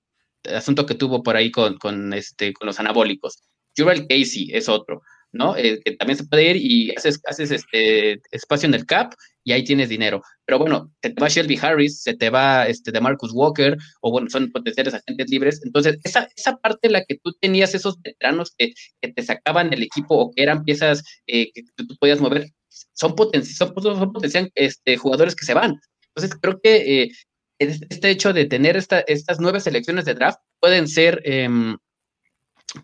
asunto 0.45 0.85
que 0.85 0.95
tuvo 0.95 1.21
por 1.21 1.35
ahí 1.35 1.51
con, 1.51 1.77
con, 1.77 2.13
este, 2.13 2.53
con 2.53 2.65
los 2.65 2.79
anabólicos. 2.79 3.41
Jurel 3.75 4.07
Casey 4.07 4.51
es 4.53 4.69
otro. 4.69 5.01
¿No? 5.31 5.55
Eh, 5.55 5.79
que 5.83 5.95
también 5.95 6.17
se 6.17 6.25
puede 6.25 6.51
ir 6.51 6.57
y 6.57 6.91
haces, 6.95 7.21
haces 7.25 7.51
este 7.51 8.21
espacio 8.31 8.67
en 8.67 8.73
el 8.73 8.85
cap 8.85 9.13
y 9.43 9.51
ahí 9.51 9.63
tienes 9.63 9.89
dinero. 9.89 10.21
Pero 10.45 10.59
bueno, 10.59 10.91
se 11.01 11.11
te 11.11 11.21
va 11.21 11.27
Shelby 11.27 11.57
Harris, 11.61 12.01
se 12.01 12.15
te 12.15 12.29
va 12.29 12.67
este 12.67 12.91
de 12.91 13.01
Marcus 13.01 13.31
Walker, 13.33 13.77
o 14.01 14.11
bueno, 14.11 14.29
son 14.29 14.51
potenciales 14.51 14.93
agentes 14.93 15.29
libres. 15.29 15.61
Entonces, 15.63 15.97
esa, 16.03 16.27
esa 16.35 16.57
parte 16.57 16.87
en 16.87 16.93
la 16.93 17.03
que 17.05 17.19
tú 17.23 17.33
tenías 17.39 17.73
esos 17.75 18.01
veteranos 18.01 18.53
que, 18.57 18.73
que 19.01 19.13
te 19.13 19.23
sacaban 19.23 19.69
del 19.69 19.83
equipo 19.83 20.15
o 20.15 20.31
que 20.31 20.43
eran 20.43 20.63
piezas 20.63 21.03
eh, 21.27 21.51
que 21.53 21.63
tú, 21.75 21.95
podías 21.99 22.19
mover, 22.19 22.49
son, 22.93 23.15
poten 23.15 23.45
son, 23.45 23.73
son 23.75 24.51
este, 24.55 24.97
jugadores 24.97 25.35
que 25.35 25.45
se 25.45 25.53
van. 25.53 25.79
Entonces, 26.15 26.37
creo 26.41 26.59
que 26.61 27.03
eh, 27.03 27.11
este 27.59 28.09
hecho 28.09 28.33
de 28.33 28.45
tener 28.45 28.77
esta, 28.77 29.01
estas 29.01 29.39
nueve 29.39 29.59
selecciones 29.59 30.05
de 30.05 30.13
draft 30.13 30.39
pueden 30.59 30.87
ser, 30.87 31.21
em, 31.25 31.77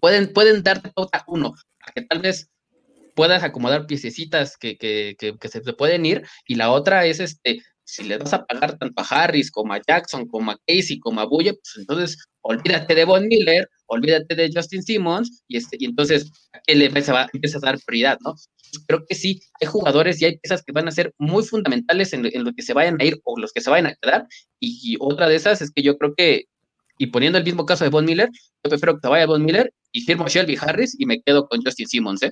pueden, 0.02 0.34
pueden 0.34 0.64
darte 0.64 0.92
pauta 0.92 1.24
uno, 1.28 1.54
que 1.94 2.02
tal 2.02 2.20
vez 2.20 2.50
puedas 3.16 3.44
acomodar 3.44 3.88
piececitas 3.88 4.58
que, 4.58 4.78
que, 4.78 5.16
que, 5.18 5.48
se 5.48 5.62
te 5.62 5.74
pueden 5.74 6.06
ir, 6.06 6.24
y 6.48 6.56
la 6.56 6.72
otra 6.72 7.06
es 7.06 7.20
este, 7.20 7.62
si 7.86 8.04
le 8.04 8.18
vas 8.18 8.34
a 8.34 8.46
pagar 8.46 8.78
tanto 8.78 9.02
a 9.02 9.06
Harris 9.06 9.52
como 9.52 9.74
a 9.74 9.82
Jackson, 9.88 10.28
como 10.28 10.52
a 10.52 10.60
Casey, 10.68 11.00
como 11.00 11.22
a 11.22 11.26
Bulle, 11.26 11.54
pues 11.54 11.78
entonces 11.78 12.18
olvídate 12.42 12.94
de 12.94 13.06
Von 13.06 13.28
Miller, 13.28 13.70
olvídate 13.88 14.36
de 14.36 14.52
Justin 14.54 14.84
Simmons, 14.84 15.44
y, 15.48 15.58
este, 15.58 15.78
y 15.80 15.86
entonces 15.86 16.32
a 16.54 16.60
qué 16.66 16.76
le 16.76 16.86
empiezas 16.86 17.16
a, 17.16 17.68
a 17.68 17.72
dar 17.72 17.80
prioridad, 17.86 18.18
¿no? 18.24 18.34
Creo 18.88 19.06
que 19.08 19.16
sí, 19.16 19.40
hay 19.62 19.68
jugadores 19.68 20.22
y 20.22 20.26
hay 20.26 20.38
piezas 20.38 20.64
que 20.64 20.74
van 20.74 20.88
a 20.88 20.92
ser 20.92 21.14
muy 21.18 21.44
fundamentales 21.44 22.12
en, 22.14 22.26
en 22.26 22.44
lo 22.44 22.52
que 22.54 22.64
se 22.64 22.74
vayan 22.74 23.00
a 23.00 23.06
ir 23.06 23.20
o 23.24 23.40
los 23.40 23.54
que 23.54 23.62
se 23.62 23.70
vayan 23.70 23.88
a 23.88 23.96
quedar, 23.96 24.28
y, 24.60 24.98
otra 25.00 25.30
de 25.30 25.36
esas 25.36 25.62
es 25.62 25.72
que 25.72 25.84
yo 25.84 25.98
creo 25.98 26.14
que, 26.16 26.46
y 26.98 27.08
poniendo 27.08 27.38
el 27.38 27.44
mismo 27.44 27.66
caso 27.66 27.84
de 27.84 27.90
Von 27.90 28.06
Miller, 28.06 28.30
yo 28.64 28.70
prefiero 28.70 28.96
que 28.96 29.02
te 29.02 29.08
vaya 29.08 29.26
Von 29.26 29.44
Miller 29.44 29.72
y 29.92 30.02
firmo 30.02 30.28
Shelby 30.28 30.58
Harris 30.60 30.96
y 31.00 31.06
me 31.06 31.22
quedo 31.22 31.48
con 31.48 31.62
Justin 31.64 31.88
Simmons. 31.88 32.24
¿eh? 32.24 32.32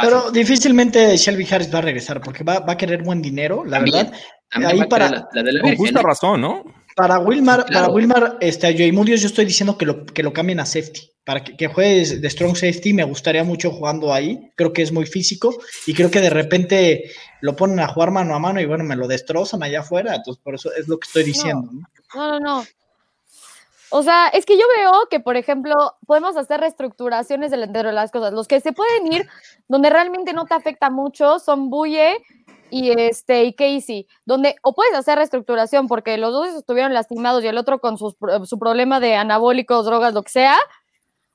Pero 0.00 0.30
difícilmente 0.30 1.16
Shelby 1.16 1.46
Harris 1.50 1.72
va 1.72 1.78
a 1.78 1.82
regresar 1.82 2.20
porque 2.20 2.44
va, 2.44 2.64
a 2.66 2.76
querer 2.76 3.02
buen 3.02 3.22
dinero, 3.22 3.64
la 3.64 3.80
verdad. 3.80 4.12
Ahí 4.50 4.84
para 4.86 5.28
la, 5.32 5.42
de 5.42 5.52
la 5.52 5.76
justa 5.76 6.02
razón, 6.02 6.40
¿no? 6.40 6.64
Para 6.96 7.18
Wilmar, 7.20 7.66
para 7.66 7.88
Wilmar, 7.88 8.36
este, 8.40 8.66
a 8.66 8.72
Joey 8.72 8.92
Mudios 8.92 9.20
yo 9.20 9.28
estoy 9.28 9.44
diciendo 9.44 9.78
que 9.78 9.86
lo, 9.86 10.04
que 10.04 10.22
lo 10.22 10.32
cambien 10.32 10.60
a 10.60 10.66
safety. 10.66 11.08
Para 11.24 11.44
que, 11.44 11.56
que 11.56 11.68
juegue 11.68 12.18
de 12.18 12.30
strong 12.30 12.56
safety, 12.56 12.92
me 12.92 13.04
gustaría 13.04 13.44
mucho 13.44 13.70
jugando 13.70 14.12
ahí. 14.12 14.50
Creo 14.56 14.72
que 14.72 14.82
es 14.82 14.90
muy 14.90 15.06
físico 15.06 15.56
y 15.86 15.94
creo 15.94 16.10
que 16.10 16.20
de 16.20 16.30
repente 16.30 17.12
lo 17.40 17.54
ponen 17.54 17.78
a 17.78 17.88
jugar 17.88 18.10
mano 18.10 18.34
a 18.34 18.38
mano 18.38 18.60
y 18.60 18.66
bueno, 18.66 18.84
me 18.84 18.96
lo 18.96 19.06
destrozan 19.06 19.62
allá 19.62 19.80
afuera. 19.80 20.16
Entonces, 20.16 20.42
por 20.42 20.56
eso 20.56 20.70
es 20.74 20.88
lo 20.88 20.98
que 20.98 21.06
estoy 21.06 21.24
diciendo. 21.24 21.70
no, 22.14 22.40
no. 22.40 22.40
no. 22.40 22.64
O 23.92 24.02
sea, 24.02 24.28
es 24.28 24.46
que 24.46 24.56
yo 24.56 24.64
veo 24.76 24.92
que, 25.10 25.18
por 25.18 25.36
ejemplo, 25.36 25.74
podemos 26.06 26.36
hacer 26.36 26.60
reestructuraciones 26.60 27.50
del 27.50 27.64
entero 27.64 27.88
de 27.88 27.94
las 27.94 28.12
cosas. 28.12 28.32
Los 28.32 28.46
que 28.46 28.60
se 28.60 28.72
pueden 28.72 29.12
ir, 29.12 29.28
donde 29.68 29.90
realmente 29.90 30.32
no 30.32 30.46
te 30.46 30.54
afecta 30.54 30.90
mucho, 30.90 31.40
son 31.40 31.70
Buye 31.70 32.24
y 32.70 32.92
este 32.92 33.44
y 33.44 33.52
Casey, 33.52 34.06
donde 34.24 34.54
o 34.62 34.74
puedes 34.74 34.94
hacer 34.94 35.18
reestructuración 35.18 35.88
porque 35.88 36.16
los 36.18 36.32
dos 36.32 36.48
estuvieron 36.54 36.94
lastimados 36.94 37.42
y 37.42 37.48
el 37.48 37.58
otro 37.58 37.80
con 37.80 37.98
su 37.98 38.58
problema 38.60 39.00
de 39.00 39.16
anabólicos, 39.16 39.84
drogas, 39.84 40.14
lo 40.14 40.22
que 40.22 40.30
sea. 40.30 40.56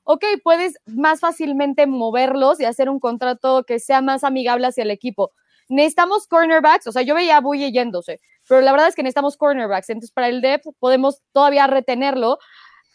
Ok, 0.04 0.24
puedes 0.42 0.78
más 0.86 1.20
fácilmente 1.20 1.86
moverlos 1.86 2.58
y 2.60 2.64
hacer 2.64 2.88
un 2.88 3.00
contrato 3.00 3.64
que 3.64 3.78
sea 3.80 4.00
más 4.00 4.24
amigable 4.24 4.66
hacia 4.66 4.84
el 4.84 4.90
equipo. 4.90 5.32
Necesitamos 5.68 6.26
cornerbacks, 6.26 6.86
o 6.86 6.92
sea, 6.92 7.02
yo 7.02 7.14
veía 7.14 7.38
a 7.38 7.40
Buye 7.40 7.70
yéndose 7.72 8.20
pero 8.48 8.60
la 8.60 8.72
verdad 8.72 8.88
es 8.88 8.94
que 8.94 9.02
necesitamos 9.02 9.36
cornerbacks, 9.36 9.90
entonces 9.90 10.12
para 10.12 10.28
el 10.28 10.40
depth 10.40 10.66
podemos 10.78 11.22
todavía 11.32 11.66
retenerlo, 11.66 12.38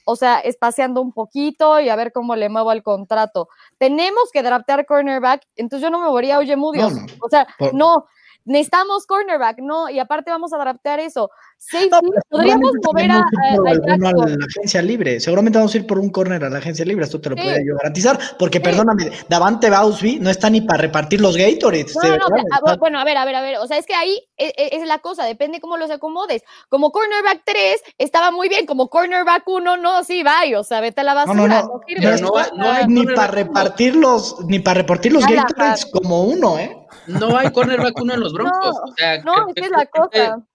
o 0.06 0.16
sea, 0.16 0.40
espaciando 0.40 1.02
un 1.02 1.14
poquito 1.14 1.80
y 1.80 1.90
a 1.90 1.96
ver 1.96 2.12
cómo 2.12 2.36
le 2.36 2.50
muevo 2.50 2.72
al 2.72 2.84
contrato. 2.84 3.48
Tenemos 3.78 4.32
que 4.32 4.44
draftear 4.44 4.86
cornerback, 4.86 5.44
entonces 5.56 5.84
yo 5.84 5.90
no 5.90 6.00
me 6.00 6.08
movería 6.08 6.36
a 6.36 6.40
Oye 6.40 6.56
Mudios, 6.56 6.94
o 7.22 7.30
sea, 7.30 7.48
no, 7.74 8.06
necesitamos 8.46 9.06
cornerback, 9.06 9.60
no, 9.60 9.90
y 9.90 10.00
aparte 10.00 10.32
vamos 10.32 10.54
a 10.54 10.58
draftear 10.58 11.00
eso. 11.00 11.30
Safety, 11.58 11.92
podríamos 12.28 12.72
mover 12.84 13.12
a, 13.12 13.24
la 13.64 14.46
agencia 14.46 14.82
libre. 14.82 15.20
Seguramente 15.20 15.60
vamos 15.60 15.74
a 15.76 15.78
ir 15.78 15.86
por 15.86 16.00
un 16.00 16.10
corner 16.10 16.44
a 16.44 16.50
la 16.50 16.58
agencia 16.58 16.84
libre, 16.84 17.06
esto 17.06 17.22
te 17.22 17.30
lo 17.30 17.36
puedo 17.36 17.56
yo 17.58 17.76
garantizar, 17.78 18.20
porque 18.40 18.60
perdóname, 18.60 19.12
Davante 19.30 19.70
Bausby 19.70 20.20
no 20.20 20.30
está 20.30 20.50
ni 20.50 20.62
para 20.62 20.82
repartir 20.82 21.22
los 21.22 21.38
Gatorades. 21.38 21.96
No, 21.96 22.18
no, 22.18 22.78
bueno, 22.78 23.00
a 23.00 23.04
ver, 23.04 23.18
a 23.18 23.26
ver, 23.26 23.36
a 23.36 23.42
ver, 23.42 23.58
o 23.58 23.68
sea, 23.68 23.78
es 23.78 23.86
que 23.86 23.94
ahí 23.94 24.20
es, 24.38 24.54
e, 24.58 24.76
es, 24.78 24.88
la 24.88 25.00
cosa, 25.00 25.26
depende 25.26 25.60
cómo 25.60 25.78
los 25.78 25.92
acomodes. 25.92 26.44
Como 26.68 26.92
cornerback 26.92 27.44
3 27.46 27.84
estaba 28.00 28.32
muy 28.32 28.50
bien, 28.50 28.66
como 28.66 28.90
cornerback 28.90 29.48
1 29.48 29.78
no, 29.78 30.04
sí, 30.04 30.24
vaya, 30.24 30.60
o 30.60 30.64
sea, 30.64 30.82
vete 30.82 31.02
a 31.02 31.04
la 31.04 31.14
basura. 31.14 31.36
No, 31.36 31.48
no, 31.48 32.18
no, 32.18 32.56
no, 32.56 32.72
hay 32.72 32.88
ni 32.88 33.06
para 33.06 33.28
repartir 33.28 33.96
los, 33.96 34.44
ni 34.46 34.60
para 34.60 34.82
repartir 34.82 35.14
los 35.14 35.26
Gatorades 35.28 35.86
como 35.86 36.24
uno, 36.24 36.58
¿eh? 36.58 36.81
No 37.08 37.38
hay 37.38 37.52
cornerback 37.52 38.00
uno 38.00 38.14
en 38.14 38.20
los 38.20 38.34
Broncos. 38.34 38.76
No, 38.76 38.92
o 38.92 38.94
sea, 38.96 39.22
no 39.24 39.48
es 39.56 39.70
la 39.70 39.86
cosa. 39.86 40.46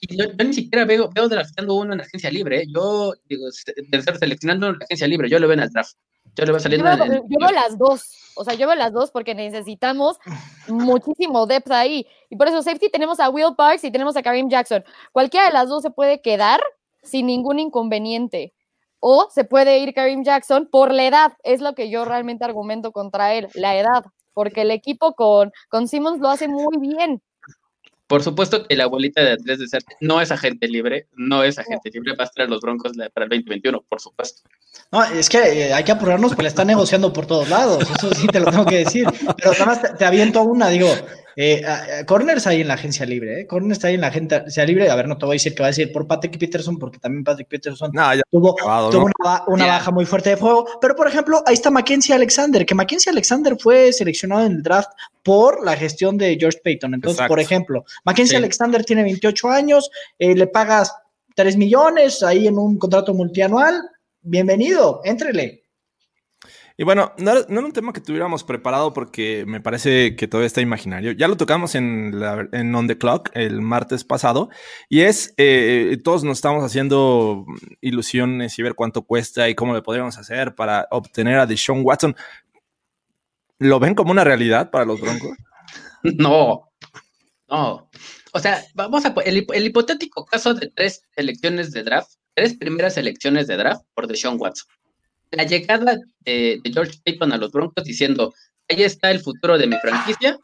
Y 0.00 0.16
yo, 0.16 0.26
ni 0.44 0.52
siquiera 0.52 0.84
veo, 0.84 1.10
veo 1.14 1.28
draftando 1.28 1.74
uno 1.74 1.92
en 1.92 1.98
la 1.98 2.04
agencia 2.04 2.30
libre. 2.30 2.62
¿eh? 2.62 2.66
Yo 2.74 3.14
digo, 3.28 3.46
estar 3.92 4.18
seleccionando 4.18 4.68
en 4.68 4.78
la 4.78 4.84
agencia 4.84 5.06
libre, 5.06 5.28
yo 5.28 5.38
lo 5.38 5.48
veo 5.48 5.54
en 5.54 5.62
el 5.62 5.70
draft. 5.70 5.96
Yo, 6.36 6.44
le 6.44 6.52
voy 6.52 6.60
saliendo 6.60 6.90
yo, 6.90 7.04
veo, 7.04 7.22
yo 7.28 7.38
veo 7.38 7.50
las 7.50 7.78
dos. 7.78 8.02
O 8.36 8.44
sea, 8.44 8.54
yo 8.54 8.66
veo 8.66 8.76
las 8.76 8.92
dos 8.92 9.10
porque 9.10 9.34
necesitamos 9.34 10.18
muchísimo 10.68 11.46
depth 11.46 11.70
ahí. 11.70 12.06
Y 12.28 12.36
por 12.36 12.48
eso, 12.48 12.62
safety, 12.62 12.90
tenemos 12.90 13.20
a 13.20 13.30
Will 13.30 13.54
Parks 13.56 13.84
y 13.84 13.90
tenemos 13.90 14.16
a 14.16 14.22
Kareem 14.22 14.48
Jackson. 14.48 14.84
Cualquiera 15.12 15.46
de 15.46 15.52
las 15.52 15.68
dos 15.68 15.82
se 15.82 15.90
puede 15.90 16.20
quedar 16.20 16.60
sin 17.02 17.26
ningún 17.26 17.58
inconveniente. 17.58 18.52
O 18.98 19.28
se 19.30 19.44
puede 19.44 19.78
ir 19.78 19.94
Kareem 19.94 20.24
Jackson 20.24 20.68
por 20.70 20.92
la 20.92 21.04
edad. 21.04 21.32
Es 21.44 21.60
lo 21.60 21.74
que 21.74 21.88
yo 21.88 22.04
realmente 22.04 22.44
argumento 22.44 22.90
contra 22.90 23.34
él, 23.34 23.48
la 23.54 23.76
edad 23.76 24.04
porque 24.34 24.62
el 24.62 24.70
equipo 24.70 25.14
con, 25.14 25.52
con 25.68 25.88
Simmons 25.88 26.20
lo 26.20 26.28
hace 26.28 26.48
muy 26.48 26.76
bien. 26.78 27.22
Por 28.06 28.22
supuesto 28.22 28.66
que 28.66 28.76
la 28.76 28.84
abuelita 28.84 29.22
de 29.22 29.32
Andrés 29.32 29.58
de 29.58 29.66
Ser 29.66 29.82
no 30.00 30.20
es 30.20 30.30
agente 30.30 30.68
libre, 30.68 31.08
no 31.14 31.42
es 31.42 31.58
agente 31.58 31.90
libre, 31.90 32.14
va 32.14 32.24
a 32.24 32.26
estar 32.26 32.48
los 32.48 32.60
Broncos 32.60 32.92
para 33.14 33.24
el 33.24 33.30
2021, 33.30 33.82
por 33.88 34.00
supuesto. 34.00 34.42
No, 34.92 35.02
es 35.04 35.28
que 35.28 35.38
eh, 35.38 35.72
hay 35.72 35.84
que 35.84 35.92
apurarnos 35.92 36.32
porque 36.32 36.42
le 36.42 36.48
están 36.48 36.66
negociando 36.66 37.12
por 37.12 37.26
todos 37.26 37.48
lados, 37.48 37.82
eso 37.90 38.14
sí 38.14 38.26
te 38.26 38.40
lo 38.40 38.50
tengo 38.50 38.66
que 38.66 38.78
decir. 38.84 39.06
Pero 39.36 39.52
nada 39.52 39.66
más 39.66 39.98
te 39.98 40.04
aviento 40.04 40.42
una, 40.42 40.68
digo, 40.68 40.88
eh, 41.36 41.64
Corner 42.06 42.36
está 42.36 42.50
ahí 42.50 42.60
en 42.60 42.68
la 42.68 42.74
agencia 42.74 43.04
libre, 43.06 43.40
¿eh? 43.40 43.46
Corner 43.46 43.72
está 43.72 43.88
ahí 43.88 43.94
en 43.94 44.02
la 44.02 44.08
agencia 44.08 44.64
libre. 44.64 44.90
A 44.90 44.94
ver, 44.94 45.08
no 45.08 45.18
te 45.18 45.26
voy 45.26 45.34
a 45.34 45.36
decir 45.36 45.54
que 45.54 45.62
va 45.62 45.68
a 45.68 45.70
decir 45.70 45.92
por 45.92 46.06
Patrick 46.06 46.38
Peterson, 46.38 46.78
porque 46.78 46.98
también 46.98 47.24
Patrick 47.24 47.48
Peterson 47.48 47.90
tuvo, 48.30 48.56
una, 49.48 49.66
baja 49.66 49.90
muy 49.90 50.06
fuerte 50.06 50.30
de 50.30 50.36
fuego. 50.36 50.66
Pero, 50.80 50.94
por 50.94 51.08
ejemplo, 51.08 51.42
ahí 51.46 51.54
está 51.54 51.70
Mackenzie 51.70 52.14
Alexander, 52.14 52.64
que 52.64 52.74
Mackenzie 52.74 53.10
Alexander 53.10 53.56
fue 53.58 53.92
seleccionado 53.92 54.46
en 54.46 54.52
el 54.52 54.62
draft 54.62 54.90
por 55.24 55.64
la 55.64 55.74
gestión 55.76 56.16
de 56.16 56.36
George 56.38 56.60
Payton. 56.62 56.94
Entonces, 56.94 57.26
por 57.26 57.40
ejemplo, 57.40 57.84
Mackenzie 58.04 58.36
Alexander 58.36 58.84
tiene 58.84 59.02
28 59.02 59.48
años, 59.48 59.90
eh, 60.18 60.36
le 60.36 60.46
pagas 60.46 60.94
3 61.34 61.56
millones 61.56 62.22
ahí 62.22 62.46
en 62.46 62.58
un 62.58 62.78
contrato 62.78 63.14
multianual. 63.14 63.82
Bienvenido, 64.20 65.00
éntrele. 65.02 65.64
Y 66.76 66.82
bueno, 66.82 67.12
no, 67.18 67.30
era 67.30 67.46
un 67.48 67.72
tema 67.72 67.92
que 67.92 68.00
tuviéramos 68.00 68.42
preparado 68.42 68.92
porque 68.92 69.44
me 69.46 69.60
parece 69.60 70.16
que 70.16 70.26
todavía 70.26 70.48
está 70.48 70.60
imaginario. 70.60 71.12
Ya 71.12 71.28
lo 71.28 71.36
tocamos 71.36 71.76
en, 71.76 72.12
en 72.50 72.74
On 72.74 72.88
the 72.88 72.98
Clock 72.98 73.30
el 73.34 73.60
martes 73.60 74.02
pasado 74.02 74.50
y 74.88 75.02
es, 75.02 75.34
eh, 75.36 75.96
todos 76.02 76.24
nos 76.24 76.38
estamos 76.38 76.64
haciendo 76.64 77.46
ilusiones 77.80 78.58
y 78.58 78.62
ver 78.62 78.74
cuánto 78.74 79.02
cuesta 79.02 79.48
y 79.48 79.54
cómo 79.54 79.72
le 79.72 79.82
podríamos 79.82 80.18
hacer 80.18 80.56
para 80.56 80.88
obtener 80.90 81.38
a 81.38 81.46
Deshaun 81.46 81.82
Watson. 81.84 82.16
¿Lo 83.58 83.78
ven 83.80 83.94
como 83.94 84.10
una 84.10 84.24
realidad 84.24 84.70
para 84.70 84.84
los 84.84 85.00
Broncos? 85.00 85.36
No, 86.18 86.70
no. 87.48 87.88
O 88.34 88.38
sea, 88.38 88.62
vamos 88.74 89.06
a 89.06 89.14
el, 89.24 89.46
el 89.54 89.66
hipotético 89.66 90.26
caso 90.26 90.52
de 90.52 90.68
tres 90.68 91.00
elecciones 91.16 91.72
de 91.72 91.82
draft, 91.82 92.10
tres 92.34 92.54
primeras 92.58 92.98
elecciones 92.98 93.46
de 93.46 93.56
draft 93.56 93.86
por 93.94 94.06
Deshaun 94.06 94.36
Watson. 94.38 94.68
La 95.30 95.44
llegada 95.44 95.96
de, 96.20 96.60
George 96.64 96.98
Payton 97.04 97.32
a 97.32 97.38
los 97.38 97.52
Broncos 97.52 97.84
diciendo, 97.84 98.34
ahí 98.68 98.82
está 98.82 99.10
el 99.10 99.20
futuro 99.20 99.58
de 99.58 99.66
mi 99.66 99.76
franquicia, 99.78 100.38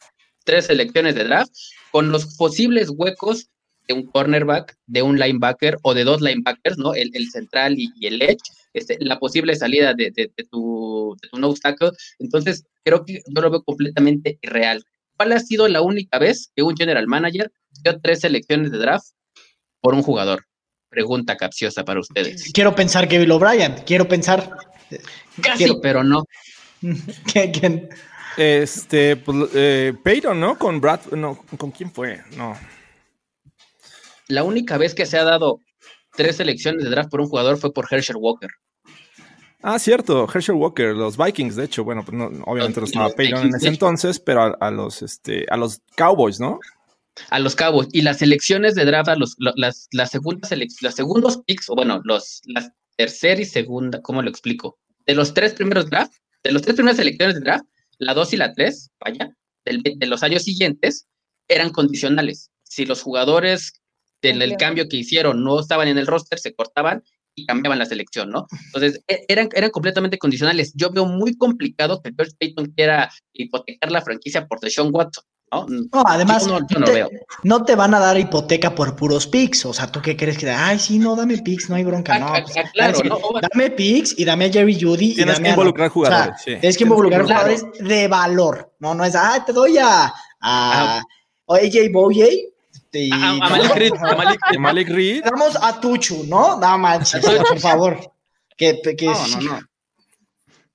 tres 0.44 0.68
elecciones 0.70 1.14
de 1.14 1.24
draft, 1.24 1.52
con 1.90 2.10
los 2.10 2.36
posibles 2.36 2.90
huecos 2.90 3.48
de 3.86 3.94
un 3.94 4.06
cornerback, 4.06 4.76
de 4.86 5.02
un 5.02 5.18
linebacker 5.18 5.78
o 5.82 5.94
de 5.94 6.04
dos 6.04 6.20
linebackers, 6.20 6.78
¿no? 6.78 6.94
El, 6.94 7.12
central 7.30 7.74
y, 7.76 7.92
el 8.06 8.22
edge, 8.22 8.40
este, 8.72 8.96
la 9.00 9.18
posible 9.18 9.54
salida 9.56 9.94
de, 9.94 10.10
de, 10.10 10.30
de 10.36 10.44
tu, 10.44 11.16
de 11.20 11.28
tu 11.28 11.38
no 11.38 11.52
tackle. 11.54 11.90
Entonces, 12.18 12.64
creo 12.84 13.04
que 13.04 13.20
yo 13.26 13.42
lo 13.42 13.50
veo 13.50 13.62
completamente 13.62 14.38
irreal. 14.42 14.84
¿Cuál 15.16 15.32
ha 15.32 15.40
sido 15.40 15.68
la 15.68 15.82
única 15.82 16.18
vez 16.18 16.50
que 16.54 16.62
un 16.62 16.76
general 16.76 17.06
manager 17.06 17.52
dio 17.82 18.00
tres 18.00 18.20
selecciones 18.20 18.70
de 18.70 18.78
draft 18.78 19.08
por 19.80 19.94
un 19.94 20.02
jugador? 20.02 20.46
Pregunta 20.88 21.36
capciosa 21.36 21.84
para 21.84 22.00
ustedes. 22.00 22.50
Quiero 22.52 22.74
pensar 22.74 23.06
que 23.06 23.18
Bill 23.18 23.30
O'Brien, 23.32 23.76
quiero 23.86 24.08
pensar. 24.08 24.56
Casi, 25.42 25.64
quiero... 25.64 25.80
pero 25.80 26.02
no. 26.02 26.24
¿Quién? 27.32 27.88
Este, 28.36 29.16
pues, 29.16 29.50
eh, 29.54 29.92
Peyton, 30.02 30.40
¿no? 30.40 30.58
Con 30.58 30.80
Brad, 30.80 31.00
no, 31.12 31.44
¿con 31.58 31.70
quién 31.70 31.92
fue? 31.92 32.22
No. 32.36 32.56
La 34.28 34.44
única 34.44 34.78
vez 34.78 34.94
que 34.94 35.06
se 35.06 35.18
ha 35.18 35.24
dado 35.24 35.60
tres 36.20 36.36
selecciones 36.36 36.84
de 36.84 36.90
draft 36.90 37.10
por 37.10 37.22
un 37.22 37.28
jugador 37.28 37.56
fue 37.56 37.72
por 37.72 37.86
Herschel 37.90 38.16
Walker. 38.16 38.50
Ah, 39.62 39.78
cierto, 39.78 40.28
Herschel 40.32 40.56
Walker, 40.56 40.94
los 40.94 41.16
Vikings, 41.16 41.56
de 41.56 41.64
hecho, 41.64 41.82
bueno, 41.82 42.04
pues 42.04 42.16
no, 42.16 42.26
obviamente 42.44 42.78
los, 42.80 42.90
los 42.90 42.90
estaba 42.90 43.10
Peyton 43.10 43.46
en 43.46 43.54
ese 43.54 43.68
entonces, 43.68 44.20
pero 44.20 44.42
a, 44.42 44.56
a, 44.60 44.70
los 44.70 45.00
este, 45.00 45.46
a 45.48 45.56
los 45.56 45.80
Cowboys, 45.96 46.38
¿no? 46.38 46.60
A 47.30 47.38
los 47.38 47.56
Cowboys. 47.56 47.88
Y 47.92 48.02
las 48.02 48.18
selecciones 48.18 48.74
de 48.74 48.84
draft, 48.84 49.08
a 49.08 49.16
los, 49.16 49.34
las, 49.38 49.88
las 49.92 50.10
segundas 50.10 50.52
los 50.82 50.94
segundos 50.94 51.42
picks, 51.46 51.70
o 51.70 51.74
bueno, 51.74 52.02
los, 52.04 52.42
las 52.44 52.70
tercera 52.96 53.40
y 53.40 53.46
segunda, 53.46 54.02
¿cómo 54.02 54.20
lo 54.20 54.28
explico? 54.28 54.78
De 55.06 55.14
los 55.14 55.32
tres 55.32 55.54
primeros 55.54 55.88
draft, 55.88 56.12
de 56.42 56.52
los 56.52 56.60
tres 56.60 56.74
primeras 56.74 56.98
selecciones 56.98 57.36
de 57.36 57.40
draft, 57.40 57.64
la 57.96 58.12
2 58.12 58.34
y 58.34 58.36
la 58.36 58.52
3, 58.52 58.90
vaya, 59.00 59.34
del, 59.64 59.82
de 59.82 60.06
los 60.06 60.22
años 60.22 60.42
siguientes, 60.42 61.06
eran 61.48 61.70
condicionales. 61.70 62.50
Si 62.62 62.84
los 62.84 63.02
jugadores 63.02 63.79
del 64.22 64.42
el 64.42 64.56
cambio 64.56 64.88
que 64.88 64.96
hicieron 64.96 65.42
no 65.42 65.60
estaban 65.60 65.88
en 65.88 65.98
el 65.98 66.06
roster, 66.06 66.38
se 66.38 66.54
cortaban 66.54 67.02
y 67.34 67.46
cambiaban 67.46 67.78
la 67.78 67.86
selección, 67.86 68.30
¿no? 68.30 68.46
Entonces, 68.66 69.02
eran, 69.28 69.48
eran 69.54 69.70
completamente 69.70 70.18
condicionales. 70.18 70.72
Yo 70.74 70.90
veo 70.90 71.06
muy 71.06 71.36
complicado 71.36 72.02
que 72.02 72.12
George 72.14 72.34
Payton 72.38 72.66
quiera 72.76 73.10
hipotecar 73.32 73.90
la 73.90 74.02
franquicia 74.02 74.46
por 74.46 74.60
Deshaun 74.60 74.90
Watson. 74.92 75.24
¿no? 75.52 75.66
no 75.68 76.04
además, 76.06 76.46
yo 76.46 76.60
no, 76.60 76.66
yo 76.68 76.78
no, 76.78 76.86
te, 76.86 77.06
no, 77.42 77.64
te, 77.64 77.74
van 77.74 77.92
a 77.94 77.98
dar 77.98 78.16
hipoteca 78.18 78.74
por 78.74 78.94
puros 78.94 79.26
picks. 79.26 79.66
O 79.66 79.72
sea, 79.72 79.90
¿tú 79.90 80.00
qué 80.00 80.16
crees 80.16 80.38
que 80.38 80.48
Ay, 80.48 80.78
sí, 80.78 80.98
no, 80.98 81.16
dame 81.16 81.38
picks, 81.38 81.68
no 81.68 81.76
hay 81.76 81.84
bronca. 81.84 82.18
No, 82.18 82.26
ah, 82.26 82.44
ah, 82.56 82.70
claro, 82.72 83.00
no, 83.04 83.18
dame 83.40 83.70
picks 83.70 84.16
y 84.18 84.24
dame 84.24 84.46
a 84.46 84.52
Jerry 84.52 84.80
Judy. 84.80 85.14
Tienes 85.14 85.40
y 85.40 85.42
que 85.42 85.48
involucrar 85.48 85.88
a, 85.88 85.90
jugadores. 85.90 86.20
O 86.20 86.26
sea, 86.26 86.38
sí. 86.38 86.60
Tienes 86.60 86.76
que 86.76 86.84
involucrar 86.84 87.24
claro. 87.24 87.40
jugadores 87.40 87.64
de 87.80 88.08
valor. 88.08 88.72
No, 88.78 88.94
no 88.94 89.04
es, 89.04 89.14
ah, 89.16 89.42
te 89.44 89.52
doy 89.52 89.76
a, 89.78 90.04
a, 90.40 90.98
a 90.98 91.02
AJ 91.48 91.90
Boye. 91.92 92.50
Y, 92.92 93.12
a, 93.12 93.30
a, 93.30 93.34
Malik 93.50 93.74
Reed, 93.74 93.92
a 93.94 94.16
Malik, 94.16 94.40
a 94.42 94.58
Malik 94.58 94.88
Reed. 94.88 95.24
Damos 95.24 95.56
a 95.60 95.80
Tuchu, 95.80 96.24
¿no? 96.26 96.58
No 96.58 96.78
manches, 96.78 97.24
por 97.24 97.60
favor. 97.60 98.00
Que, 98.56 98.80
que, 98.82 99.06
no, 99.06 99.12
no, 99.12 99.40
no. 99.40 99.60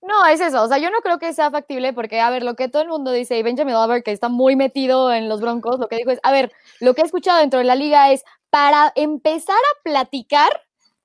No, 0.02 0.26
es 0.28 0.40
eso. 0.40 0.64
O 0.64 0.68
sea, 0.68 0.78
yo 0.78 0.92
no 0.92 1.00
creo 1.02 1.18
que 1.18 1.34
sea 1.34 1.50
factible 1.50 1.92
porque, 1.94 2.22
a 2.22 2.30
ver, 2.30 2.44
lo 2.44 2.56
que 2.56 2.70
todo 2.70 2.84
el 2.84 2.90
mundo 2.90 3.12
dice, 3.12 3.38
y 3.38 3.44
Benjamin 3.44 3.74
Lover, 3.74 4.04
que 4.04 4.12
está 4.12 4.30
muy 4.30 4.56
metido 4.56 5.12
en 5.12 5.28
los 5.28 5.42
broncos, 5.42 5.80
lo 5.80 5.88
que 5.88 5.98
dijo 5.98 6.12
es, 6.12 6.20
a 6.24 6.32
ver, 6.32 6.52
lo 6.80 6.94
que 6.94 7.02
he 7.02 7.06
escuchado 7.06 7.40
dentro 7.40 7.60
de 7.60 7.66
la 7.66 7.76
liga 7.76 8.12
es, 8.12 8.24
para 8.52 8.92
empezar 8.96 9.56
a 9.56 9.84
platicar, 9.84 10.50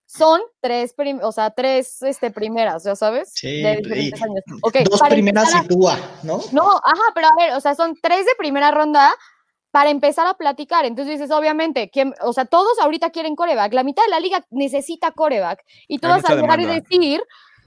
son 0.06 0.40
tres, 0.60 0.94
o 1.22 1.32
sea, 1.32 1.50
tres 1.50 2.02
este, 2.02 2.30
primeras, 2.30 2.84
ya 2.84 2.96
sabes, 2.96 3.32
sí, 3.32 3.62
de 3.62 3.76
diferentes 3.76 4.22
años. 4.22 4.40
Okay, 4.62 4.84
dos 4.84 5.00
primeras 5.08 5.54
a... 5.54 5.62
y 5.62 5.68
tú, 5.68 5.88
¿no? 6.24 6.40
No, 6.52 6.68
ajá, 6.84 7.02
pero 7.14 7.28
a 7.28 7.34
ver, 7.38 7.54
o 7.54 7.60
sea, 7.60 7.74
son 7.74 7.96
tres 8.02 8.26
de 8.26 8.32
primera 8.36 8.70
ronda 8.70 9.14
para 9.70 9.90
empezar 9.90 10.26
a 10.26 10.34
platicar. 10.34 10.84
Entonces 10.84 11.18
dices, 11.18 11.30
obviamente, 11.30 11.90
¿quién, 11.90 12.14
o 12.22 12.32
sea, 12.32 12.44
todos 12.44 12.78
ahorita 12.80 13.10
quieren 13.10 13.36
coreback, 13.36 13.72
la 13.72 13.84
mitad 13.84 14.02
de 14.04 14.10
la 14.10 14.20
liga 14.20 14.44
necesita 14.50 15.12
coreback, 15.12 15.64
y 15.88 15.98
tú 15.98 16.08
vas 16.08 16.24
a 16.28 16.34
llegar 16.34 16.60
y 16.60 16.66
decir 16.66 17.22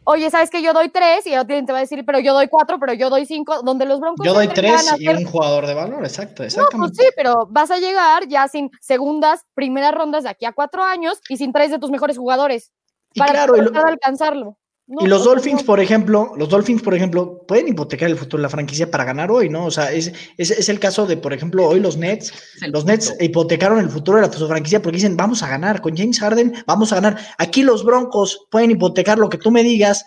oye, 0.05 0.29
¿sabes 0.29 0.49
que 0.49 0.61
yo 0.61 0.73
doy 0.73 0.89
tres? 0.89 1.25
Y 1.27 1.33
alguien 1.33 1.65
te 1.65 1.71
va 1.71 1.79
a 1.79 1.81
decir, 1.81 2.03
pero 2.05 2.19
yo 2.19 2.33
doy 2.33 2.47
cuatro, 2.47 2.79
pero 2.79 2.93
yo 2.93 3.09
doy 3.09 3.25
cinco, 3.25 3.61
donde 3.63 3.85
los 3.85 3.99
broncos... 3.99 4.25
Yo 4.25 4.33
doy 4.33 4.47
tres 4.47 4.93
y 4.99 5.07
un 5.07 5.25
jugador 5.25 5.65
de 5.65 5.73
valor, 5.73 6.03
exacto, 6.03 6.43
exactamente. 6.43 6.77
No, 6.77 6.93
pues 6.93 6.97
sí, 6.97 7.13
pero 7.15 7.47
vas 7.49 7.71
a 7.71 7.77
llegar 7.77 8.27
ya 8.27 8.47
sin 8.47 8.71
segundas, 8.81 9.45
primeras 9.53 9.93
rondas 9.93 10.23
de 10.23 10.29
aquí 10.29 10.45
a 10.45 10.53
cuatro 10.53 10.83
años 10.83 11.19
y 11.29 11.37
sin 11.37 11.53
tres 11.53 11.71
de 11.71 11.79
tus 11.79 11.91
mejores 11.91 12.17
jugadores. 12.17 12.71
Y 13.13 13.19
para 13.19 13.31
claro, 13.31 13.53
poder 13.53 13.71
lo... 13.71 13.85
alcanzarlo. 13.85 14.57
No, 14.93 15.03
y 15.03 15.09
los 15.09 15.23
Dolphins, 15.23 15.63
por 15.63 15.79
ejemplo, 15.79 16.33
los 16.37 16.49
Dolphins, 16.49 16.83
por 16.83 16.93
ejemplo, 16.93 17.41
pueden 17.47 17.67
hipotecar 17.67 18.11
el 18.11 18.17
futuro 18.17 18.41
de 18.41 18.43
la 18.43 18.49
franquicia 18.49 18.91
para 18.91 19.03
ganar 19.03 19.31
hoy, 19.31 19.49
¿no? 19.49 19.65
O 19.65 19.71
sea, 19.71 19.91
es, 19.91 20.13
es, 20.37 20.51
es 20.51 20.69
el 20.69 20.79
caso 20.79 21.07
de, 21.07 21.17
por 21.17 21.33
ejemplo, 21.33 21.67
hoy 21.67 21.79
los 21.79 21.97
Nets. 21.97 22.31
Los 22.67 22.85
Nets 22.85 23.15
hipotecaron 23.19 23.79
el 23.79 23.89
futuro 23.89 24.19
de 24.19 24.27
la 24.27 24.31
su 24.31 24.47
franquicia 24.47 24.83
porque 24.83 24.97
dicen, 24.97 25.17
vamos 25.17 25.41
a 25.41 25.49
ganar, 25.49 25.81
con 25.81 25.97
James 25.97 26.19
Harden 26.19 26.53
vamos 26.67 26.91
a 26.91 26.95
ganar. 26.95 27.17
Aquí 27.39 27.63
los 27.63 27.83
Broncos 27.83 28.45
pueden 28.51 28.69
hipotecar 28.69 29.17
lo 29.17 29.29
que 29.29 29.39
tú 29.39 29.49
me 29.49 29.63
digas, 29.63 30.05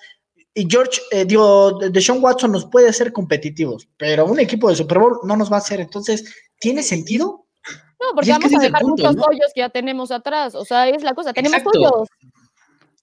y 0.54 0.66
George, 0.70 1.02
eh, 1.10 1.26
digo, 1.26 1.78
Deshaun 1.90 2.24
Watson 2.24 2.52
nos 2.52 2.64
puede 2.64 2.88
hacer 2.88 3.12
competitivos, 3.12 3.88
pero 3.98 4.24
un 4.24 4.40
equipo 4.40 4.70
de 4.70 4.76
Super 4.76 4.98
Bowl 4.98 5.18
no 5.24 5.36
nos 5.36 5.52
va 5.52 5.56
a 5.56 5.58
hacer. 5.58 5.80
Entonces, 5.80 6.34
¿tiene 6.58 6.82
sentido? 6.82 7.46
No, 8.00 8.14
porque 8.14 8.30
vamos 8.30 8.54
a 8.54 8.58
dejar 8.58 8.80
punto, 8.80 9.02
muchos 9.02 9.16
¿no? 9.16 9.24
hoyos 9.24 9.50
que 9.54 9.60
ya 9.60 9.68
tenemos 9.68 10.10
atrás. 10.10 10.54
O 10.54 10.64
sea, 10.64 10.88
es 10.88 11.02
la 11.02 11.14
cosa, 11.14 11.32
tenemos 11.32 11.58
Exacto. 11.58 11.78
hoyos. 11.78 12.08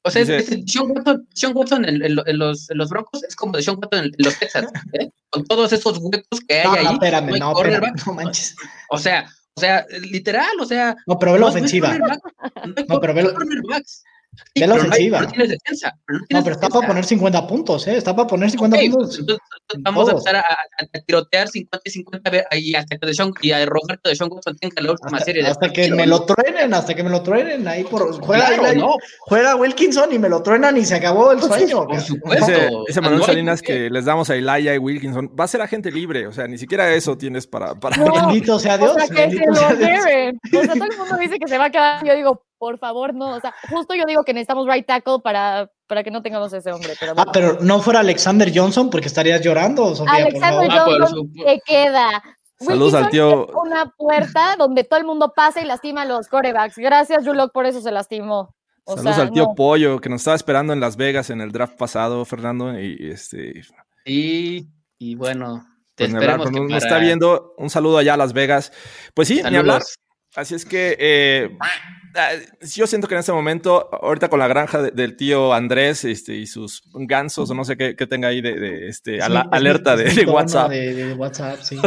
O 0.05 0.11
sea, 0.11 0.21
es, 0.21 0.29
es, 0.29 0.47
Sean 0.65 0.91
Watson, 0.91 1.27
Sean 1.33 1.55
Watson 1.55 1.85
en, 1.85 1.95
en, 1.95 2.19
en, 2.25 2.37
los, 2.37 2.69
en, 2.69 2.77
los, 2.77 2.89
Broncos 2.89 3.23
es 3.23 3.35
como 3.35 3.55
de 3.55 3.63
Sean 3.63 3.77
Watson 3.77 4.05
en, 4.05 4.11
los 4.17 4.37
Texans, 4.37 4.67
¿eh? 4.93 5.09
con 5.29 5.45
todos 5.45 5.71
esos 5.71 5.97
huecos 5.97 6.41
que 6.47 6.59
hay 6.59 6.65
no, 6.65 6.73
ahí. 6.73 6.83
No, 6.83 6.91
espérame, 6.93 7.39
no, 7.39 7.57
espérame, 7.57 7.93
no 8.05 8.13
manches. 8.13 8.55
O 8.89 8.97
sea, 8.97 9.25
o 9.55 9.61
sea, 9.61 9.85
literal, 10.01 10.59
o 10.59 10.65
sea. 10.65 10.95
No, 11.07 11.17
pero 11.17 11.33
ve 11.33 11.39
la 11.39 11.47
ofensiva. 11.47 11.97
No, 11.97 12.07
no, 12.87 12.99
pero 12.99 13.13
ve 13.13 13.23
la 13.23 13.29
Sí, 14.55 14.61
Ve 14.61 14.67
la 14.67 14.75
pero 14.75 14.87
ofensiva. 14.87 15.17
No, 15.19 15.21
hay, 15.21 15.27
no 15.27 15.31
tienes 15.31 15.49
defensa. 15.49 15.99
Pero 16.05 16.19
no, 16.19 16.25
no, 16.37 16.43
pero 16.43 16.55
está 16.55 16.69
para 16.69 16.87
poner 16.87 17.05
50 17.05 17.47
puntos, 17.47 17.87
¿eh? 17.87 17.97
Está 17.97 18.15
para 18.15 18.27
poner 18.27 18.49
50 18.49 18.75
okay, 18.75 18.89
puntos. 18.89 19.19
Entonces, 19.19 19.45
vamos 19.79 20.05
todos. 20.05 20.25
a 20.25 20.31
empezar 20.31 20.35
a, 20.35 20.97
a, 20.97 20.99
tirotear 21.05 21.47
50 21.47 21.81
y 21.83 21.89
50 21.89 22.31
y 22.51 22.75
hasta 22.75 22.97
que 22.97 23.07
de 23.07 23.13
Sean, 23.13 23.31
y 23.41 23.51
a 23.51 23.65
Roberto 23.65 24.09
de 24.09 24.15
Sean 24.15 24.29
Watson 24.31 24.55
tenga 24.57 24.81
la 24.81 24.91
última 24.91 25.17
hasta, 25.17 25.25
serie. 25.25 25.45
Hasta 25.45 25.71
que 25.71 25.91
me 25.91 26.07
lo 26.07 26.25
truenen, 26.25 26.73
hasta 26.73 26.93
que 26.93 27.03
me 27.03 27.09
lo 27.09 27.21
truenen. 27.23 27.67
Ahí 27.67 27.83
por, 27.83 28.19
juega, 28.21 28.47
claro, 28.47 28.65
ahí, 28.65 28.77
no. 28.77 28.95
juega 29.19 29.55
Wilkinson 29.55 30.11
y 30.13 30.19
me 30.19 30.29
lo 30.29 30.41
truenan 30.43 30.77
y 30.77 30.85
se 30.85 30.95
acabó 30.95 31.31
el 31.31 31.41
sueño. 31.41 31.85
Por 31.85 32.01
supuesto. 32.01 32.51
Ese, 32.51 32.69
ese 32.87 33.01
Manuel 33.01 33.23
Salinas 33.23 33.61
que 33.61 33.89
les 33.89 34.05
damos 34.05 34.29
a 34.29 34.35
Ilaya 34.35 34.73
y 34.75 34.77
Wilkinson 34.77 35.31
va 35.39 35.45
a 35.45 35.47
ser 35.47 35.61
agente 35.61 35.91
libre. 35.91 36.27
O 36.27 36.31
sea, 36.31 36.47
ni 36.47 36.57
siquiera 36.57 36.93
eso 36.93 37.17
tienes 37.17 37.47
para. 37.47 37.75
para... 37.75 37.97
No, 37.97 38.13
bendito 38.13 38.59
sea 38.59 38.77
Dios. 38.77 38.91
O 38.95 38.99
sea, 38.99 39.07
que 39.07 39.31
se 39.31 39.45
lo 39.45 39.69
lleven. 39.71 40.39
O 40.53 40.63
sea, 40.63 40.73
todo 40.73 40.85
el 40.85 40.97
mundo 40.97 41.17
dice 41.17 41.37
que 41.39 41.47
se 41.47 41.57
va 41.57 41.65
a 41.65 41.69
quedar. 41.69 42.05
Yo 42.05 42.15
digo, 42.15 42.45
por 42.57 42.77
favor, 42.77 43.13
no. 43.13 43.35
O 43.35 43.39
sea, 43.41 43.53
justo 43.69 43.93
yo 43.93 44.05
digo 44.05 44.23
que 44.23 44.33
necesitamos 44.33 44.67
right 44.67 44.85
tackle 44.85 45.19
para, 45.23 45.69
para 45.93 46.03
que 46.03 46.09
no 46.09 46.23
tengamos 46.23 46.51
ese 46.53 46.71
hombre. 46.71 46.93
Pero 46.99 47.13
bueno. 47.13 47.29
Ah, 47.29 47.31
pero 47.31 47.59
no 47.61 47.79
fuera 47.79 47.99
Alexander 47.99 48.51
Johnson 48.53 48.89
porque 48.89 49.05
estarías 49.05 49.41
llorando, 49.41 49.95
Sofía. 49.95 50.25
Alexander 50.25 50.71
Johnson 50.71 51.31
se 51.35 51.61
queda. 51.63 52.23
Saludos 52.59 52.95
al 52.95 53.09
tío. 53.11 53.45
Una 53.61 53.93
puerta 53.95 54.55
donde 54.57 54.83
todo 54.83 54.99
el 54.99 55.05
mundo 55.05 55.33
pasa 55.35 55.61
y 55.61 55.65
lastima 55.65 56.01
a 56.01 56.05
los 56.05 56.29
corebacks. 56.29 56.79
Gracias, 56.79 57.23
Julok, 57.23 57.51
por 57.51 57.67
eso 57.67 57.79
se 57.79 57.91
lastimó. 57.91 58.55
O 58.85 58.95
Saludos 58.95 59.15
sea, 59.15 59.23
al 59.25 59.31
tío 59.31 59.43
no. 59.43 59.53
Pollo, 59.55 60.01
que 60.01 60.09
nos 60.09 60.21
estaba 60.21 60.35
esperando 60.35 60.73
en 60.73 60.79
Las 60.79 60.97
Vegas 60.97 61.29
en 61.29 61.41
el 61.41 61.51
draft 61.51 61.77
pasado, 61.77 62.25
Fernando. 62.25 62.79
Y 62.79 63.11
este. 63.11 63.61
Y, 64.03 64.67
y 64.97 65.13
bueno, 65.13 65.63
te 65.93 66.05
pues 66.05 66.13
esperamos. 66.15 66.47
Hablar, 66.47 66.61
nos, 66.63 66.71
para... 66.71 66.77
está 66.79 66.97
viendo. 66.97 67.53
Un 67.59 67.69
saludo 67.69 67.99
allá 67.99 68.15
a 68.15 68.17
Las 68.17 68.33
Vegas. 68.33 68.71
Pues 69.13 69.27
sí, 69.27 69.35
Saludos. 69.35 69.51
ni 69.51 69.57
hablar. 69.59 69.81
Así 70.35 70.55
es 70.55 70.65
que 70.65 70.95
eh, 70.99 71.57
yo 72.75 72.87
siento 72.87 73.07
que 73.07 73.15
en 73.15 73.19
este 73.19 73.31
momento, 73.31 73.89
ahorita 73.91 74.29
con 74.29 74.39
la 74.39 74.47
granja 74.47 74.81
de, 74.81 74.91
del 74.91 75.15
tío 75.15 75.53
Andrés 75.53 76.05
este, 76.05 76.35
y 76.35 76.47
sus 76.47 76.81
gansos, 76.93 77.49
o 77.49 77.53
no 77.53 77.63
sé 77.63 77.77
qué, 77.77 77.95
qué 77.95 78.07
tenga 78.07 78.29
ahí 78.29 78.41
de, 78.41 78.59
de 78.59 78.87
este, 78.87 79.15
Sí, 79.15 79.21
ala, 79.21 79.47
alerta 79.51 79.95
de, 79.95 80.25
WhatsApp. 80.25 80.69
De, 80.69 80.93
de 80.93 81.13
WhatsApp, 81.13 81.59
sí. 81.61 81.77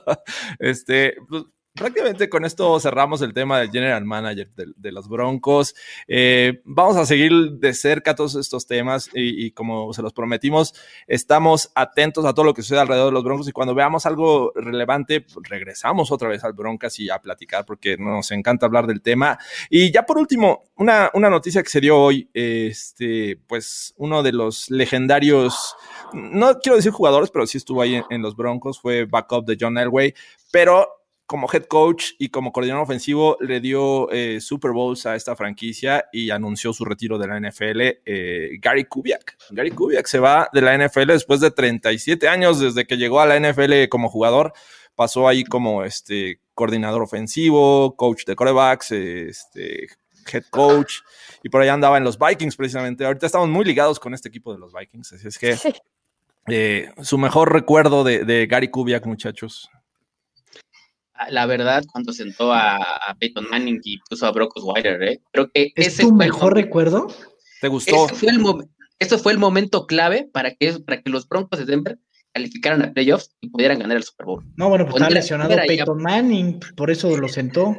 este, 0.58 1.14
pues, 1.28 1.44
prácticamente 1.74 2.28
con 2.28 2.44
esto 2.44 2.78
cerramos 2.78 3.20
el 3.22 3.34
tema 3.34 3.58
del 3.58 3.70
general 3.70 4.04
manager 4.04 4.48
de, 4.54 4.92
los 4.92 5.08
Broncos. 5.08 5.74
Eh, 6.06 6.62
vamos 6.64 6.96
a 6.96 7.04
seguir 7.04 7.32
de 7.32 7.74
cerca 7.74 8.14
todos 8.14 8.36
estos 8.36 8.66
temas 8.66 9.10
y, 9.12 9.50
como 9.50 9.92
se 9.92 10.00
los 10.00 10.12
prometimos, 10.12 10.72
estamos 11.08 11.72
atentos 11.74 12.24
a 12.24 12.32
todo 12.32 12.44
lo 12.44 12.54
que 12.54 12.62
sucede 12.62 12.78
alrededor 12.78 13.06
de 13.06 13.12
los 13.12 13.24
Broncos 13.24 13.48
y 13.48 13.52
cuando 13.52 13.74
veamos 13.74 14.06
algo 14.06 14.52
relevante, 14.54 15.22
pues, 15.22 15.48
regresamos 15.48 16.12
otra 16.12 16.28
vez 16.28 16.44
al 16.44 16.52
Broncas 16.52 17.00
y 17.00 17.10
a 17.10 17.18
platicar 17.18 17.64
porque 17.66 17.96
nos 17.98 18.30
encanta 18.30 18.66
hablar 18.66 18.86
del 18.86 19.02
tema. 19.02 19.36
Y 19.68 19.90
ya 19.90 20.06
por 20.06 20.18
último, 20.18 20.62
una, 20.76 21.10
una 21.14 21.28
noticia 21.28 21.62
que 21.64 21.70
se 21.70 21.80
dio 21.80 21.98
hoy, 21.98 22.30
este, 22.34 23.36
pues 23.48 23.94
uno 23.96 24.22
de 24.22 24.32
los 24.32 24.70
legendarios, 24.70 25.74
no 26.12 26.56
quiero 26.60 26.76
decir 26.76 26.92
jugadores, 26.92 27.32
pero 27.32 27.48
sí 27.48 27.58
estuvo 27.58 27.82
ahí 27.82 28.00
en 28.10 28.22
los 28.22 28.36
Broncos, 28.36 28.80
fue 28.80 29.06
backup 29.06 29.44
de 29.44 29.56
John 29.60 29.76
Elway, 29.76 30.14
pero 30.52 31.03
como 31.26 31.48
head 31.50 31.64
coach 31.64 32.12
y 32.18 32.28
como 32.28 32.52
coordinador 32.52 32.84
ofensivo 32.84 33.36
le 33.40 33.60
dio 33.60 34.10
eh, 34.10 34.40
Super 34.40 34.72
Bowls 34.72 35.06
a 35.06 35.16
esta 35.16 35.34
franquicia 35.34 36.04
y 36.12 36.30
anunció 36.30 36.72
su 36.72 36.84
retiro 36.84 37.18
de 37.18 37.28
la 37.28 37.40
NFL, 37.40 37.80
eh, 38.04 38.50
Gary 38.60 38.84
Kubiak. 38.84 39.36
Gary 39.50 39.70
Kubiak 39.70 40.06
se 40.06 40.18
va 40.18 40.48
de 40.52 40.60
la 40.60 40.76
NFL 40.76 41.06
después 41.06 41.40
de 41.40 41.50
37 41.50 42.28
años 42.28 42.60
desde 42.60 42.86
que 42.86 42.96
llegó 42.96 43.20
a 43.20 43.26
la 43.26 43.38
NFL 43.38 43.88
como 43.88 44.10
jugador. 44.10 44.52
Pasó 44.94 45.26
ahí 45.26 45.44
como 45.44 45.82
este, 45.82 46.40
coordinador 46.54 47.02
ofensivo, 47.02 47.96
coach 47.96 48.24
de 48.26 48.36
corebacks, 48.36 48.92
este, 48.92 49.88
head 50.30 50.44
coach, 50.50 51.00
y 51.42 51.48
por 51.48 51.62
ahí 51.62 51.68
andaba 51.68 51.96
en 51.96 52.04
los 52.04 52.18
Vikings 52.18 52.54
precisamente. 52.54 53.04
Ahorita 53.04 53.26
estamos 53.26 53.48
muy 53.48 53.64
ligados 53.64 53.98
con 53.98 54.14
este 54.14 54.28
equipo 54.28 54.52
de 54.52 54.58
los 54.58 54.72
Vikings, 54.72 55.14
así 55.14 55.26
es 55.26 55.38
que 55.38 55.58
eh, 56.48 56.92
su 57.02 57.18
mejor 57.18 57.52
recuerdo 57.52 58.04
de, 58.04 58.24
de 58.24 58.46
Gary 58.46 58.68
Kubiak, 58.68 59.06
muchachos 59.06 59.70
la 61.30 61.46
verdad, 61.46 61.84
cuando 61.90 62.12
sentó 62.12 62.52
a, 62.52 62.80
Peyton 63.18 63.46
Manning 63.50 63.80
y 63.84 63.98
puso 63.98 64.26
a 64.26 64.32
Brock 64.32 64.56
Osweiler, 64.56 65.02
¿eh? 65.02 65.20
Creo 65.32 65.50
que 65.50 65.72
¿Es 65.76 65.86
ese 65.86 66.02
tu 66.02 66.12
mejor 66.12 66.54
recuerdo? 66.54 67.08
¿Te 67.60 67.68
gustó? 67.68 68.06
Ese 68.06 68.14
fue, 68.14 68.30
el 68.30 69.18
fue 69.20 69.32
el 69.32 69.38
momento 69.38 69.86
clave 69.86 70.28
para 70.32 70.54
que, 70.54 70.72
para 70.80 71.02
que 71.02 71.10
los 71.10 71.28
Broncos 71.28 71.58
de 71.58 71.66
Denver 71.66 71.98
calificaran 72.32 72.82
a 72.82 72.92
playoffs 72.92 73.30
y 73.40 73.48
pudieran 73.48 73.78
ganar 73.78 73.96
el 73.96 74.02
Super 74.02 74.26
Bowl. 74.26 74.44
No, 74.56 74.68
bueno, 74.68 74.84
pues 74.84 74.96
estaba 74.96 75.10
lesionado 75.10 75.56
Peyton 75.66 76.02
Manning, 76.02 76.60
por 76.76 76.90
eso 76.90 77.16
lo 77.16 77.28
sentó. 77.28 77.76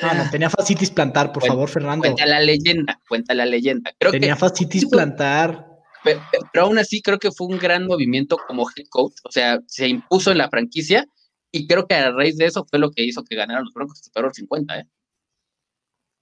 Ah, 0.00 0.14
no, 0.14 0.30
tenía 0.30 0.50
fascitis 0.50 0.90
plantar, 0.90 1.32
por 1.32 1.46
favor, 1.46 1.68
Fernando. 1.68 2.02
Cuenta 2.02 2.26
la 2.26 2.40
leyenda, 2.40 3.00
cuenta 3.08 3.34
la 3.34 3.46
leyenda. 3.46 3.92
Creo 3.98 4.12
tenía 4.12 4.34
fascitis 4.34 4.86
plantar. 4.86 5.66
Pero, 6.02 6.20
pero, 6.52 6.64
aún 6.66 6.78
así 6.78 7.00
creo 7.00 7.18
que 7.18 7.30
fue 7.30 7.46
un 7.46 7.58
gran 7.58 7.86
movimiento 7.86 8.36
como 8.46 8.66
head 8.76 8.86
coach, 8.90 9.14
o 9.22 9.30
sea, 9.30 9.60
se 9.66 9.88
impuso 9.88 10.32
en 10.32 10.38
la 10.38 10.50
franquicia 10.50 11.06
y 11.54 11.68
creo 11.68 11.86
que 11.86 11.94
a 11.94 12.10
raíz 12.10 12.36
de 12.36 12.46
eso 12.46 12.64
fue 12.68 12.80
lo 12.80 12.90
que 12.90 13.04
hizo 13.04 13.22
que 13.22 13.36
ganaran 13.36 13.62
los 13.64 13.72
Broncos 13.72 14.00
Super 14.00 14.24
Bowl 14.24 14.34
50, 14.34 14.80
¿eh? 14.80 14.88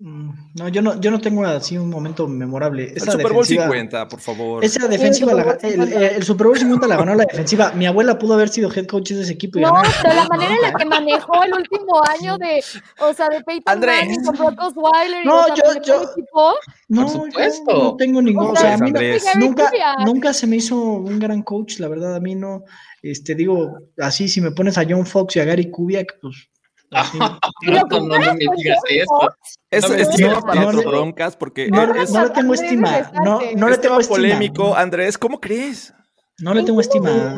Mm, 0.05 0.31
no, 0.59 0.69
yo 0.69 0.83
no, 0.83 1.01
yo 1.01 1.13
no 1.13 1.21
tengo 1.21 1.45
así 1.45 1.79
un 1.79 1.89
momento 1.89 2.27
memorable. 2.27 2.93
Esa 2.93 3.13
el 3.13 3.13
Super 3.13 3.33
Bowl 3.33 3.47
50, 3.47 4.09
por 4.09 4.19
favor. 4.19 4.65
Esa 4.65 4.89
defensiva, 4.89 5.57
el, 5.63 6.23
Super 6.25 6.49
Bowl 6.49 6.59
50 6.59 6.89
la 6.89 6.97
ganó 6.97 7.15
la 7.15 7.25
defensiva. 7.25 7.71
Mi 7.71 7.87
abuela 7.87 8.19
pudo 8.19 8.35
haber 8.35 8.49
sido 8.49 8.69
head 8.75 8.87
coach 8.87 9.13
de 9.13 9.23
ese 9.23 9.35
equipo. 9.35 9.61
no, 9.61 9.71
pero 10.03 10.15
la 10.15 10.27
manera 10.27 10.55
en 10.57 10.63
la 10.63 10.73
que 10.73 10.85
manejó 10.87 11.45
el 11.45 11.55
último 11.55 12.03
año 12.09 12.37
de, 12.37 12.65
o 12.99 13.15
sea, 13.15 13.29
de 13.29 13.45
Peyton. 13.45 13.79
Manning 13.79 14.25
con 14.25 14.37
Brock 14.37 14.61
Osweiler. 14.61 15.25
No, 15.25 15.47
yo, 15.55 15.81
yo, 15.85 16.03
equipo, 16.03 16.55
no, 16.89 17.09
supuesto. 17.09 17.73
no 17.73 17.97
tengo 17.97 18.21
ningún, 18.21 18.49
o 18.49 18.57
sea, 18.57 18.75
a 18.75 18.79
mí 18.79 18.93
nunca, 19.39 19.71
nunca 20.05 20.33
se 20.33 20.49
me 20.49 20.57
hizo 20.57 20.75
un 20.75 21.21
gran 21.21 21.43
coach, 21.43 21.79
la 21.79 21.87
verdad, 21.87 22.17
a 22.17 22.21
mí 22.21 22.35
no, 22.35 22.65
este, 23.03 23.37
digo, 23.37 23.79
así, 23.99 24.27
si 24.27 24.41
me 24.41 24.51
pones 24.51 24.79
a 24.79 24.85
John 24.89 25.07
Fox 25.07 25.37
y 25.37 25.41
a 25.41 25.45
Gary 25.45 25.71
Kubiak, 25.71 26.19
pues. 26.21 26.49
No, 26.93 27.87
no, 27.89 28.35
me 28.35 28.47
digas 28.57 28.81
eso. 28.89 29.31
Es, 29.71 29.85
es 29.85 30.09
para 30.43 30.67
otros 30.67 30.85
broncas 30.85 31.37
porque 31.37 31.69
no, 31.69 31.87
le 31.87 32.07
tengo 32.35 32.55
estima. 32.55 33.11
No, 33.25 33.41
no 33.57 33.69
le 33.69 33.79
tengo 33.79 34.01
estima. 34.01 34.17
polémico, 34.17 34.77
Andrés, 34.77 35.17
¿cómo 35.17 35.41
crees? 35.41 35.95
No 36.39 36.55
le 36.55 36.63
tengo 36.65 36.81
estima. 36.81 37.35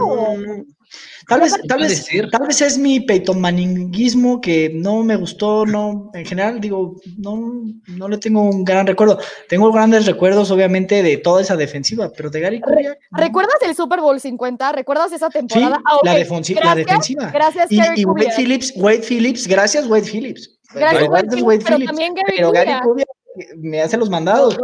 Tal 1.26 1.40
vez, 1.40 1.54
tal 1.66 1.80
vez, 1.80 2.06
tal 2.30 2.46
vez 2.46 2.60
es 2.60 2.76
mi 2.76 3.00
Peyton 3.00 3.40
Manningismo 3.40 4.40
que 4.40 4.70
no 4.74 5.02
me 5.02 5.16
gustó, 5.16 5.64
no, 5.64 6.10
en 6.12 6.26
general 6.26 6.60
digo, 6.60 6.96
no, 7.16 7.62
no 7.86 8.08
le 8.08 8.18
tengo 8.18 8.42
un 8.42 8.64
gran 8.64 8.86
recuerdo. 8.86 9.18
Tengo 9.48 9.72
grandes 9.72 10.04
recuerdos, 10.06 10.50
obviamente, 10.50 11.02
de 11.02 11.16
toda 11.16 11.40
esa 11.40 11.56
defensiva, 11.56 12.10
pero 12.14 12.28
de 12.28 12.40
Gary 12.40 12.60
Kubiak, 12.60 12.98
¿Recuerdas 13.12 13.56
el 13.62 13.74
Super 13.74 14.00
Bowl 14.00 14.20
50? 14.20 14.72
¿Recuerdas 14.72 15.12
esa 15.12 15.30
temporada? 15.30 15.76
Sí, 15.76 15.82
ah, 15.86 15.98
la, 16.02 16.14
defensiva. 16.14 17.30
Gracias, 17.32 17.72
y, 17.72 17.80
y 18.00 18.04
Wade 18.04 18.32
Phillips, 18.36 18.72
Wade 18.76 19.02
Phillips, 19.02 19.46
gracias 19.46 19.86
Wade 19.86 20.04
Phillips. 20.10 20.50
Gracias, 20.74 21.08
Wade, 21.08 21.28
Phillips, 21.28 21.64
pero 21.64 21.84
también 21.84 22.14
Gary 22.14 22.34
pero 22.36 22.52
Gary 22.52 22.72
Kubiak 22.82 23.08
me 23.56 23.80
hace 23.80 23.96
los 23.96 24.10
mandados. 24.10 24.56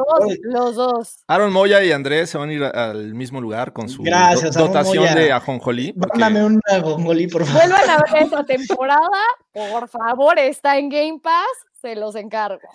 Los 0.43 0.77
dos, 0.77 1.25
Aaron 1.27 1.53
Moya 1.53 1.83
y 1.83 1.93
Andrés 1.93 2.31
se 2.31 2.39
van 2.39 2.51
a 2.51 2.53
ir 2.53 2.63
al 2.63 3.15
mismo 3.15 3.41
lugar 3.41 3.73
con 3.73 3.89
su 3.89 4.05
dotación 4.05 5.15
de 5.15 5.33
ajonjolí. 5.33 5.95
Mándame 5.97 6.45
un 6.45 6.61
ajonjolí, 6.67 7.29
por 7.29 7.45
favor. 7.45 7.63
Vuelvan 7.63 7.91
a 7.91 7.99
ver 7.99 8.23
esta 8.23 8.45
temporada, 8.45 9.21
por 9.53 9.89
favor, 9.89 10.39
está 10.39 10.79
en 10.79 10.89
Game 10.89 11.21
Pass, 11.23 11.47
se 11.81 11.97
los 11.97 12.15
encargo. 12.15 12.69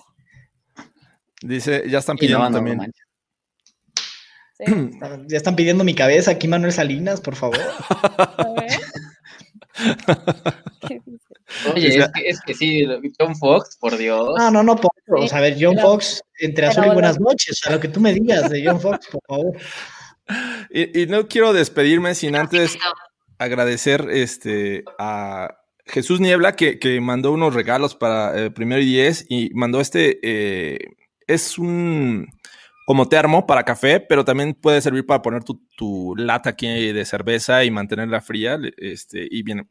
Dice, 1.41 1.83
ya 1.87 1.99
están 1.99 2.17
pidiendo 2.17 2.49
también. 2.49 2.93
Ya 5.27 5.35
están 5.35 5.57
pidiendo 5.57 5.83
mi 5.83 5.93
cabeza 5.93 6.31
aquí, 6.31 6.47
Manuel 6.47 6.71
Salinas, 6.71 7.19
por 7.19 7.35
favor. 7.35 7.59
Oye, 11.73 11.87
es 11.87 12.09
que, 12.13 12.29
es 12.29 12.41
que, 12.41 12.53
sí, 12.53 12.85
John 13.19 13.35
Fox, 13.35 13.77
por 13.79 13.97
Dios. 13.97 14.29
No, 14.37 14.51
no, 14.51 14.63
no, 14.63 14.75
por, 14.75 14.91
o 15.17 15.27
sea, 15.27 15.39
a 15.39 15.41
ver, 15.41 15.57
John 15.59 15.77
Fox, 15.77 16.21
entre 16.39 16.67
azul 16.67 16.85
y 16.85 16.89
buenas 16.89 17.19
noches, 17.19 17.61
a 17.65 17.71
lo 17.71 17.79
que 17.79 17.87
tú 17.87 17.99
me 17.99 18.13
digas 18.13 18.49
de 18.49 18.65
John 18.65 18.79
Fox, 18.79 19.07
por 19.07 19.21
favor. 19.27 19.57
Y, 20.69 21.05
no 21.07 21.27
quiero 21.27 21.53
despedirme 21.53 22.15
sin 22.15 22.35
antes 22.35 22.77
agradecer 23.37 24.07
este, 24.09 24.83
a 24.97 25.55
Jesús 25.85 26.19
Niebla, 26.19 26.55
que, 26.55 26.79
que 26.79 26.99
mandó 26.99 27.31
unos 27.31 27.53
regalos 27.53 27.95
para 27.95 28.35
el 28.37 28.53
primero 28.53 28.81
y 28.81 28.85
diez, 28.85 29.25
y 29.29 29.51
mandó 29.53 29.79
este, 29.81 30.19
eh, 30.23 30.79
es 31.27 31.57
un 31.57 32.27
como 32.85 33.09
termo 33.09 33.47
para 33.47 33.65
café, 33.65 33.99
pero 33.99 34.23
también 34.23 34.53
puede 34.53 34.79
servir 34.79 35.05
para 35.05 35.21
poner 35.21 35.43
tu, 35.43 35.59
tu 35.75 36.15
lata 36.15 36.51
aquí 36.51 36.93
de 36.93 37.05
cerveza 37.05 37.63
y 37.63 37.71
mantenerla 37.71 38.21
fría, 38.21 38.59
este, 38.77 39.27
y 39.29 39.41
viene 39.41 39.67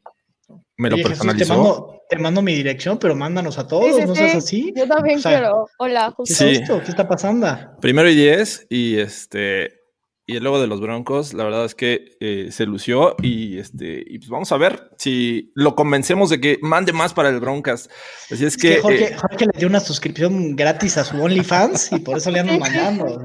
me 0.77 0.89
lo 0.89 0.97
personalizó. 0.97 2.01
te, 2.09 2.17
mando, 2.17 2.41
mi 2.41 2.55
dirección, 2.55 2.97
pero 2.99 3.15
mándanos 3.15 3.57
a 3.57 3.67
todos, 3.67 4.05
no 4.05 4.15
seas 4.15 4.35
así. 4.35 4.73
Yo 4.75 4.87
también 4.87 5.21
quiero. 5.21 5.67
Hola, 5.77 6.11
justo. 6.11 6.45
¿Qué 6.45 6.51
esto? 6.51 6.81
¿Qué 6.83 6.91
está 6.91 7.07
pasando? 7.07 7.47
Primero 7.81 8.09
y 8.09 8.15
diez, 8.15 8.65
y 8.69 8.97
este, 8.97 9.84
y 10.27 10.37
el 10.37 10.43
logo 10.43 10.59
de 10.59 10.65
los 10.65 10.81
Broncos, 10.81 11.35
la 11.35 11.43
verdad 11.43 11.65
es 11.65 11.75
que 11.75 12.17
eh, 12.19 12.47
se 12.49 12.65
lució 12.65 13.15
y 13.21 13.59
este 13.59 14.03
y 14.07 14.17
pues 14.17 14.29
vamos 14.29 14.51
a 14.51 14.57
ver 14.57 14.89
si 14.97 15.51
lo 15.53 15.75
convencemos 15.75 16.31
de 16.31 16.41
que 16.41 16.57
mande 16.63 16.93
más 16.93 17.13
para 17.13 17.29
el 17.29 17.39
Broncas. 17.39 17.89
Así 18.31 18.43
es, 18.43 18.57
que, 18.57 18.77
Jorge, 18.81 19.13
eh, 19.13 19.17
Jorge, 19.17 19.45
le 19.45 19.59
dio 19.59 19.67
una 19.67 19.79
suscripción 19.79 20.55
gratis 20.55 20.97
a 20.97 21.03
su 21.03 21.21
OnlyFans 21.21 21.91
y 21.91 21.99
por 21.99 22.17
eso 22.17 22.31
le 22.31 22.39
andan 22.39 22.57
mandando. 22.57 23.21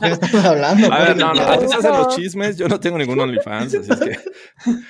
¿Qué 0.00 0.08
estamos 0.10 0.44
hablando? 0.44 0.92
A 0.92 0.98
ver, 1.00 1.16
no, 1.16 1.34
no, 1.34 1.44
no, 1.44 1.50
hacen 1.50 1.90
los 1.90 2.14
chismes. 2.14 2.56
Yo 2.56 2.68
no 2.68 2.78
tengo 2.78 2.98
ningún 2.98 3.18
OnlyFans, 3.18 3.74
así 3.74 3.90
es 3.90 3.98
que. 3.98 4.18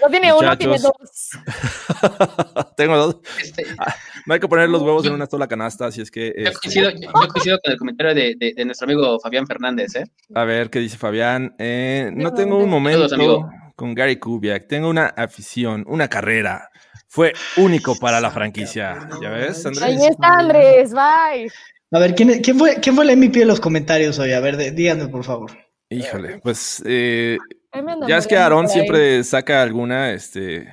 No 0.02 0.08
tiene 0.10 0.34
uno, 0.34 0.58
tiene 0.58 0.78
dos. 0.78 1.30
tengo 2.76 2.96
dos. 2.98 3.16
Este, 3.42 3.64
ah, 3.78 3.94
no 4.26 4.34
hay 4.34 4.40
que 4.40 4.48
poner 4.48 4.68
los 4.68 4.82
huevos 4.82 5.06
en 5.06 5.14
una 5.14 5.24
sola 5.24 5.48
canasta, 5.48 5.86
así 5.86 6.02
es 6.02 6.10
que. 6.10 6.34
Yo, 6.36 6.44
este 6.44 6.58
coincido, 6.60 6.90
yo, 6.90 7.10
coincido, 7.10 7.58
con 7.64 7.72
el 7.72 7.78
comentario 7.78 8.14
de, 8.14 8.34
de, 8.38 8.52
de 8.54 8.64
nuestro 8.66 8.84
amigo 8.84 9.18
Fabián 9.18 9.46
Fernández, 9.46 9.96
¿eh? 9.96 10.04
A 10.34 10.44
ver, 10.44 10.68
¿qué 10.68 10.78
dice 10.78 10.98
Fabián? 10.98 11.21
Eh, 11.58 12.10
no 12.14 12.32
tengo 12.32 12.58
un 12.58 12.68
momento 12.68 13.48
con 13.76 13.94
Gary 13.94 14.16
Kubiak, 14.16 14.66
tengo 14.66 14.88
una 14.88 15.06
afición, 15.06 15.84
una 15.88 16.08
carrera. 16.08 16.70
Fue 17.08 17.32
único 17.56 17.96
para 17.96 18.20
la 18.20 18.30
franquicia. 18.30 19.08
¿Ya 19.20 19.30
ves, 19.30 19.66
Andrés? 19.66 19.82
Ahí 19.82 20.06
está 20.06 20.28
Andrés, 20.38 20.92
bye. 20.92 21.50
A 21.90 21.98
ver, 21.98 22.14
¿quién, 22.14 22.40
quién, 22.40 22.58
fue, 22.58 22.76
¿quién 22.80 22.96
fue 22.96 23.04
el 23.04 23.16
MVP 23.16 23.40
de 23.40 23.44
los 23.44 23.60
comentarios 23.60 24.18
hoy? 24.18 24.32
A 24.32 24.40
ver, 24.40 24.74
díganme, 24.74 25.08
por 25.08 25.24
favor. 25.24 25.50
Híjole, 25.90 26.38
pues 26.38 26.82
eh, 26.86 27.36
ya 28.08 28.16
es 28.16 28.26
que 28.26 28.36
Aarón 28.36 28.68
siempre 28.68 29.22
saca 29.24 29.62
alguna, 29.62 30.12
este, 30.12 30.68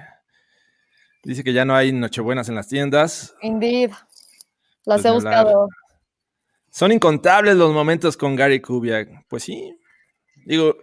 dice 1.24 1.44
que 1.44 1.52
ya 1.52 1.66
no 1.66 1.76
hay 1.76 1.92
nochebuenas 1.92 2.48
en 2.48 2.56
las 2.56 2.70
tiendas. 2.70 3.36
Indeed, 3.42 3.92
las 4.86 5.02
pues 5.02 5.06
he 5.06 5.12
buscado. 5.12 5.68
Son 6.72 6.92
incontables 6.92 7.56
los 7.56 7.74
momentos 7.74 8.16
con 8.16 8.36
Gary 8.36 8.62
Kubiak. 8.62 9.26
Pues 9.28 9.44
sí, 9.44 9.79
Digo, 10.50 10.78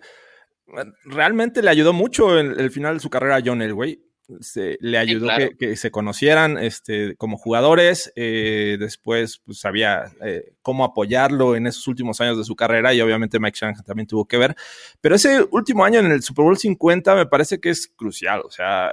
realmente 1.05 1.61
le 1.61 1.71
ayudó 1.71 1.93
mucho 1.93 2.39
en 2.39 2.59
el 2.59 2.71
final 2.71 2.95
de 2.95 3.01
su 3.01 3.11
carrera 3.11 3.37
a 3.37 3.43
John 3.45 3.63
Elway. 3.63 4.01
Se, 4.41 4.77
le 4.81 4.99
ayudó 4.99 5.29
que, 5.59 5.77
se 5.77 5.91
conocieran 5.91 6.57
este, 6.57 7.17
como 7.17 7.37
jugadores. 7.37 8.13
Eh, 8.15 8.77
después 8.79 9.41
pues, 9.45 9.59
sabía 9.59 10.05
eh, 10.25 10.53
cómo 10.63 10.85
apoyarlo 10.85 11.57
en 11.57 11.67
esos 11.67 11.89
últimos 11.89 12.21
años 12.21 12.39
de 12.39 12.45
su 12.45 12.55
carrera 12.55 12.95
y 12.95 13.01
obviamente 13.01 13.41
Mike 13.41 13.59
Shanahan 13.61 13.85
también 13.85 14.07
tuvo 14.07 14.25
que 14.25 14.39
ver. 14.39 14.55
Pero 15.01 15.17
ese 15.17 15.45
último 15.51 15.85
año 15.85 15.99
en 15.99 16.13
el 16.13 16.23
Super 16.23 16.45
Bowl 16.45 16.57
50 16.57 17.17
me 17.17 17.27
parece 17.27 17.59
que 17.59 17.71
es 17.71 17.89
crucial. 17.89 18.43
O 18.45 18.51
sea, 18.53 18.93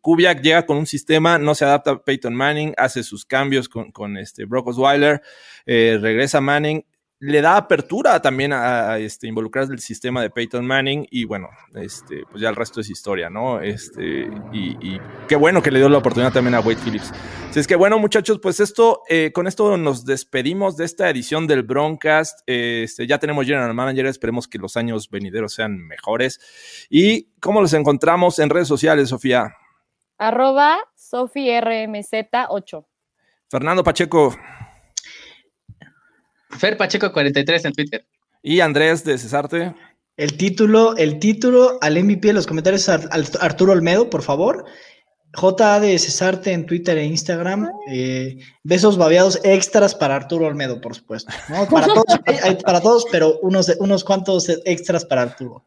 Kubiak 0.00 0.40
llega 0.40 0.64
con 0.64 0.78
un 0.78 0.86
sistema, 0.86 1.38
no 1.38 1.54
se 1.54 1.66
adapta 1.66 1.90
a 1.90 2.02
Peyton 2.02 2.34
Manning, 2.34 2.72
hace 2.78 3.02
sus 3.02 3.26
cambios 3.26 3.68
con, 3.68 3.92
con 3.92 4.16
este 4.16 4.46
Brock 4.46 4.68
Osweiler, 4.68 5.20
eh, 5.66 5.98
regresa 6.00 6.40
Manning 6.40 6.84
le 7.20 7.40
da 7.40 7.56
apertura 7.56 8.20
también 8.20 8.52
a, 8.52 8.98
este, 8.98 9.26
involucrarse 9.26 9.72
el 9.72 9.78
sistema 9.78 10.20
de 10.20 10.30
Peyton 10.30 10.66
Manning 10.66 11.06
y 11.10 11.24
bueno, 11.24 11.48
este, 11.74 12.24
pues 12.30 12.42
ya 12.42 12.48
el 12.48 12.56
resto 12.56 12.80
es 12.80 12.90
historia, 12.90 13.30
¿no? 13.30 13.60
Este, 13.60 14.28
y, 14.52 14.98
qué 15.28 15.36
bueno 15.36 15.62
que 15.62 15.70
le 15.70 15.78
dio 15.78 15.88
la 15.88 15.98
oportunidad 15.98 16.32
también 16.32 16.54
a 16.54 16.60
Wade 16.60 16.80
Phillips. 16.84 17.12
Así 17.48 17.60
es 17.60 17.66
que 17.66 17.76
bueno, 17.76 17.98
muchachos, 17.98 18.40
pues 18.42 18.60
esto, 18.60 19.02
eh, 19.08 19.30
con 19.32 19.46
esto 19.46 19.76
nos 19.76 20.04
despedimos 20.04 20.76
de 20.76 20.84
esta 20.84 21.08
edición 21.08 21.46
del 21.46 21.62
Broncast. 21.62 22.40
Este, 22.46 23.06
ya 23.06 23.18
tenemos 23.18 23.46
General 23.46 23.72
Manager, 23.72 24.06
esperemos 24.06 24.48
que 24.48 24.58
los 24.58 24.76
años 24.76 25.08
venideros 25.08 25.54
sean 25.54 25.78
mejores. 25.78 26.40
¿Y 26.90 27.30
cómo 27.40 27.60
los 27.60 27.72
encontramos 27.72 28.38
en 28.38 28.50
redes 28.50 28.68
sociales, 28.68 29.08
Sofía? 29.08 29.54
Arroba 30.18 30.78
SofiRMZ8. 30.96 32.84
Fernando 33.48 33.84
Pacheco. 33.84 34.34
Fer 36.58 36.76
Pacheco 36.76 37.12
43 37.12 37.64
en 37.64 37.72
Twitter. 37.72 38.06
Y 38.42 38.60
Andrés 38.60 39.04
de 39.04 39.18
Cesarte. 39.18 39.74
El 40.16 40.36
título, 40.36 40.96
el 40.96 41.18
título 41.18 41.78
al 41.80 42.02
MVP 42.02 42.28
en 42.28 42.36
los 42.36 42.46
comentarios 42.46 42.88
Arturo 42.88 43.72
Olmedo, 43.72 44.10
por 44.10 44.22
favor. 44.22 44.64
JA 45.32 45.80
de 45.80 45.98
Cesarte 45.98 46.52
en 46.52 46.66
Twitter 46.66 46.96
e 46.98 47.04
Instagram. 47.04 47.68
Eh, 47.88 48.38
besos 48.62 48.96
babeados 48.96 49.40
extras 49.42 49.94
para 49.94 50.14
Arturo 50.14 50.46
Olmedo, 50.46 50.80
por 50.80 50.94
supuesto. 50.94 51.32
Para, 51.70 51.86
todos, 51.86 52.04
hay, 52.42 52.56
para 52.56 52.80
todos, 52.80 53.06
pero 53.10 53.40
unos, 53.40 53.74
unos 53.80 54.04
cuantos 54.04 54.48
extras 54.64 55.04
para 55.04 55.22
Arturo. 55.22 55.64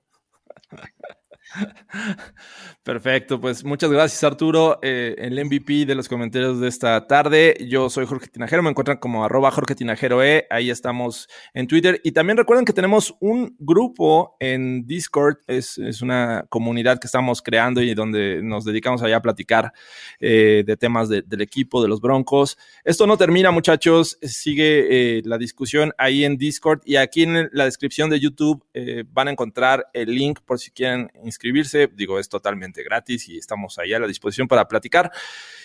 Perfecto, 2.87 3.41
pues 3.41 3.65
muchas 3.65 3.91
gracias 3.91 4.23
Arturo, 4.23 4.79
eh, 4.81 5.13
el 5.17 5.33
MVP 5.43 5.85
de 5.85 5.93
los 5.93 6.07
comentarios 6.07 6.61
de 6.61 6.69
esta 6.69 7.05
tarde. 7.05 7.57
Yo 7.67 7.89
soy 7.89 8.05
Jorge 8.05 8.27
Tinajero, 8.27 8.63
me 8.63 8.69
encuentran 8.69 8.95
como 8.95 9.25
arroba 9.25 9.51
Jorge 9.51 9.75
Tinajero 9.75 10.23
E, 10.23 10.47
ahí 10.49 10.69
estamos 10.69 11.27
en 11.53 11.67
Twitter. 11.67 11.99
Y 12.05 12.13
también 12.13 12.37
recuerden 12.37 12.63
que 12.63 12.71
tenemos 12.71 13.13
un 13.19 13.57
grupo 13.59 14.37
en 14.39 14.85
Discord, 14.87 15.35
es, 15.47 15.77
una 16.01 16.45
comunidad 16.47 16.97
que 16.97 17.07
estamos 17.07 17.41
creando 17.41 17.81
y 17.81 17.93
donde 17.93 18.41
nos 18.41 18.63
dedicamos 18.63 19.03
allá 19.03 19.17
a 19.17 19.21
platicar 19.21 19.73
eh, 20.21 20.63
de 20.65 20.77
temas 20.77 21.09
del 21.09 21.41
equipo, 21.41 21.81
de 21.81 21.89
los 21.89 21.99
Broncos. 21.99 22.57
Esto 22.85 23.05
no 23.05 23.17
termina 23.17 23.51
muchachos, 23.51 24.17
sigue 24.21 25.17
eh, 25.17 25.21
la 25.25 25.37
discusión 25.37 25.91
ahí 25.97 26.23
en 26.23 26.37
Discord 26.37 26.79
y 26.85 26.95
aquí 26.95 27.23
en 27.23 27.49
la 27.51 27.65
descripción 27.65 28.09
de 28.09 28.21
YouTube 28.21 28.63
van 29.11 29.27
a 29.27 29.31
encontrar 29.31 29.87
el 29.91 30.15
link 30.15 30.39
por 30.45 30.57
si 30.57 30.71
quieren 30.71 31.11
inscribirse, 31.25 31.89
digo, 31.93 32.17
es 32.17 32.29
totalmente 32.29 32.76
gratis 32.83 33.29
y 33.29 33.37
estamos 33.37 33.77
ahí 33.79 33.93
a 33.93 33.99
la 33.99 34.07
disposición 34.07 34.47
para 34.47 34.67
platicar. 34.67 35.11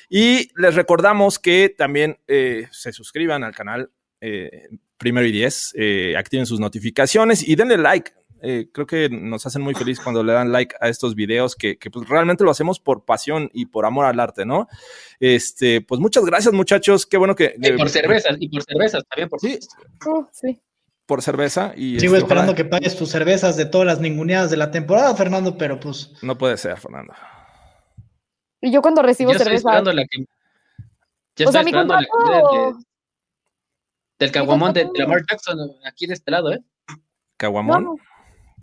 Y 0.09 0.51
les 0.61 0.75
recordamos 0.75 1.39
que 1.39 1.69
también 1.69 2.19
eh, 2.27 2.69
se 2.71 2.93
suscriban 2.93 3.45
al 3.45 3.55
canal 3.55 3.91
eh, 4.21 4.69
Primero 4.99 5.27
y 5.27 5.33
Diez, 5.33 5.73
eh, 5.75 6.15
activen 6.17 6.47
sus 6.47 6.61
notificaciones 6.61 7.47
y 7.47 7.57
denle 7.57 7.77
like. 7.77 8.13
creo 8.73 8.87
que 8.87 9.09
nos 9.09 9.47
hacen 9.47 9.63
muy 9.63 9.75
feliz 9.75 10.01
cuando 10.01 10.23
le 10.23 10.33
dan 10.33 10.53
like 10.53 10.75
a 10.81 10.89
estos 10.89 11.15
videos 11.15 11.57
que, 11.57 11.79
pues, 11.93 12.09
realmente 12.09 12.45
lo 12.45 12.51
hacemos 12.51 12.81
por 12.81 13.05
pasión 13.05 13.51
y 13.53 13.67
por 13.67 13.87
amor 13.87 14.07
al 14.07 14.21
arte, 14.21 14.45
¿no? 14.45 14.69
Este, 15.19 15.81
pues 15.81 16.01
muchas 16.01 16.25
gracias, 16.25 16.53
muchachos. 16.53 17.07
Qué 17.07 17.17
bueno 17.17 17.35
que. 17.35 17.55
Y 17.57 17.73
por 17.73 17.89
cervezas, 17.89 18.37
y 18.39 18.49
por 18.49 18.63
cervezas 18.63 19.05
también, 19.09 19.29
por 19.29 19.41
sí. 19.41 19.59
Uh, 20.07 20.25
sí 20.33 20.61
por 21.13 21.21
cerveza. 21.21 21.75
Y 21.77 22.01
Sigo 22.01 22.15
este, 22.15 22.25
esperando 22.25 22.55
que 22.55 22.65
pagues 22.65 22.97
tus 22.97 23.11
cervezas 23.11 23.55
de 23.55 23.67
todas 23.67 23.87
las 23.87 24.01
ninguneadas 24.01 24.51
de 24.51 24.57
la 24.57 24.71
temporada, 24.71 25.15
Fernando, 25.15 25.59
pero 25.59 25.79
pues. 25.79 26.11
No 26.23 26.39
puede 26.39 26.57
ser, 26.57 26.79
Fernando. 26.81 27.13
Y 28.63 28.73
yo 28.73 28.81
cuando 28.81 29.03
recibo 29.03 29.35
cerveza. 29.35 29.77
Estoy 29.77 29.95
la 29.95 30.07
que... 30.07 31.45
o 31.45 31.53
sea, 31.53 31.63
mi 31.63 31.71
contrato... 31.71 32.79
del 34.19 34.33
caguamón 34.33 34.73
de, 34.73 34.89
Lamar 34.95 35.21
Jackson, 35.29 35.59
aquí 35.85 36.07
de 36.07 36.15
este 36.15 36.31
lado, 36.31 36.51
¿eh? 36.51 36.63
¿Caguamón? 37.37 38.01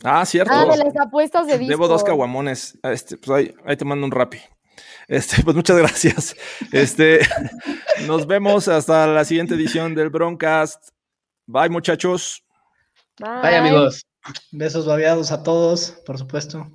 Ah, 0.04 0.26
cierto. 0.26 0.52
Ah, 0.52 0.66
de 0.66 0.84
las 0.84 0.98
apuestas 0.98 1.46
de 1.46 1.60
disco. 1.60 1.70
Debo 1.70 1.88
dos 1.88 2.04
caguamones. 2.04 2.80
Este, 2.82 3.16
pues 3.18 3.30
ahí, 3.30 3.56
ahí 3.64 3.78
te 3.78 3.86
mando 3.86 4.08
un 4.08 4.12
rapi. 4.12 4.40
Este, 5.08 5.44
pues 5.44 5.56
muchas 5.56 5.78
gracias. 5.78 6.36
Este, 6.72 7.20
nos 8.08 8.26
vemos 8.26 8.68
hasta 8.68 9.06
la 9.06 9.24
siguiente 9.24 9.54
edición 9.54 9.94
del 9.94 10.10
Broncast. 10.10 10.98
Bye, 11.50 11.68
muchachos. 11.68 12.44
Bye, 13.20 13.42
Bye 13.42 13.58
amigos. 13.58 14.06
Besos 14.52 14.86
babeados 14.86 15.32
a 15.32 15.42
todos, 15.42 15.90
por 16.06 16.16
supuesto. 16.20 16.68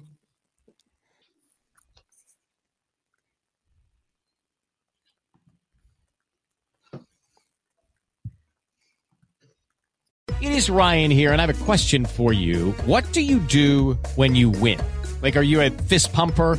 It 10.40 10.50
is 10.50 10.68
Ryan 10.68 11.12
here, 11.12 11.32
and 11.32 11.40
I 11.40 11.46
have 11.46 11.62
a 11.62 11.64
question 11.64 12.04
for 12.04 12.32
you. 12.32 12.72
What 12.84 13.04
do 13.12 13.20
you 13.20 13.38
do 13.38 13.96
when 14.16 14.34
you 14.34 14.50
win? 14.50 14.80
Like, 15.22 15.36
are 15.36 15.42
you 15.42 15.60
a 15.62 15.70
fist 15.70 16.12
pumper? 16.12 16.58